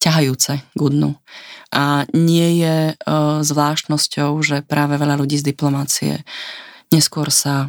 ťahajúce 0.00 0.52
k 0.62 0.80
dnu. 0.80 1.12
A 1.74 2.08
nie 2.16 2.64
je 2.64 2.96
uh, 2.96 3.44
zvláštnosťou, 3.44 4.30
že 4.40 4.64
práve 4.64 4.96
veľa 4.96 5.20
ľudí 5.20 5.36
z 5.36 5.52
diplomácie 5.52 6.24
neskôr 6.88 7.28
sa 7.28 7.68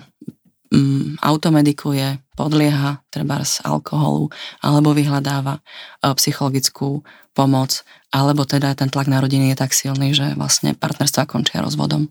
um, 0.72 1.20
automedikuje, 1.20 2.24
podlieha 2.39 3.03
treba 3.12 3.43
z 3.43 3.60
alkoholu, 3.68 4.32
alebo 4.64 4.95
vyhľadáva 4.95 5.60
uh, 5.60 6.16
psychologickú 6.16 7.03
pomoc, 7.36 7.84
alebo 8.16 8.47
teda 8.47 8.74
ten 8.74 8.88
tlak 8.88 9.12
na 9.12 9.20
rodiny 9.20 9.51
je 9.53 9.57
tak 9.60 9.76
silný, 9.76 10.16
že 10.16 10.34
vlastne 10.39 10.74
partnerstva 10.74 11.28
končia 11.28 11.60
rozvodom. 11.60 12.07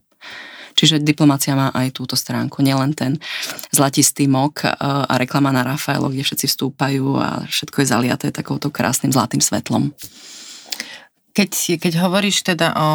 Čiže 0.79 1.03
diplomácia 1.03 1.59
má 1.59 1.75
aj 1.75 1.91
túto 1.91 2.15
stránku, 2.15 2.63
nielen 2.63 2.95
ten 2.95 3.19
zlatistý 3.75 4.31
mok 4.31 4.63
uh, 4.63 5.11
a 5.11 5.19
reklama 5.19 5.51
na 5.51 5.67
Rafaelo, 5.67 6.07
kde 6.07 6.23
všetci 6.23 6.47
vstúpajú 6.47 7.19
a 7.19 7.43
všetko 7.51 7.83
je 7.83 7.87
zaliaté 7.91 8.27
takouto 8.31 8.71
krásnym 8.71 9.11
zlatým 9.11 9.43
svetlom. 9.43 9.91
Keď, 11.35 11.83
keď 11.83 11.93
hovoríš 11.99 12.47
teda 12.47 12.79
o 12.79 12.89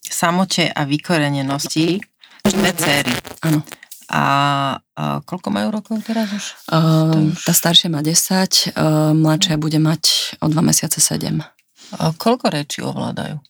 samote 0.00 0.72
a 0.72 0.88
vykorenenosti, 0.88 2.00
dve 2.44 2.72
céry. 2.72 3.12
Áno. 3.44 3.60
A, 4.08 4.24
a 4.76 5.20
koľko 5.24 5.48
majú 5.48 5.68
rokov 5.72 6.04
teraz 6.04 6.28
už? 6.32 6.44
Uh, 6.72 7.32
už... 7.32 7.44
Tá 7.44 7.52
staršia 7.52 7.88
má 7.92 8.00
10, 8.00 8.16
uh, 8.16 9.12
mladšia 9.16 9.56
bude 9.60 9.80
mať 9.80 10.36
o 10.40 10.48
2 10.48 10.56
mesiace 10.60 11.00
7. 11.00 11.40
A 12.00 12.12
koľko 12.16 12.52
rečí 12.52 12.80
ovládajú? 12.84 13.40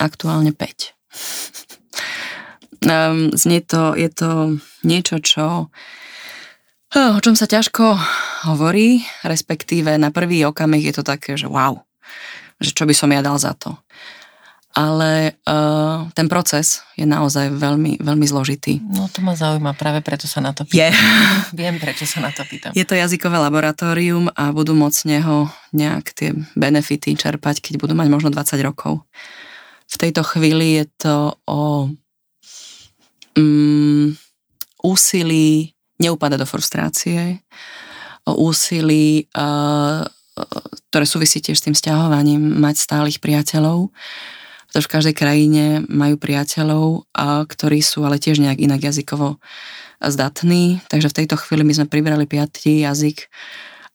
Aktuálne 0.00 0.52
5. 0.52 1.71
um, 2.84 3.30
znie 3.34 3.62
to, 3.62 3.94
je 3.94 4.08
to 4.12 4.58
niečo, 4.82 5.18
čo 5.22 5.70
o 6.92 7.20
čom 7.24 7.32
sa 7.32 7.48
ťažko 7.48 7.96
hovorí, 8.52 9.00
respektíve 9.24 9.96
na 9.96 10.12
prvý 10.12 10.44
okamih 10.44 10.92
je 10.92 10.94
to 11.00 11.04
také, 11.06 11.40
že 11.40 11.48
wow, 11.48 11.80
že 12.60 12.76
čo 12.76 12.84
by 12.84 12.92
som 12.92 13.08
ja 13.08 13.24
dal 13.24 13.40
za 13.40 13.56
to 13.56 13.80
ale 14.72 15.36
uh, 15.44 16.08
ten 16.16 16.32
proces 16.32 16.80
je 16.96 17.04
naozaj 17.04 17.52
veľmi, 17.52 18.00
veľmi 18.00 18.24
zložitý. 18.24 18.80
No 18.80 19.04
to 19.12 19.20
ma 19.20 19.36
zaujíma, 19.36 19.76
práve 19.76 20.00
preto 20.00 20.24
sa 20.24 20.40
na 20.40 20.56
to 20.56 20.64
pýtam. 20.64 20.80
Je. 20.80 20.90
Viem, 21.60 21.76
prečo 21.76 22.08
sa 22.08 22.24
na 22.24 22.32
to 22.32 22.40
pýtam. 22.48 22.72
Je 22.72 22.88
to 22.88 22.96
jazykové 22.96 23.36
laboratórium 23.36 24.32
a 24.32 24.48
budú 24.50 24.72
môcť 24.72 24.96
z 24.96 25.08
neho 25.16 25.52
nejak 25.76 26.16
tie 26.16 26.32
benefity 26.56 27.12
čerpať, 27.12 27.60
keď 27.60 27.84
budú 27.84 27.92
mať 27.92 28.08
možno 28.08 28.28
20 28.32 28.56
rokov. 28.64 29.04
V 29.92 29.96
tejto 30.00 30.24
chvíli 30.24 30.80
je 30.80 30.84
to 31.04 31.36
o 31.44 31.92
um, 33.38 34.12
úsilí 34.82 35.72
neupadať 36.02 36.38
do 36.42 36.48
frustrácie, 36.48 37.40
o 38.26 38.50
úsilí, 38.50 39.26
uh, 39.34 40.06
ktoré 40.90 41.04
súvisí 41.04 41.44
tiež 41.44 41.58
s 41.60 41.64
tým 41.64 41.76
sťahovaním, 41.76 42.40
mať 42.60 42.76
stálych 42.80 43.18
priateľov, 43.20 43.92
pretože 44.72 44.88
v 44.88 44.94
každej 44.96 45.14
krajine 45.14 45.64
majú 45.92 46.16
priateľov, 46.16 47.04
a, 47.12 47.44
ktorí 47.44 47.84
sú 47.84 48.08
ale 48.08 48.16
tiež 48.16 48.40
nejak 48.40 48.56
inak 48.56 48.80
jazykovo 48.80 49.36
zdatní, 50.00 50.80
takže 50.88 51.12
v 51.12 51.16
tejto 51.22 51.36
chvíli 51.36 51.62
my 51.62 51.72
sme 51.76 51.86
pribrali 51.92 52.24
piatý 52.24 52.88
jazyk. 52.88 53.28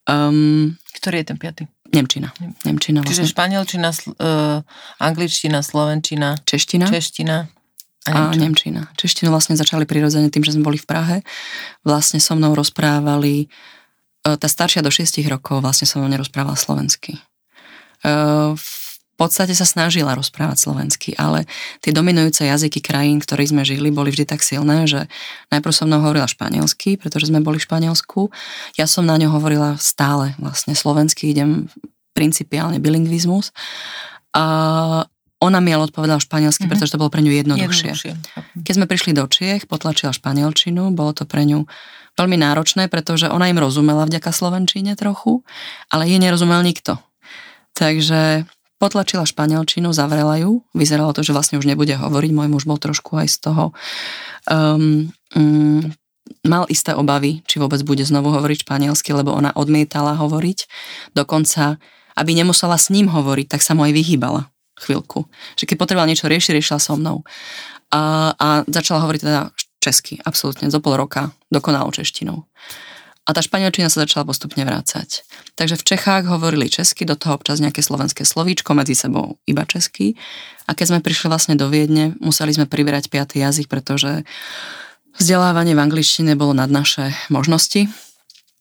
Um, 0.06 0.78
Ktorý 0.94 1.20
je 1.20 1.26
ten 1.34 1.38
piatý? 1.42 1.62
Nemčina. 1.90 2.30
Nemčina 2.62 3.02
vlastne. 3.02 3.26
Čiže 3.26 3.34
španielčina, 3.34 3.90
uh, 3.90 4.62
angličtina, 5.02 5.58
slovenčina, 5.66 6.38
čeština, 6.46 6.86
čeština 6.86 7.57
a 8.06 8.10
nemčina. 8.14 8.30
a 8.30 8.34
nemčina. 8.38 8.82
Češtinu 8.94 9.28
vlastne 9.34 9.58
začali 9.58 9.88
prirodzene 9.88 10.30
tým, 10.30 10.46
že 10.46 10.54
sme 10.54 10.66
boli 10.66 10.78
v 10.78 10.86
Prahe. 10.86 11.16
Vlastne 11.82 12.22
so 12.22 12.38
mnou 12.38 12.54
rozprávali, 12.54 13.50
uh, 14.26 14.38
tá 14.38 14.46
staršia 14.46 14.84
do 14.84 14.92
6 14.92 15.18
rokov 15.26 15.58
vlastne 15.64 15.88
so 15.88 15.98
mnou 15.98 16.12
nerozprávala 16.12 16.54
slovensky. 16.54 17.18
Uh, 18.06 18.54
podstate 19.18 19.50
sa 19.58 19.66
snažila 19.66 20.14
rozprávať 20.14 20.62
slovensky, 20.62 21.10
ale 21.18 21.42
tie 21.82 21.90
dominujúce 21.90 22.46
jazyky 22.46 22.78
krajín, 22.78 23.18
ktorých 23.18 23.50
sme 23.50 23.66
žili, 23.66 23.90
boli 23.90 24.14
vždy 24.14 24.30
tak 24.30 24.46
silné, 24.46 24.86
že 24.86 25.10
najprv 25.50 25.74
som 25.74 25.90
mnou 25.90 25.98
hovorila 26.06 26.30
španielsky, 26.30 26.94
pretože 26.94 27.26
sme 27.26 27.42
boli 27.42 27.58
v 27.58 27.66
Španielsku. 27.66 28.30
Ja 28.78 28.86
som 28.86 29.10
na 29.10 29.18
ňo 29.18 29.34
hovorila 29.34 29.74
stále 29.82 30.38
vlastne 30.38 30.78
slovensky, 30.78 31.34
idem 31.34 31.66
principiálne 32.14 32.78
bilingvizmus. 32.78 33.50
A 34.38 35.02
ona 35.38 35.62
mi 35.62 35.70
ale 35.70 35.86
odpovedala 35.86 36.18
španielsky, 36.18 36.66
mm-hmm. 36.66 36.70
pretože 36.74 36.92
to 36.94 37.00
bolo 37.00 37.14
pre 37.14 37.22
ňu 37.22 37.30
jednoduchšie. 37.30 37.94
jednoduchšie. 37.94 38.12
Keď 38.58 38.72
sme 38.74 38.86
prišli 38.90 39.14
do 39.14 39.24
Čiech, 39.30 39.70
potlačila 39.70 40.10
španielčinu, 40.10 40.90
bolo 40.90 41.14
to 41.14 41.22
pre 41.30 41.46
ňu 41.46 41.70
veľmi 42.18 42.34
náročné, 42.34 42.90
pretože 42.90 43.30
ona 43.30 43.46
im 43.46 43.62
rozumela 43.62 44.02
vďaka 44.02 44.34
slovenčine 44.34 44.98
trochu, 44.98 45.46
ale 45.94 46.10
jej 46.10 46.18
nerozumel 46.18 46.58
nikto. 46.66 46.98
Takže 47.78 48.50
potlačila 48.82 49.22
španielčinu, 49.22 49.94
zavrela 49.94 50.42
ju. 50.42 50.66
Vyzeralo 50.74 51.14
to, 51.14 51.22
že 51.22 51.30
vlastne 51.30 51.62
už 51.62 51.70
nebude 51.70 51.94
hovoriť. 51.94 52.30
Môj 52.34 52.48
muž 52.50 52.66
bol 52.66 52.78
trošku 52.82 53.14
aj 53.22 53.28
z 53.30 53.36
toho... 53.38 53.64
Um, 54.50 55.14
um, 55.38 55.94
mal 56.44 56.68
isté 56.68 56.92
obavy, 56.92 57.40
či 57.48 57.56
vôbec 57.56 57.80
bude 57.86 58.04
znovu 58.04 58.28
hovoriť 58.34 58.66
španielsky, 58.66 59.16
lebo 59.16 59.32
ona 59.32 59.54
odmietala 59.54 60.18
hovoriť. 60.18 60.68
Dokonca, 61.16 61.80
aby 62.18 62.30
nemusela 62.36 62.76
s 62.76 62.90
ním 62.92 63.08
hovoriť, 63.08 63.46
tak 63.56 63.62
sa 63.64 63.72
mu 63.72 63.86
aj 63.86 63.94
vyhýbala 63.96 64.50
chvíľku. 64.82 65.26
Že 65.58 65.74
keď 65.74 65.76
potrebovala 65.76 66.10
niečo 66.10 66.30
riešiť, 66.30 66.54
riešila 66.58 66.78
so 66.78 66.94
mnou. 66.94 67.26
A, 67.90 68.32
a 68.36 68.48
začala 68.68 69.02
hovoriť 69.04 69.20
teda 69.24 69.42
česky, 69.78 70.20
absolútne, 70.22 70.68
zo 70.68 70.82
pol 70.82 70.98
roka, 70.98 71.32
dokonalou 71.48 71.94
češtinou 71.94 72.48
a 73.28 73.36
tá 73.36 73.44
španielčina 73.44 73.92
sa 73.92 74.08
začala 74.08 74.24
postupne 74.24 74.64
vrácať. 74.64 75.20
Takže 75.52 75.76
v 75.76 75.84
Čechách 75.84 76.24
hovorili 76.32 76.72
česky, 76.72 77.04
do 77.04 77.12
toho 77.12 77.36
občas 77.36 77.60
nejaké 77.60 77.84
slovenské 77.84 78.24
slovíčko, 78.24 78.72
medzi 78.72 78.96
sebou 78.96 79.36
iba 79.44 79.68
česky. 79.68 80.16
A 80.64 80.72
keď 80.72 80.96
sme 80.96 81.04
prišli 81.04 81.28
vlastne 81.28 81.52
do 81.52 81.68
Viedne, 81.68 82.16
museli 82.24 82.56
sme 82.56 82.64
priberať 82.64 83.12
piatý 83.12 83.44
jazyk, 83.44 83.68
pretože 83.68 84.24
vzdelávanie 85.20 85.76
v 85.76 85.84
angličtine 85.84 86.40
bolo 86.40 86.56
nad 86.56 86.72
naše 86.72 87.12
možnosti. 87.28 87.92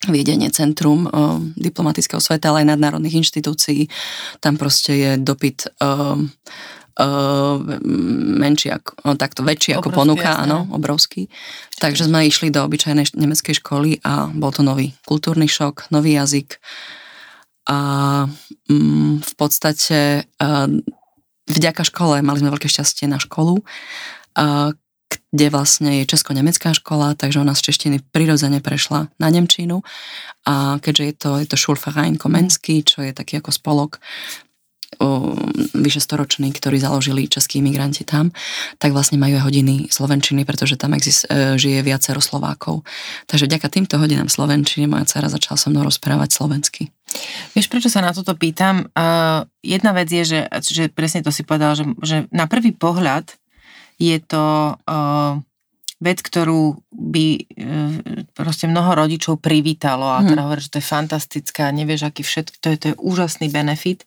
Viedenie 0.05 0.53
centrum 0.53 1.09
o, 1.09 1.41
diplomatického 1.57 2.21
sveta, 2.21 2.53
ale 2.53 2.61
aj 2.61 2.77
nadnárodných 2.77 3.25
inštitúcií. 3.25 3.89
Tam 4.37 4.53
proste 4.53 4.93
je 4.93 5.11
dopyt 5.17 5.73
o, 5.81 6.21
uh, 7.01 7.57
menší 8.37 8.73
ako, 8.73 8.93
no, 9.05 9.11
takto 9.17 9.41
väčší 9.41 9.73
ako 9.73 9.89
ponuka, 9.89 10.37
áno, 10.37 10.69
obrovský. 10.69 11.29
Takže 11.81 12.05
sme 12.05 12.29
išli 12.29 12.53
do 12.53 12.61
obyčajnej 12.61 13.13
nemeckej 13.17 13.57
školy 13.57 14.01
a 14.05 14.29
bol 14.33 14.53
to 14.53 14.61
nový 14.61 14.93
kultúrny 15.05 15.49
šok, 15.49 15.89
nový 15.89 16.17
jazyk 16.17 16.61
a 17.67 17.79
um, 18.71 19.19
v 19.19 19.33
podstate 19.35 20.23
uh, 20.39 20.71
vďaka 21.51 21.83
škole 21.83 22.23
mali 22.23 22.39
sme 22.39 22.53
veľké 22.55 22.71
šťastie 22.71 23.11
na 23.11 23.19
školu, 23.19 23.59
uh, 23.59 24.71
kde 25.32 25.47
vlastne 25.51 26.01
je 26.01 26.09
česko-nemecká 26.09 26.71
škola, 26.71 27.13
takže 27.13 27.43
ona 27.43 27.51
z 27.51 27.71
češtiny 27.71 27.97
prirodzene 28.15 28.63
prešla 28.63 29.11
na 29.19 29.28
Nemčinu 29.28 29.84
a 30.47 30.80
keďže 30.80 31.03
je 31.03 31.13
to, 31.13 31.30
je 31.43 31.47
to 31.51 31.57
Schulverein 31.59 32.15
Komenský, 32.15 32.88
čo 32.88 33.03
je 33.03 33.11
taký 33.11 33.43
ako 33.43 33.51
spolok 33.51 33.99
o, 35.03 35.36
vyše 35.75 35.99
storočný, 35.99 36.55
ktorí 36.55 36.80
založili 36.80 37.28
českí 37.28 37.59
imigranti 37.59 38.07
tam, 38.07 38.32
tak 38.80 38.95
vlastne 38.95 39.19
majú 39.19 39.36
aj 39.36 39.43
hodiny 39.43 39.91
slovenčiny, 39.91 40.47
pretože 40.47 40.80
tam 40.80 40.95
exist, 40.95 41.28
e, 41.28 41.59
žije 41.59 41.84
viacero 41.84 42.23
Slovákov. 42.23 42.88
Takže 43.28 43.51
vďaka 43.51 43.67
týmto 43.67 43.99
hodinám 43.99 44.32
slovenčiny 44.32 44.88
moja 44.88 45.03
dcera 45.05 45.28
začala 45.28 45.59
so 45.59 45.67
mnou 45.67 45.84
rozprávať 45.84 46.32
slovensky. 46.32 46.88
Vieš, 47.51 47.67
prečo 47.67 47.91
sa 47.91 48.03
na 48.03 48.11
toto 48.11 48.36
pýtam? 48.36 48.91
Uh, 48.91 49.47
jedna 49.63 49.95
vec 49.95 50.11
je, 50.11 50.23
že, 50.28 50.39
že 50.59 50.84
presne 50.91 51.23
to 51.23 51.32
si 51.32 51.47
povedal, 51.47 51.71
že, 51.73 51.88
že 52.03 52.15
na 52.36 52.51
prvý 52.51 52.75
pohľad 52.75 53.32
je 53.97 54.17
to 54.21 54.77
uh, 54.77 55.41
vec, 55.97 56.21
ktorú 56.21 56.77
by 56.93 57.27
e, 57.33 57.41
proste 58.37 58.69
mnoho 58.69 58.93
rodičov 58.93 59.41
privítalo 59.41 60.05
a 60.05 60.21
teda 60.21 60.37
hmm. 60.37 60.45
hovorí, 60.45 60.61
že 60.61 60.77
to 60.77 60.79
je 60.81 60.91
fantastické 60.93 61.65
a 61.65 61.73
nevieš, 61.73 62.05
aký 62.05 62.21
všetko, 62.21 62.55
to 62.61 62.67
je, 62.69 62.77
to 62.77 62.85
je 62.93 62.95
úžasný 63.01 63.49
benefit. 63.49 64.05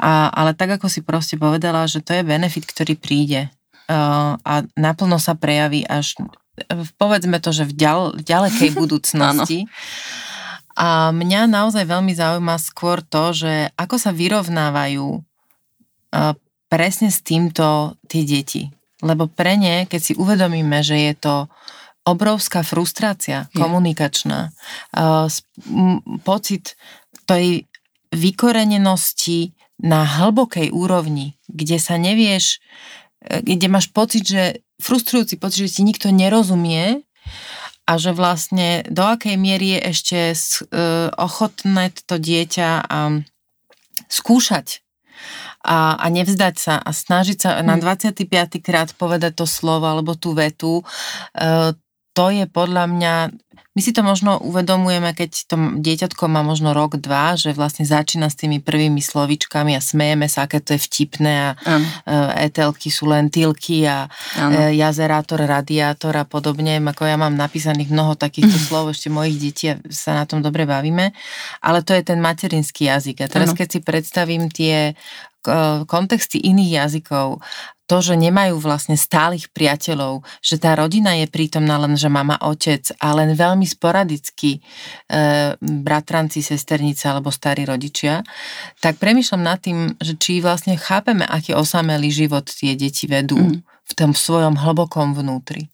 A, 0.00 0.32
ale 0.32 0.56
tak, 0.56 0.80
ako 0.80 0.88
si 0.88 1.04
proste 1.04 1.36
povedala, 1.36 1.84
že 1.84 2.00
to 2.00 2.16
je 2.16 2.24
benefit, 2.24 2.64
ktorý 2.64 2.96
príde 2.96 3.52
uh, 3.92 4.40
a 4.40 4.64
naplno 4.80 5.20
sa 5.20 5.36
prejaví 5.36 5.84
až 5.84 6.16
povedzme 6.96 7.40
to, 7.40 7.52
že 7.52 7.68
v, 7.68 7.72
ďal, 7.76 8.00
ďalekej 8.20 8.72
budúcnosti. 8.80 9.68
a 10.72 11.12
mňa 11.12 11.52
naozaj 11.52 11.84
veľmi 11.84 12.16
zaujíma 12.16 12.56
skôr 12.56 13.04
to, 13.04 13.36
že 13.36 13.52
ako 13.76 13.96
sa 14.00 14.12
vyrovnávajú 14.12 15.20
presne 16.66 17.08
s 17.08 17.22
týmto 17.22 17.94
tie 18.10 18.26
deti 18.26 18.66
lebo 19.00 19.28
pre 19.28 19.56
ne, 19.56 19.84
keď 19.88 20.00
si 20.00 20.12
uvedomíme, 20.16 20.80
že 20.84 20.96
je 21.10 21.14
to 21.16 21.34
obrovská 22.04 22.64
frustrácia 22.64 23.48
je. 23.52 23.60
komunikačná, 23.60 24.52
uh, 24.96 25.28
pocit 26.24 26.76
tej 27.28 27.68
vykorenenosti 28.10 29.54
na 29.80 30.04
hlbokej 30.04 30.72
úrovni, 30.74 31.38
kde 31.46 31.78
sa 31.80 31.96
nevieš, 31.96 32.60
e, 33.22 33.40
kde 33.40 33.66
máš 33.70 33.88
pocit, 33.88 34.26
že 34.26 34.60
frustrujúci 34.82 35.40
pocit, 35.40 35.70
že 35.70 35.80
ti 35.80 35.82
nikto 35.86 36.10
nerozumie 36.12 37.06
a 37.86 37.92
že 37.96 38.12
vlastne 38.12 38.82
do 38.90 39.06
akej 39.06 39.38
miery 39.40 39.78
je 39.78 39.80
ešte 39.94 40.18
uh, 40.30 41.10
ochotné 41.16 41.90
to 42.06 42.22
dieťa 42.22 42.86
skúšať 44.06 44.82
a, 45.60 46.00
a 46.00 46.06
nevzdať 46.08 46.54
sa 46.56 46.74
a 46.80 46.90
snažiť 46.90 47.38
sa 47.38 47.50
na 47.60 47.76
25. 47.76 48.24
Hm. 48.24 48.60
krát 48.64 48.88
povedať 48.96 49.36
to 49.40 49.46
slovo 49.46 49.84
alebo 49.84 50.16
tú 50.16 50.32
vetu, 50.32 50.80
e, 51.36 51.72
to 52.10 52.24
je 52.34 52.44
podľa 52.50 52.84
mňa 52.90 53.14
my 53.70 53.80
si 53.86 53.94
to 53.94 54.02
možno 54.02 54.42
uvedomujeme, 54.42 55.14
keď 55.14 55.30
to 55.46 55.54
dieťatko 55.78 56.26
má 56.26 56.42
možno 56.42 56.74
rok, 56.74 56.98
dva, 56.98 57.38
že 57.38 57.54
vlastne 57.54 57.86
začína 57.86 58.26
s 58.26 58.34
tými 58.34 58.58
prvými 58.58 58.98
slovičkami 58.98 59.78
a 59.78 59.80
smejeme 59.80 60.26
sa, 60.26 60.50
aké 60.50 60.58
to 60.58 60.74
je 60.74 60.82
vtipné 60.90 61.34
a 61.38 61.50
ano. 61.54 61.86
E, 61.86 62.50
etelky 62.50 62.90
sú 62.90 63.06
len 63.06 63.30
tylky 63.30 63.86
a 63.86 64.10
ano. 64.34 64.74
E, 64.74 64.74
jazerátor, 64.74 65.46
radiátor 65.46 66.18
a 66.18 66.26
podobne, 66.26 66.82
ako 66.82 67.06
ja 67.06 67.14
mám 67.14 67.38
napísaných 67.38 67.94
mnoho 67.94 68.18
takýchto 68.18 68.58
slov 68.66 68.90
ešte 68.90 69.06
mojich 69.06 69.38
detí 69.38 69.70
a 69.70 69.78
sa 69.86 70.18
na 70.18 70.26
tom 70.26 70.42
dobre 70.42 70.66
bavíme, 70.66 71.14
ale 71.62 71.86
to 71.86 71.94
je 71.94 72.02
ten 72.02 72.18
materinský 72.18 72.90
jazyk. 72.90 73.22
A 73.22 73.30
teraz 73.30 73.54
ano. 73.54 73.58
keď 73.62 73.68
si 73.70 73.80
predstavím 73.86 74.50
tie 74.50 74.98
kontexty 75.88 76.40
iných 76.40 76.84
jazykov, 76.84 77.40
to, 77.90 77.98
že 77.98 78.14
nemajú 78.14 78.62
vlastne 78.62 78.94
stálych 78.94 79.50
priateľov, 79.50 80.22
že 80.38 80.62
tá 80.62 80.78
rodina 80.78 81.18
je 81.18 81.26
prítomná 81.26 81.74
len, 81.74 81.98
že 81.98 82.06
mama, 82.06 82.38
otec 82.38 82.86
a 83.02 83.10
len 83.18 83.34
veľmi 83.34 83.66
sporadicky 83.66 84.58
e, 84.58 84.60
bratranci, 85.58 86.38
sesternice 86.38 87.10
alebo 87.10 87.34
starí 87.34 87.66
rodičia, 87.66 88.22
tak 88.78 89.02
premyšľam 89.02 89.42
nad 89.42 89.58
tým, 89.58 89.98
že 89.98 90.14
či 90.14 90.38
vlastne 90.38 90.78
chápeme, 90.78 91.26
aký 91.26 91.50
osamelý 91.50 92.14
život 92.14 92.46
tie 92.46 92.78
deti 92.78 93.10
vedú 93.10 93.42
mm. 93.42 93.58
v 93.66 93.92
tom 93.98 94.14
svojom 94.14 94.54
hlbokom 94.54 95.18
vnútri. 95.18 95.66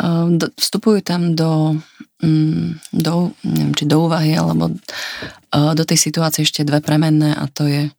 Ehm, 0.00 0.40
vstupujú 0.40 1.06
tam 1.06 1.38
do, 1.38 1.78
mm, 2.24 2.98
do, 2.98 3.30
neviem, 3.46 3.72
či 3.78 3.84
do 3.86 4.08
úvahy, 4.08 4.34
alebo 4.34 4.72
e, 4.72 4.74
do 5.76 5.84
tej 5.86 5.98
situácie 6.10 6.42
ešte 6.42 6.66
dve 6.66 6.82
premenné 6.82 7.30
a 7.30 7.46
to 7.46 7.70
je, 7.70 7.92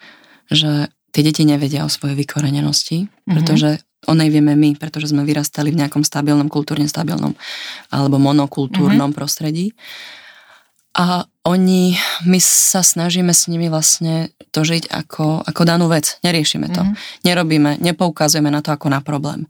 že 0.49 0.89
tie 1.15 1.21
deti 1.23 1.47
nevedia 1.47 1.87
o 1.87 1.89
svojej 1.89 2.19
vykorenenosti, 2.19 3.07
mm-hmm. 3.07 3.31
pretože 3.31 3.79
o 4.05 4.13
nej 4.13 4.29
vieme 4.29 4.53
my, 4.53 4.77
pretože 4.77 5.09
sme 5.09 5.25
vyrastali 5.25 5.73
v 5.73 5.79
nejakom 5.81 6.05
stabilnom, 6.05 6.51
kultúrne 6.51 6.85
stabilnom 6.85 7.33
alebo 7.89 8.21
monokultúrnom 8.21 9.09
mm-hmm. 9.09 9.17
prostredí. 9.17 9.73
A 10.95 11.27
oni, 11.45 11.93
my 12.25 12.41
sa 12.41 12.81
snažíme 12.81 13.29
s 13.29 13.45
nimi 13.45 13.69
vlastne 13.69 14.33
to 14.49 14.65
žiť 14.65 14.89
ako, 14.89 15.45
ako 15.45 15.61
danú 15.61 15.85
vec. 15.85 16.17
Neriešime 16.25 16.73
to. 16.73 16.81
Mm-hmm. 16.81 17.21
Nerobíme, 17.21 17.71
nepoukazujeme 17.85 18.49
na 18.49 18.65
to 18.65 18.73
ako 18.73 18.89
na 18.89 18.99
problém. 19.05 19.45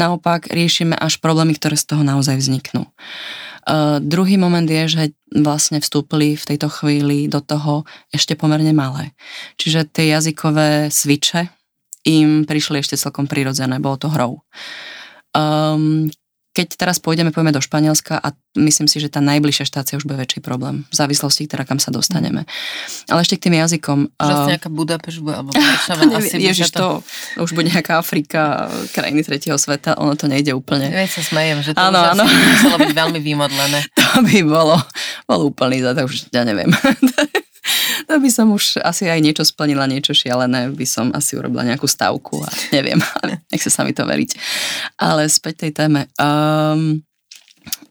Naopak 0.00 0.48
riešime 0.48 0.96
až 0.96 1.20
problémy, 1.20 1.52
ktoré 1.60 1.76
z 1.76 1.92
toho 1.92 2.00
naozaj 2.00 2.40
vzniknú. 2.40 2.88
Uh, 3.64 4.00
druhý 4.00 4.40
moment 4.40 4.64
je, 4.64 4.84
že 4.88 5.04
vlastne 5.36 5.84
vstúpili 5.84 6.36
v 6.36 6.44
tejto 6.48 6.72
chvíli 6.72 7.28
do 7.28 7.44
toho 7.44 7.84
ešte 8.08 8.36
pomerne 8.36 8.72
malé. 8.72 9.12
Čiže 9.60 9.88
tie 9.88 10.16
jazykové 10.16 10.88
sviče 10.88 11.52
im 12.08 12.44
prišli 12.48 12.80
ešte 12.80 12.96
celkom 13.00 13.28
prirodzené, 13.28 13.80
bolo 13.80 13.96
to 14.00 14.08
hrou. 14.12 14.44
Um, 15.36 16.08
keď 16.54 16.78
teraz 16.78 17.02
pôjdeme, 17.02 17.34
pôjdeme 17.34 17.50
do 17.50 17.58
Španielska 17.58 18.22
a 18.22 18.30
myslím 18.54 18.86
si, 18.86 19.02
že 19.02 19.10
tá 19.10 19.18
najbližšia 19.18 19.66
štácia 19.66 19.98
už 19.98 20.06
bude 20.06 20.22
väčší 20.22 20.38
problém, 20.38 20.86
v 20.86 20.94
závislosti 20.94 21.50
teda 21.50 21.66
kam 21.66 21.82
sa 21.82 21.90
dostaneme. 21.90 22.46
Ale 23.10 23.26
ešte 23.26 23.42
k 23.42 23.50
tým 23.50 23.58
jazykom. 23.58 24.14
Že 24.14 24.32
nejaká 24.54 24.70
Budapešť 24.70 25.18
bude, 25.18 25.34
alebo 25.34 25.50
asi 26.22 26.38
Ježiš, 26.38 26.70
to, 26.70 27.02
to 27.34 27.42
už 27.42 27.58
bude 27.58 27.66
nejaká 27.74 27.98
Afrika, 27.98 28.70
krajiny 28.94 29.26
tretieho 29.26 29.58
sveta, 29.58 29.98
ono 29.98 30.14
to 30.14 30.30
nejde 30.30 30.54
úplne. 30.54 30.86
Ja 30.94 31.02
sa 31.10 31.26
smejem, 31.26 31.66
že 31.66 31.74
to 31.74 31.82
ano, 31.82 31.98
už 31.98 32.08
ano. 32.14 32.22
asi 32.22 32.36
muselo 32.38 32.76
byť 32.86 32.92
veľmi 32.94 33.18
výmodlené. 33.18 33.78
to 33.98 34.06
by 34.22 34.38
bolo, 34.46 34.78
bolo 35.26 35.42
úplný 35.50 35.82
za 35.82 35.90
to 35.98 36.06
už 36.06 36.30
ja 36.30 36.46
neviem. 36.46 36.70
to 38.06 38.18
by 38.24 38.30
som 38.30 38.50
už 38.52 38.80
asi 38.82 39.06
aj 39.08 39.20
niečo 39.22 39.44
splnila, 39.46 39.90
niečo 39.90 40.12
šialené, 40.16 40.70
by 40.72 40.86
som 40.86 41.10
asi 41.14 41.38
urobila 41.38 41.64
nejakú 41.66 41.86
stavku 41.86 42.42
a 42.42 42.50
neviem, 42.74 42.98
nech 43.50 43.62
sa 43.62 43.70
sami 43.70 43.94
to 43.94 44.04
veriť. 44.04 44.30
Ale 45.00 45.26
späť 45.30 45.68
tej 45.68 45.72
téme. 45.74 46.00
Um, 46.18 47.02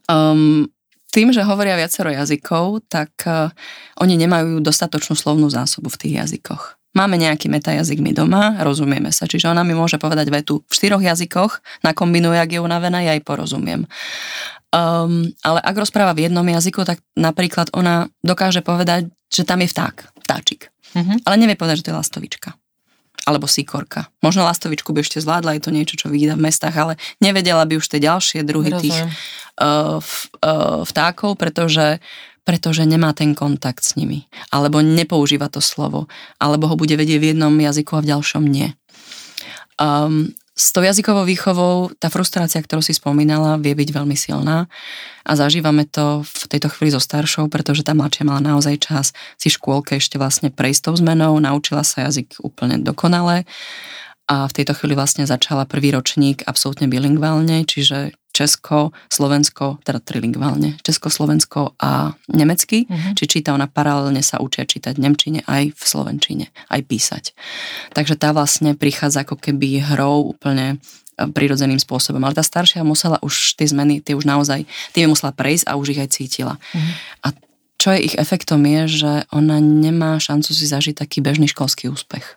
um, 0.08 0.68
tým, 1.14 1.30
že 1.30 1.46
hovoria 1.46 1.78
viacero 1.78 2.10
jazykov, 2.10 2.90
tak 2.90 3.14
uh, 3.30 3.54
oni 4.02 4.18
nemajú 4.18 4.58
dostatočnú 4.58 5.14
slovnú 5.14 5.46
zásobu 5.46 5.86
v 5.86 6.00
tých 6.02 6.14
jazykoch. 6.26 6.74
Máme 6.94 7.18
nejaký 7.18 7.50
metajazyk 7.50 7.98
my 7.98 8.14
doma, 8.14 8.54
rozumieme 8.62 9.10
sa, 9.10 9.26
čiže 9.26 9.50
ona 9.50 9.66
mi 9.66 9.74
môže 9.74 9.98
povedať 9.98 10.30
vetu 10.30 10.62
v 10.62 10.72
štyroch 10.74 11.02
jazykoch, 11.02 11.82
nakombinuje, 11.82 12.38
ak 12.38 12.50
je 12.54 12.60
unavená, 12.62 13.02
ja 13.02 13.18
jej 13.18 13.22
porozumiem. 13.22 13.90
Um, 14.74 15.30
ale 15.46 15.62
ak 15.62 15.78
rozpráva 15.78 16.18
v 16.18 16.26
jednom 16.26 16.42
jazyku, 16.42 16.82
tak 16.82 16.98
napríklad 17.14 17.70
ona 17.70 18.10
dokáže 18.26 18.58
povedať, 18.58 19.06
že 19.30 19.46
tam 19.46 19.62
je 19.62 19.70
vták, 19.70 20.26
vtáčik. 20.26 20.74
Mm-hmm. 20.98 21.22
Ale 21.22 21.34
nevie 21.38 21.54
povedať, 21.54 21.82
že 21.82 21.84
to 21.86 21.90
je 21.94 22.00
lastovička. 22.02 22.50
Alebo 23.24 23.46
síkorka. 23.46 24.10
Možno 24.18 24.42
lastovičku 24.42 24.90
by 24.90 25.06
ešte 25.06 25.22
zvládla, 25.22 25.56
je 25.56 25.62
to 25.62 25.70
niečo, 25.70 25.94
čo 25.94 26.10
vidí 26.10 26.26
v 26.26 26.42
mestách, 26.42 26.74
ale 26.74 26.98
nevedela 27.22 27.62
by 27.62 27.78
už 27.78 27.86
tie 27.86 28.02
ďalšie 28.02 28.42
druhy 28.42 28.74
Rozumiem. 28.74 28.82
tých 28.82 28.98
uh, 29.62 30.02
v, 30.02 30.14
uh, 30.42 30.82
vtákov, 30.82 31.38
pretože 31.38 32.02
pretože 32.44 32.84
nemá 32.84 33.16
ten 33.16 33.32
kontakt 33.32 33.80
s 33.80 33.96
nimi, 33.96 34.28
alebo 34.52 34.84
nepoužíva 34.84 35.48
to 35.48 35.64
slovo, 35.64 36.12
alebo 36.36 36.68
ho 36.68 36.76
bude 36.76 36.92
vedieť 36.92 37.16
v 37.16 37.28
jednom 37.32 37.56
jazyku 37.56 37.96
a 37.96 38.04
v 38.04 38.10
ďalšom 38.12 38.44
nie. 38.44 38.68
Um, 39.80 40.36
s 40.54 40.70
tou 40.70 40.86
jazykovou 40.86 41.26
výchovou 41.26 41.90
tá 41.98 42.06
frustrácia, 42.06 42.62
ktorú 42.62 42.78
si 42.78 42.94
spomínala, 42.94 43.58
vie 43.58 43.74
byť 43.74 43.90
veľmi 43.90 44.14
silná 44.14 44.70
a 45.26 45.32
zažívame 45.34 45.82
to 45.82 46.22
v 46.22 46.42
tejto 46.46 46.70
chvíli 46.70 46.94
so 46.94 47.02
staršou, 47.02 47.50
pretože 47.50 47.82
tá 47.82 47.90
mladšia 47.90 48.22
mala 48.22 48.38
naozaj 48.38 48.78
čas 48.78 49.06
si 49.34 49.50
škôlke 49.50 49.98
ešte 49.98 50.14
vlastne 50.14 50.54
prejsť 50.54 50.90
tou 50.90 50.94
zmenou, 50.94 51.34
naučila 51.42 51.82
sa 51.82 52.06
jazyk 52.06 52.38
úplne 52.38 52.78
dokonale 52.78 53.42
a 54.24 54.48
v 54.48 54.56
tejto 54.56 54.72
chvíli 54.72 54.96
vlastne 54.96 55.28
začala 55.28 55.68
prvý 55.68 55.92
ročník 55.92 56.48
absolútne 56.48 56.88
bilingválne, 56.88 57.68
čiže 57.68 58.16
Česko, 58.34 58.90
Slovensko, 59.06 59.78
teda 59.86 60.02
trilingválne, 60.02 60.74
Česko, 60.82 61.06
Slovensko 61.06 61.78
a 61.78 62.18
nemecky, 62.26 62.90
uh-huh. 62.90 63.14
či 63.14 63.30
číta 63.30 63.54
ona 63.54 63.70
paralelne 63.70 64.26
sa 64.26 64.42
učia 64.42 64.66
čítať 64.66 64.98
v 64.98 65.02
Nemčine 65.06 65.40
aj 65.46 65.70
v 65.70 65.82
Slovenčine, 65.86 66.46
aj 66.66 66.80
písať. 66.82 67.24
Takže 67.94 68.18
tá 68.18 68.34
vlastne 68.34 68.74
prichádza 68.74 69.22
ako 69.22 69.38
keby 69.38 69.86
hrou 69.86 70.34
úplne 70.34 70.82
e, 71.14 71.30
prirodzeným 71.30 71.78
spôsobom. 71.78 72.18
Ale 72.26 72.34
tá 72.34 72.42
staršia 72.42 72.82
musela 72.82 73.22
už 73.22 73.54
tie 73.54 73.70
zmeny, 73.70 74.02
tie 74.02 74.18
už 74.18 74.26
naozaj, 74.26 74.66
tie 74.90 75.06
musela 75.06 75.30
prejsť 75.30 75.70
a 75.70 75.78
už 75.78 75.94
ich 75.94 76.02
aj 76.02 76.10
cítila. 76.10 76.58
Uh-huh. 76.58 76.92
A 77.22 77.26
čo 77.78 77.94
je 77.94 78.02
ich 78.02 78.18
efektom 78.18 78.66
je, 78.66 78.98
že 78.98 79.12
ona 79.30 79.62
nemá 79.62 80.18
šancu 80.18 80.50
si 80.50 80.66
zažiť 80.66 80.98
taký 80.98 81.22
bežný 81.22 81.46
školský 81.46 81.86
úspech 81.86 82.34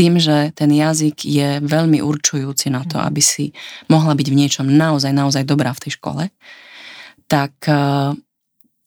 tým, 0.00 0.16
že 0.16 0.56
ten 0.56 0.72
jazyk 0.72 1.28
je 1.28 1.60
veľmi 1.60 2.00
určujúci 2.00 2.72
na 2.72 2.88
to, 2.88 2.96
aby 2.96 3.20
si 3.20 3.52
mohla 3.92 4.16
byť 4.16 4.26
v 4.32 4.38
niečom 4.40 4.64
naozaj, 4.64 5.12
naozaj 5.12 5.44
dobrá 5.44 5.76
v 5.76 5.82
tej 5.84 6.00
škole, 6.00 6.32
tak 7.28 7.52
e, 7.68 8.16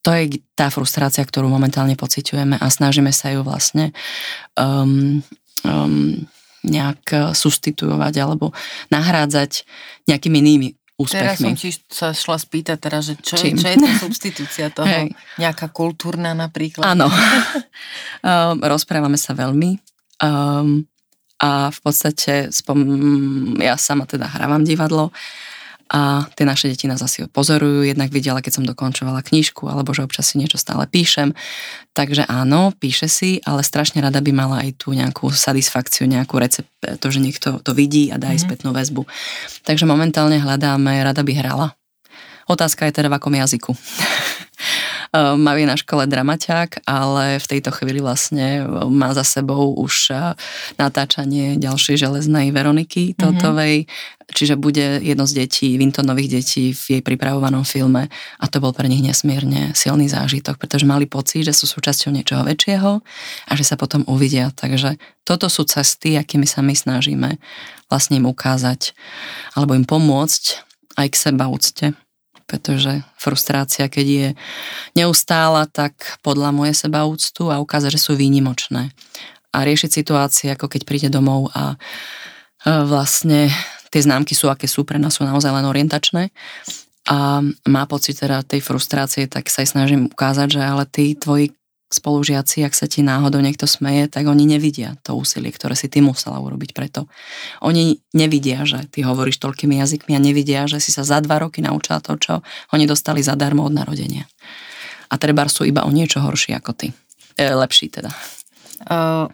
to 0.02 0.10
je 0.10 0.42
tá 0.58 0.74
frustrácia, 0.74 1.22
ktorú 1.22 1.54
momentálne 1.54 1.94
pociťujeme 1.94 2.58
a 2.58 2.66
snažíme 2.66 3.14
sa 3.14 3.30
ju 3.30 3.46
vlastne 3.46 3.94
um, 4.58 5.22
um, 5.62 6.26
nejak 6.66 7.32
sustituovať 7.38 8.14
alebo 8.18 8.50
nahrádzať 8.90 9.70
nejakými 10.10 10.38
inými 10.42 10.68
úspechmi. 10.98 11.30
Teraz 11.30 11.40
som 11.40 11.54
ti 11.56 11.70
sa 11.94 12.10
šla 12.12 12.38
spýtať 12.42 12.78
teraz, 12.82 13.02
že 13.06 13.16
čo, 13.22 13.38
je, 13.38 13.54
čo 13.54 13.70
je 13.70 13.78
tá 13.80 13.92
substitúcia 14.02 14.66
toho? 14.76 14.90
Hej. 14.90 15.14
Nejaká 15.38 15.70
kultúrna 15.70 16.34
napríklad? 16.34 16.84
Áno. 16.84 17.06
um, 17.08 18.58
rozprávame 18.74 19.16
sa 19.16 19.38
veľmi. 19.38 19.78
Um, 20.20 20.90
a 21.44 21.68
v 21.68 21.80
podstate 21.84 22.56
spom- 22.56 23.60
ja 23.60 23.76
sama 23.76 24.08
teda 24.08 24.32
hrávam 24.32 24.64
divadlo 24.64 25.12
a 25.92 26.26
tie 26.34 26.48
naše 26.48 26.72
deti 26.72 26.88
nás 26.90 27.04
asi 27.04 27.28
pozorujú, 27.30 27.86
jednak 27.86 28.10
videla, 28.10 28.42
keď 28.42 28.54
som 28.58 28.66
dokončovala 28.66 29.22
knižku, 29.22 29.68
alebo 29.68 29.94
že 29.94 30.02
občas 30.02 30.32
si 30.32 30.42
niečo 30.42 30.58
stále 30.58 30.88
píšem. 30.90 31.36
Takže 31.94 32.26
áno, 32.26 32.74
píše 32.74 33.06
si, 33.06 33.44
ale 33.46 33.62
strašne 33.62 34.02
rada 34.02 34.18
by 34.18 34.32
mala 34.34 34.66
aj 34.66 34.80
tú 34.82 34.96
nejakú 34.96 35.30
satisfakciu, 35.30 36.10
nejakú 36.10 36.42
recept, 36.42 36.72
to, 36.82 37.08
že 37.14 37.20
niekto 37.22 37.62
to 37.62 37.78
vidí 37.78 38.10
a 38.10 38.18
dá 38.18 38.32
aj 38.32 38.42
mm-hmm. 38.42 38.48
spätnú 38.50 38.70
väzbu. 38.74 39.06
Takže 39.68 39.86
momentálne 39.86 40.42
hľadáme, 40.42 41.04
rada 41.06 41.22
by 41.22 41.34
hrala. 41.36 41.68
Otázka 42.50 42.90
je 42.90 42.98
teda 42.98 43.14
v 43.14 43.18
akom 43.22 43.36
jazyku. 43.38 43.72
Ehm, 45.14 45.46
je 45.46 45.70
na 45.70 45.78
škole 45.78 46.10
dramaťák, 46.10 46.90
ale 46.90 47.38
v 47.38 47.46
tejto 47.46 47.70
chvíli 47.70 48.02
vlastne 48.02 48.66
ehm, 48.66 48.90
má 48.90 49.14
za 49.14 49.22
sebou 49.22 49.78
už 49.78 50.10
ehm, 50.10 50.34
natáčanie 50.82 51.54
ďalšej 51.62 52.02
železnej 52.02 52.50
Veroniky 52.50 53.14
mhm. 53.14 53.18
Totovej, 53.22 53.86
mm-hmm. 53.86 54.34
čiže 54.34 54.58
bude 54.58 54.98
jedno 55.06 55.30
z 55.30 55.46
detí, 55.46 55.78
Vintonových 55.78 56.42
detí 56.42 56.74
v 56.74 56.84
jej 56.98 57.02
pripravovanom 57.06 57.62
filme 57.62 58.10
a 58.42 58.46
to 58.50 58.58
bol 58.58 58.74
pre 58.74 58.90
nich 58.90 59.06
nesmierne 59.06 59.78
silný 59.78 60.10
zážitok, 60.10 60.58
pretože 60.58 60.90
mali 60.90 61.06
pocit, 61.06 61.46
že 61.46 61.54
sú 61.54 61.70
súčasťou 61.70 62.10
niečoho 62.10 62.42
väčšieho 62.42 62.92
a 63.46 63.52
že 63.54 63.62
sa 63.62 63.78
potom 63.78 64.02
uvidia. 64.10 64.50
Takže 64.50 64.98
toto 65.30 65.46
sú 65.46 65.62
cesty, 65.70 66.18
akými 66.18 66.50
sa 66.50 66.66
my 66.66 66.74
snažíme 66.74 67.38
vlastne 67.86 68.18
im 68.18 68.26
ukázať 68.26 68.98
alebo 69.54 69.78
im 69.78 69.86
pomôcť 69.86 70.66
aj 70.98 71.08
k 71.14 71.16
seba 71.22 71.46
úcte 71.54 71.94
pretože 72.54 73.02
frustrácia, 73.18 73.90
keď 73.90 74.06
je 74.06 74.28
neustála, 74.94 75.66
tak 75.66 76.22
podľa 76.22 76.54
moje 76.54 76.78
seba 76.78 77.10
úctu 77.10 77.50
a 77.50 77.58
ukáza, 77.58 77.90
že 77.90 77.98
sú 77.98 78.14
výnimočné. 78.14 78.94
A 79.50 79.58
riešiť 79.66 79.90
situácie, 79.90 80.54
ako 80.54 80.70
keď 80.70 80.82
príde 80.86 81.10
domov 81.10 81.50
a 81.58 81.74
vlastne 82.62 83.50
tie 83.90 84.06
známky 84.06 84.38
sú, 84.38 84.54
aké 84.54 84.70
sú, 84.70 84.86
pre 84.86 85.02
nás 85.02 85.18
sú 85.18 85.26
naozaj 85.26 85.50
len 85.50 85.66
orientačné 85.66 86.30
a 87.10 87.42
má 87.66 87.84
pocit 87.90 88.22
teda 88.22 88.46
tej 88.46 88.62
frustrácie, 88.62 89.26
tak 89.26 89.50
sa 89.50 89.66
aj 89.66 89.74
snažím 89.74 90.14
ukázať, 90.14 90.48
že 90.54 90.62
ale 90.62 90.86
tí 90.86 91.18
tvoji 91.18 91.58
spolužiaci, 91.94 92.66
ak 92.66 92.74
sa 92.74 92.90
ti 92.90 93.06
náhodou 93.06 93.40
niekto 93.40 93.70
smeje, 93.70 94.10
tak 94.10 94.26
oni 94.26 94.50
nevidia 94.50 94.98
to 95.06 95.14
úsilie, 95.14 95.54
ktoré 95.54 95.78
si 95.78 95.88
ty 95.88 96.02
musela 96.02 96.42
urobiť 96.42 96.74
preto. 96.74 97.06
Oni 97.62 98.02
nevidia, 98.12 98.66
že 98.66 98.90
ty 98.90 99.06
hovoríš 99.06 99.38
toľkými 99.38 99.78
jazykmi 99.78 100.18
a 100.18 100.24
nevidia, 100.24 100.66
že 100.66 100.82
si 100.82 100.90
sa 100.90 101.06
za 101.06 101.22
dva 101.22 101.40
roky 101.46 101.62
naučila 101.62 102.02
to, 102.02 102.18
čo 102.18 102.34
oni 102.74 102.90
dostali 102.90 103.22
zadarmo 103.22 103.64
od 103.64 103.74
narodenia. 103.74 104.26
A 105.14 105.22
treba 105.22 105.46
sú 105.46 105.64
iba 105.64 105.86
o 105.86 105.94
niečo 105.94 106.18
horší 106.20 106.58
ako 106.58 106.74
ty. 106.74 106.88
E, 107.38 107.46
lepší 107.54 107.94
teda. 107.94 108.10
Uh, 108.84 109.30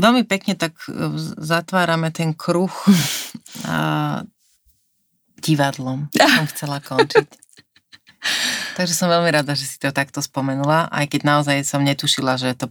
veľmi 0.00 0.24
pekne 0.24 0.56
tak 0.56 0.74
e, 0.88 0.92
zatvárame 1.38 2.08
ten 2.10 2.32
kruh 2.32 2.72
uh, 3.68 4.24
divadlom. 5.40 6.08
Som 6.40 6.48
chcela 6.48 6.80
končiť. 6.80 7.28
Takže 8.76 8.94
som 8.96 9.08
veľmi 9.08 9.30
rada, 9.32 9.56
že 9.56 9.64
si 9.64 9.76
to 9.80 9.92
takto 9.92 10.20
spomenula, 10.20 10.88
aj 10.92 11.06
keď 11.08 11.20
naozaj 11.24 11.56
som 11.64 11.80
netušila, 11.80 12.36
že 12.36 12.56
to 12.56 12.68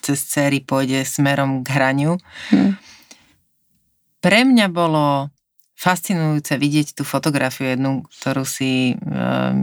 cez 0.00 0.24
céry 0.24 0.64
pôjde 0.64 1.04
smerom 1.04 1.60
k 1.66 1.68
hraniu. 1.76 2.16
Hmm. 2.48 2.76
Pre 4.20 4.40
mňa 4.44 4.66
bolo 4.68 5.28
fascinujúce 5.80 6.60
vidieť 6.60 6.92
tú 6.92 7.08
fotografiu 7.08 7.72
jednu, 7.72 8.04
ktorú 8.04 8.44
si 8.44 9.00
um, 9.00 9.56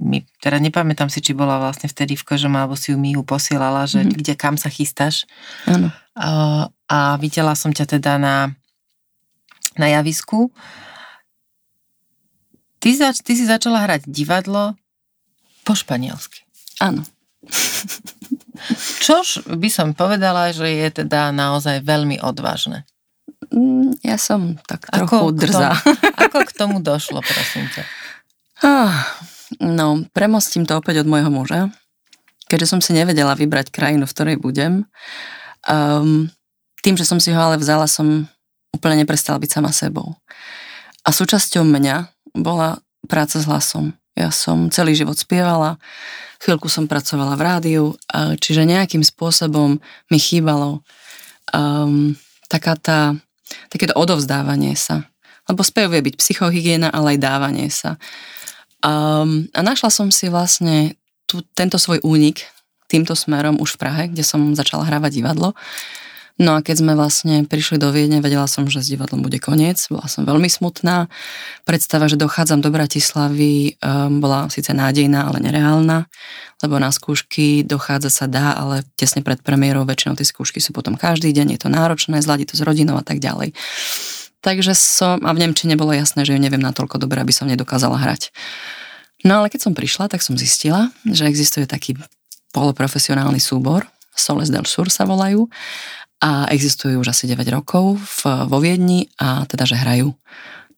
mi, 0.00 0.24
teda 0.40 0.56
nepamätám 0.56 1.12
si, 1.12 1.20
či 1.20 1.36
bola 1.36 1.60
vlastne 1.60 1.84
vtedy 1.84 2.16
v 2.16 2.24
kožom, 2.24 2.56
alebo 2.56 2.72
si 2.80 2.92
ju 2.92 2.98
mi 3.00 3.12
ju 3.12 3.20
posielala, 3.20 3.84
že 3.84 4.00
mm-hmm. 4.00 4.16
kde 4.24 4.34
kam 4.40 4.56
sa 4.56 4.72
chystáš. 4.72 5.28
Áno. 5.68 5.92
Uh, 6.16 6.64
a 6.88 7.20
videla 7.20 7.52
som 7.52 7.76
ťa 7.76 8.00
teda 8.00 8.16
na, 8.16 8.56
na 9.76 9.86
javisku 9.92 10.48
Ty, 12.84 12.90
zač, 12.92 13.24
ty 13.24 13.32
si 13.32 13.48
začala 13.48 13.80
hrať 13.88 14.04
divadlo 14.12 14.76
po 15.64 15.72
španielsky. 15.72 16.44
Áno. 16.84 17.00
Čož 19.00 19.48
by 19.48 19.68
som 19.72 19.96
povedala, 19.96 20.52
že 20.52 20.68
je 20.68 20.88
teda 20.92 21.32
naozaj 21.32 21.80
veľmi 21.80 22.20
odvážne. 22.20 22.84
Mm, 23.48 23.96
ja 24.04 24.20
som 24.20 24.60
tak 24.68 24.92
trochu 24.92 25.16
ako 25.16 25.32
drzá. 25.32 25.80
Tomu, 25.80 25.96
ako 26.28 26.38
k 26.44 26.52
tomu 26.52 26.76
došlo, 26.84 27.24
prosím 27.24 27.72
ťa? 27.72 27.82
Ah, 28.60 29.16
no, 29.64 30.04
premostím 30.12 30.68
to 30.68 30.76
opäť 30.76 31.04
od 31.04 31.08
môjho 31.08 31.32
muža. 31.32 31.72
Keďže 32.52 32.68
som 32.68 32.80
si 32.84 32.92
nevedela 32.92 33.32
vybrať 33.32 33.72
krajinu, 33.72 34.04
v 34.04 34.12
ktorej 34.12 34.36
budem, 34.36 34.84
um, 35.64 36.28
tým, 36.84 37.00
že 37.00 37.08
som 37.08 37.16
si 37.16 37.32
ho 37.32 37.40
ale 37.40 37.56
vzala, 37.56 37.88
som 37.88 38.28
úplne 38.76 39.00
neprestala 39.00 39.40
byť 39.40 39.50
sama 39.56 39.72
sebou. 39.72 40.20
A 41.00 41.08
súčasťou 41.16 41.64
mňa 41.64 42.13
bola 42.34 42.82
práca 43.06 43.38
s 43.40 43.48
hlasom. 43.48 43.94
Ja 44.14 44.30
som 44.30 44.70
celý 44.70 44.94
život 44.94 45.18
spievala, 45.18 45.78
chvíľku 46.38 46.70
som 46.70 46.86
pracovala 46.86 47.34
v 47.34 47.42
rádiu, 47.42 47.84
čiže 48.38 48.68
nejakým 48.68 49.02
spôsobom 49.02 49.82
mi 50.12 50.18
chýbalo 50.20 50.84
um, 51.50 52.14
taká 52.46 52.78
tá, 52.78 53.16
takéto 53.72 53.96
odovzdávanie 53.98 54.78
sa. 54.78 55.02
Lebo 55.50 55.66
spev 55.66 55.90
vie 55.92 56.04
byť 56.04 56.14
psychohygiena, 56.20 56.88
ale 56.94 57.16
aj 57.16 57.18
dávanie 57.20 57.68
sa. 57.68 57.98
Um, 58.84 59.48
a 59.56 59.60
našla 59.64 59.90
som 59.90 60.08
si 60.12 60.28
vlastne 60.28 60.94
tu, 61.24 61.40
tento 61.56 61.80
svoj 61.80 62.04
únik 62.04 62.44
týmto 62.88 63.16
smerom 63.16 63.58
už 63.58 63.74
v 63.74 63.80
Prahe, 63.80 64.02
kde 64.12 64.22
som 64.22 64.54
začala 64.54 64.86
hrávať 64.86 65.24
divadlo. 65.24 65.56
No 66.34 66.58
a 66.58 66.66
keď 66.66 66.82
sme 66.82 66.98
vlastne 66.98 67.46
prišli 67.46 67.78
do 67.78 67.94
Viedne, 67.94 68.18
vedela 68.18 68.50
som, 68.50 68.66
že 68.66 68.82
s 68.82 68.90
divadlom 68.90 69.22
bude 69.22 69.38
koniec. 69.38 69.78
Bola 69.86 70.10
som 70.10 70.26
veľmi 70.26 70.50
smutná. 70.50 71.06
Predstava, 71.62 72.10
že 72.10 72.18
dochádzam 72.18 72.58
do 72.58 72.74
Bratislavy, 72.74 73.78
um, 73.78 74.18
bola 74.18 74.50
síce 74.50 74.74
nádejná, 74.74 75.30
ale 75.30 75.38
nereálna, 75.38 76.10
lebo 76.58 76.82
na 76.82 76.90
skúšky 76.90 77.62
dochádza 77.62 78.10
sa 78.10 78.26
dá, 78.26 78.50
ale 78.58 78.82
tesne 78.98 79.22
pred 79.22 79.38
premiérou 79.46 79.86
väčšinou 79.86 80.18
tie 80.18 80.26
skúšky 80.26 80.58
sú 80.58 80.74
potom 80.74 80.98
každý 80.98 81.30
deň, 81.30 81.54
je 81.54 81.60
to 81.62 81.68
náročné, 81.70 82.18
zladiť 82.18 82.50
to 82.50 82.58
s 82.58 82.66
rodinou 82.66 82.98
a 82.98 83.06
tak 83.06 83.22
ďalej. 83.22 83.54
Takže 84.42 84.74
som, 84.74 85.22
a 85.22 85.30
v 85.30 85.38
Nemčine 85.38 85.78
bolo 85.78 85.94
jasné, 85.94 86.26
že 86.26 86.34
ju 86.34 86.40
neviem 86.42 86.60
natoľko 86.60 86.98
dobre, 86.98 87.22
aby 87.22 87.30
som 87.30 87.46
nedokázala 87.46 87.94
hrať. 87.94 88.34
No 89.22 89.38
ale 89.38 89.54
keď 89.54 89.70
som 89.70 89.72
prišla, 89.72 90.10
tak 90.10 90.20
som 90.20 90.34
zistila, 90.34 90.90
že 91.06 91.30
existuje 91.30 91.70
taký 91.70 91.94
poloprofesionálny 92.50 93.38
súbor, 93.38 93.86
Soles 94.14 94.50
del 94.50 94.62
Sur 94.62 94.90
sa 94.94 95.02
volajú 95.02 95.50
a 96.24 96.48
existujú 96.48 97.04
už 97.04 97.12
asi 97.12 97.28
9 97.28 97.44
rokov 97.52 98.00
v, 98.00 98.48
vo 98.48 98.56
Viedni 98.56 99.12
a 99.20 99.44
teda, 99.44 99.68
že 99.68 99.76
hrajú. 99.76 100.16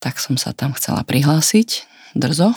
Tak 0.02 0.18
som 0.18 0.34
sa 0.34 0.50
tam 0.50 0.74
chcela 0.74 1.06
prihlásiť, 1.06 1.86
drzo. 2.18 2.50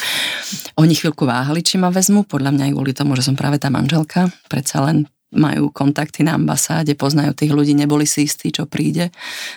Oni 0.80 0.94
chvíľku 0.94 1.26
váhali, 1.26 1.66
či 1.66 1.74
ma 1.74 1.90
vezmu, 1.90 2.22
podľa 2.22 2.54
mňa 2.54 2.64
aj 2.70 2.72
kvôli 2.78 2.92
tomu, 2.94 3.18
že 3.18 3.26
som 3.26 3.34
práve 3.34 3.58
tá 3.58 3.66
manželka, 3.66 4.30
predsa 4.46 4.86
len 4.86 5.10
majú 5.34 5.74
kontakty 5.74 6.22
na 6.22 6.38
ambasáde, 6.38 6.94
poznajú 6.94 7.34
tých 7.34 7.50
ľudí, 7.50 7.74
neboli 7.74 8.06
si 8.06 8.30
istí, 8.30 8.54
čo 8.54 8.70
príde 8.70 9.10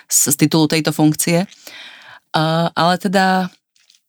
z, 0.09 0.33
z 0.33 0.35
titulu 0.41 0.65
tejto 0.65 0.89
funkcie. 0.89 1.45
Uh, 2.33 2.73
ale 2.73 2.97
teda 2.97 3.53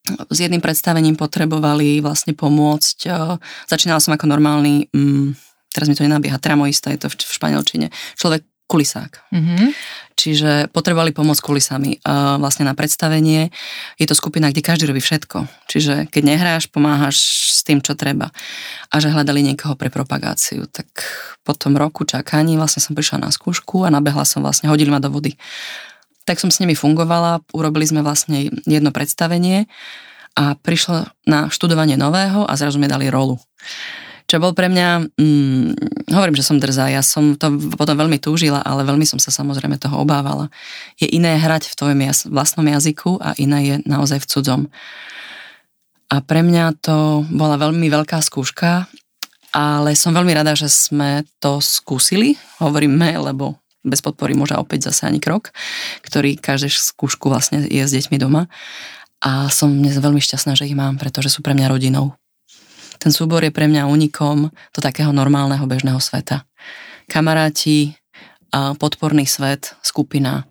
s 0.09 0.39
jedným 0.41 0.65
predstavením 0.65 1.21
potrebovali 1.21 2.01
vlastne 2.01 2.33
pomôcť. 2.33 3.13
Začínala 3.69 4.01
som 4.01 4.17
ako 4.17 4.25
normálny 4.25 4.89
um, 4.97 5.37
teraz 5.73 5.87
mi 5.89 5.95
to 5.97 6.05
nenabieha, 6.05 6.41
tramoista 6.41 6.91
je 6.91 7.01
to 7.05 7.09
v, 7.13 7.17
v 7.19 7.33
španielčine, 7.33 7.87
človek 8.17 8.43
kulisák. 8.69 9.33
Mm-hmm. 9.33 9.69
Čiže 10.13 10.51
potrebovali 10.77 11.17
pomôcť 11.17 11.41
kulisami 11.41 12.05
uh, 12.05 12.37
vlastne 12.37 12.69
na 12.69 12.77
predstavenie. 12.77 13.49
Je 13.97 14.05
to 14.05 14.13
skupina, 14.13 14.53
kde 14.53 14.61
každý 14.61 14.85
robí 14.85 15.01
všetko. 15.01 15.49
Čiže 15.73 16.13
keď 16.13 16.23
nehráš, 16.23 16.69
pomáhaš 16.69 17.17
s 17.49 17.65
tým, 17.65 17.81
čo 17.81 17.97
treba. 17.97 18.29
A 18.93 19.01
že 19.01 19.09
hľadali 19.09 19.41
niekoho 19.41 19.73
pre 19.73 19.89
propagáciu. 19.89 20.69
Tak 20.69 20.89
po 21.49 21.57
tom 21.57 21.81
roku 21.81 22.05
čakaní 22.05 22.61
vlastne 22.61 22.85
som 22.85 22.93
prišla 22.93 23.25
na 23.25 23.31
skúšku 23.33 23.89
a 23.89 23.95
nabehla 23.95 24.29
som 24.29 24.45
vlastne, 24.45 24.69
hodili 24.69 24.93
ma 24.93 25.01
do 25.01 25.09
vody. 25.09 25.41
Tak 26.29 26.37
som 26.37 26.53
s 26.53 26.61
nimi 26.61 26.77
fungovala, 26.77 27.41
urobili 27.57 27.89
sme 27.89 28.05
vlastne 28.05 28.53
jedno 28.69 28.93
predstavenie 28.93 29.65
a 30.37 30.53
prišla 30.61 31.17
na 31.25 31.49
študovanie 31.49 31.97
nového 31.97 32.45
a 32.45 32.53
zrazu 32.53 32.77
mi 32.77 32.85
dali 32.85 33.09
rolu 33.09 33.41
čo 34.29 34.37
bol 34.37 34.53
pre 34.53 34.69
mňa, 34.69 35.17
mm, 35.17 35.67
hovorím, 36.13 36.37
že 36.37 36.45
som 36.45 36.61
drzá, 36.61 36.93
ja 36.93 37.01
som 37.01 37.33
to 37.41 37.49
potom 37.81 37.97
veľmi 37.97 38.21
túžila, 38.21 38.61
ale 38.61 38.85
veľmi 38.85 39.09
som 39.09 39.17
sa 39.17 39.33
samozrejme 39.33 39.81
toho 39.81 40.05
obávala. 40.05 40.53
Je 41.01 41.09
iné 41.09 41.41
hrať 41.41 41.73
v 41.73 41.77
tvojom 41.81 42.01
jaz- 42.05 42.29
vlastnom 42.29 42.69
jazyku 42.69 43.17
a 43.25 43.33
iné 43.41 43.59
je 43.65 43.75
naozaj 43.89 44.21
v 44.21 44.29
cudzom. 44.29 44.63
A 46.13 46.21
pre 46.21 46.45
mňa 46.45 46.77
to 46.85 47.25
bola 47.33 47.57
veľmi 47.57 47.89
veľká 47.89 48.21
skúška, 48.21 48.85
ale 49.57 49.97
som 49.97 50.13
veľmi 50.13 50.37
rada, 50.37 50.53
že 50.53 50.69
sme 50.69 51.25
to 51.41 51.65
skúsili, 51.65 52.37
hovoríme, 52.61 53.17
lebo 53.17 53.57
bez 53.81 54.05
podpory 54.05 54.37
môže 54.37 54.53
opäť 54.61 54.93
zase 54.93 55.09
ani 55.09 55.25
krok, 55.25 55.57
ktorý 56.05 56.37
každé 56.37 56.69
skúšku 56.69 57.33
vlastne 57.33 57.65
je 57.65 57.81
s 57.81 57.97
deťmi 57.97 58.21
doma. 58.21 58.45
A 59.25 59.49
som 59.49 59.73
dnes 59.73 59.97
veľmi 59.97 60.21
šťastná, 60.21 60.53
že 60.53 60.69
ich 60.69 60.77
mám, 60.77 61.01
pretože 61.01 61.33
sú 61.33 61.41
pre 61.41 61.57
mňa 61.57 61.73
rodinou. 61.73 62.13
Ten 62.99 63.15
súbor 63.15 63.47
je 63.47 63.55
pre 63.55 63.71
mňa 63.71 63.87
unikom 63.87 64.51
do 64.51 64.81
takého 64.83 65.15
normálneho 65.15 65.65
bežného 65.65 66.03
sveta. 66.03 66.43
Kamaráti, 67.07 67.95
podporný 68.53 69.25
svet, 69.25 69.79
skupina, 69.81 70.45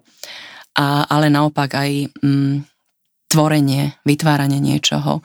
a, 0.77 1.05
ale 1.09 1.27
naopak 1.33 1.73
aj 1.73 1.91
mm, 2.21 2.55
tvorenie, 3.27 3.97
vytváranie 4.05 4.61
niečoho 4.61 5.19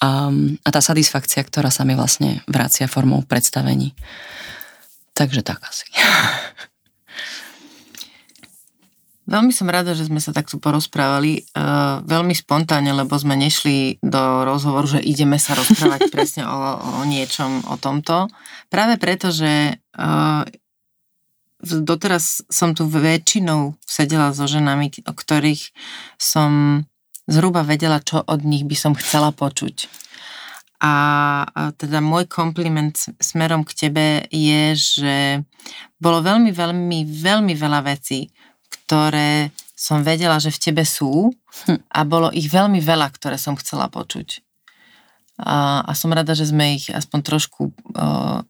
a, 0.00 0.30
a 0.62 0.68
tá 0.70 0.80
satisfakcia, 0.80 1.42
ktorá 1.42 1.68
sa 1.74 1.82
mi 1.82 1.98
vlastne 1.98 2.40
vracia 2.46 2.86
formou 2.86 3.26
predstavení. 3.26 3.92
Takže 5.12 5.42
tak 5.42 5.58
asi. 5.66 5.90
Veľmi 9.28 9.52
som 9.52 9.68
rada, 9.68 9.92
že 9.92 10.08
sme 10.08 10.24
sa 10.24 10.32
takto 10.32 10.56
porozprávali. 10.56 11.44
Uh, 11.52 12.00
veľmi 12.08 12.32
spontánne, 12.32 12.96
lebo 12.96 13.12
sme 13.20 13.36
nešli 13.36 14.00
do 14.00 14.48
rozhovoru, 14.48 14.96
že 14.96 15.04
ideme 15.04 15.36
sa 15.36 15.52
rozprávať 15.52 16.08
presne 16.14 16.48
o, 16.48 16.58
o 16.80 17.04
niečom, 17.04 17.68
o 17.68 17.76
tomto. 17.76 18.32
Práve 18.72 18.96
preto, 18.96 19.28
že 19.28 19.76
uh, 19.76 20.48
doteraz 21.60 22.40
som 22.48 22.72
tu 22.72 22.88
väčšinou 22.88 23.76
sedela 23.84 24.32
so 24.32 24.48
ženami, 24.48 25.04
o 25.04 25.12
ktorých 25.12 25.76
som 26.16 26.82
zhruba 27.28 27.68
vedela, 27.68 28.00
čo 28.00 28.24
od 28.24 28.40
nich 28.48 28.64
by 28.64 28.76
som 28.80 28.96
chcela 28.96 29.28
počuť. 29.36 30.08
A, 30.78 30.94
a 31.42 31.62
teda 31.74 31.98
môj 31.98 32.30
kompliment 32.30 32.94
smerom 33.18 33.66
k 33.66 33.76
tebe 33.76 34.06
je, 34.30 34.62
že 34.78 35.16
bolo 35.98 36.22
veľmi, 36.22 36.54
veľmi, 36.54 37.02
veľmi 37.02 37.52
veľa 37.58 37.82
vecí, 37.82 38.30
ktoré 38.88 39.52
som 39.76 40.00
vedela, 40.00 40.40
že 40.40 40.48
v 40.48 40.72
tebe 40.72 40.84
sú 40.88 41.28
hm. 41.68 41.84
a 41.92 42.00
bolo 42.08 42.32
ich 42.32 42.48
veľmi 42.48 42.80
veľa, 42.80 43.12
ktoré 43.12 43.36
som 43.36 43.52
chcela 43.60 43.92
počuť. 43.92 44.40
A, 45.44 45.84
a 45.84 45.92
som 45.92 46.08
rada, 46.08 46.32
že 46.32 46.48
sme 46.48 46.80
ich 46.80 46.88
aspoň 46.88 47.20
trošku 47.20 47.70
uh, 47.92 48.40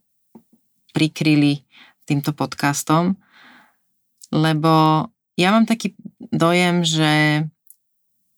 prikryli 0.95 1.66
týmto 2.07 2.30
podcastom, 2.30 3.18
lebo 4.30 5.05
ja 5.34 5.51
mám 5.51 5.66
taký 5.66 5.99
dojem, 6.30 6.86
že 6.86 7.45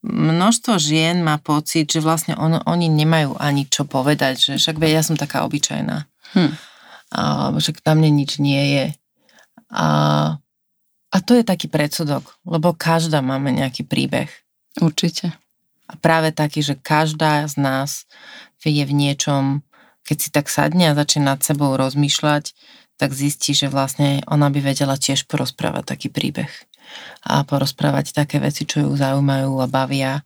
množstvo 0.03 0.81
žien 0.81 1.21
má 1.21 1.37
pocit, 1.37 1.87
že 1.93 2.01
vlastne 2.01 2.33
on, 2.41 2.59
oni 2.65 2.89
nemajú 2.89 3.37
ani 3.37 3.69
čo 3.69 3.85
povedať, 3.85 4.41
že 4.41 4.53
však 4.57 4.81
ja 4.89 5.05
som 5.05 5.21
taká 5.21 5.45
obyčajná. 5.45 6.09
Hm. 6.33 6.53
A, 7.13 7.21
že 7.61 7.77
tam 7.85 8.01
mne 8.01 8.25
nič 8.25 8.41
nie 8.41 8.65
je. 8.81 8.87
A, 9.71 9.87
a 11.11 11.17
to 11.19 11.35
je 11.35 11.43
taký 11.43 11.67
predsudok, 11.67 12.39
lebo 12.47 12.71
každá 12.71 13.19
máme 13.19 13.51
nejaký 13.51 13.83
príbeh. 13.83 14.31
Určite. 14.79 15.35
A 15.91 15.99
práve 15.99 16.31
taký, 16.31 16.63
že 16.63 16.79
každá 16.79 17.43
z 17.51 17.59
nás 17.59 18.07
je 18.63 18.85
v 18.87 18.93
niečom, 18.95 19.67
keď 20.07 20.17
si 20.23 20.29
tak 20.31 20.47
sadne 20.47 20.91
a 20.91 20.95
začne 20.95 21.27
nad 21.27 21.43
sebou 21.43 21.75
rozmýšľať, 21.75 22.55
tak 22.95 23.11
zistí, 23.11 23.59
že 23.59 23.67
vlastne 23.67 24.23
ona 24.31 24.55
by 24.55 24.63
vedela 24.63 24.95
tiež 24.95 25.27
porozprávať 25.27 25.99
taký 25.99 26.15
príbeh. 26.15 26.53
A 27.27 27.43
porozprávať 27.43 28.15
také 28.15 28.39
veci, 28.39 28.63
čo 28.63 28.87
ju 28.87 28.91
zaujímajú 28.95 29.51
a 29.59 29.67
bavia. 29.67 30.23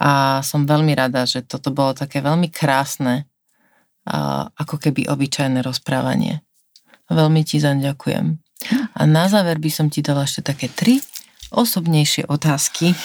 A 0.00 0.40
som 0.40 0.64
veľmi 0.64 0.96
rada, 0.96 1.28
že 1.28 1.44
toto 1.44 1.68
bolo 1.74 1.92
také 1.92 2.24
veľmi 2.24 2.48
krásne, 2.48 3.28
ako 4.56 4.80
keby 4.80 5.10
obyčajné 5.12 5.60
rozprávanie. 5.60 6.40
Veľmi 7.12 7.42
ti 7.44 7.60
zaň 7.60 7.92
ďakujem. 7.92 8.45
A 8.96 9.04
na 9.04 9.28
záver 9.28 9.60
by 9.60 9.70
som 9.70 9.86
ti 9.92 10.00
dala 10.00 10.24
ešte 10.24 10.52
také 10.52 10.72
tri 10.72 10.98
osobnejšie 11.52 12.26
otázky. 12.26 12.96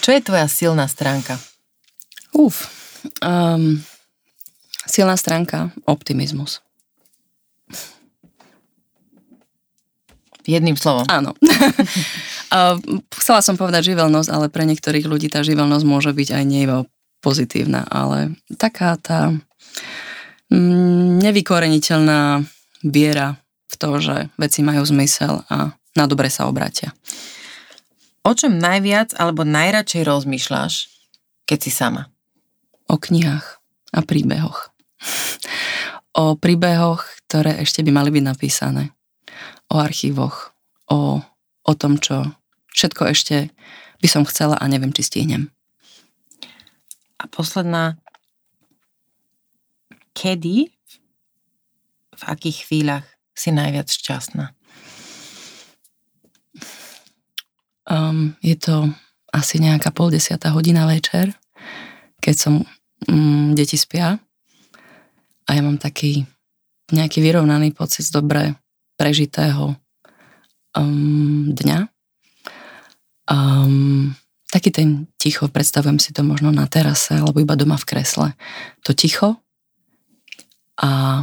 Čo 0.00 0.10
je 0.10 0.20
tvoja 0.20 0.46
silná 0.50 0.90
stránka? 0.90 1.38
Uf, 2.34 2.68
um, 3.24 3.80
silná 4.86 5.14
stránka, 5.16 5.72
optimizmus. 5.86 6.60
Jedným 10.48 10.74
slovom. 10.74 11.04
Áno. 11.06 11.36
Chcela 13.20 13.40
som 13.44 13.54
povedať 13.54 13.94
živelnosť, 13.94 14.28
ale 14.32 14.46
pre 14.50 14.66
niektorých 14.66 15.06
ľudí 15.06 15.30
tá 15.30 15.46
živelnosť 15.46 15.84
môže 15.86 16.10
byť 16.10 16.28
aj 16.34 16.44
nie 16.48 16.66
pozitívna, 17.20 17.84
ale 17.86 18.40
taká 18.56 18.96
tá 18.96 19.30
mm, 20.48 21.20
nevykoreniteľná 21.20 22.42
viera 22.82 23.39
v 23.70 23.74
to, 23.78 23.90
že 24.02 24.16
veci 24.34 24.60
majú 24.66 24.82
zmysel 24.82 25.46
a 25.46 25.78
na 25.94 26.04
dobre 26.10 26.26
sa 26.26 26.50
obratia. 26.50 26.90
O 28.26 28.34
čom 28.36 28.60
najviac 28.60 29.16
alebo 29.16 29.46
najradšej 29.46 30.02
rozmýšľaš, 30.04 30.92
keď 31.46 31.58
si 31.62 31.70
sama? 31.72 32.12
O 32.90 32.98
knihách 33.00 33.62
a 33.94 34.00
príbehoch. 34.02 34.70
o 36.20 36.36
príbehoch, 36.36 37.06
ktoré 37.26 37.62
ešte 37.62 37.80
by 37.86 37.90
mali 37.94 38.10
byť 38.12 38.24
napísané. 38.26 38.92
O 39.70 39.78
archívoch. 39.78 40.52
O, 40.90 41.22
o 41.64 41.72
tom, 41.78 41.96
čo 42.02 42.34
všetko 42.74 43.02
ešte 43.08 43.54
by 44.02 44.08
som 44.10 44.26
chcela 44.26 44.58
a 44.58 44.64
neviem, 44.66 44.90
či 44.90 45.06
stihnem. 45.06 45.48
A 47.20 47.24
posledná. 47.30 47.96
Kedy, 50.10 50.68
v 52.12 52.22
akých 52.28 52.68
chvíľach 52.68 53.09
si 53.40 53.48
najviac 53.48 53.88
šťastná? 53.88 54.52
Um, 57.88 58.36
je 58.44 58.60
to 58.60 58.92
asi 59.32 59.56
nejaká 59.56 59.88
pol 59.96 60.12
desiatá 60.12 60.52
hodina 60.52 60.84
večer, 60.84 61.32
keď 62.20 62.34
som 62.36 62.54
um, 63.08 63.56
deti 63.56 63.80
spia 63.80 64.20
a 65.48 65.50
ja 65.56 65.60
mám 65.64 65.80
taký 65.80 66.28
nejaký 66.92 67.24
vyrovnaný 67.24 67.72
pocit 67.72 68.04
z 68.04 68.12
dobre 68.12 68.54
prežitého 69.00 69.72
um, 70.76 71.48
dňa. 71.54 71.88
Um, 73.30 74.12
taký 74.50 74.74
ten 74.74 75.06
ticho, 75.16 75.46
predstavujem 75.46 76.02
si 76.02 76.10
to 76.10 76.26
možno 76.26 76.50
na 76.50 76.66
terase 76.66 77.16
alebo 77.16 77.38
iba 77.38 77.54
doma 77.54 77.78
v 77.78 77.88
kresle. 77.88 78.28
To 78.84 78.92
ticho 78.92 79.38
a 80.76 81.22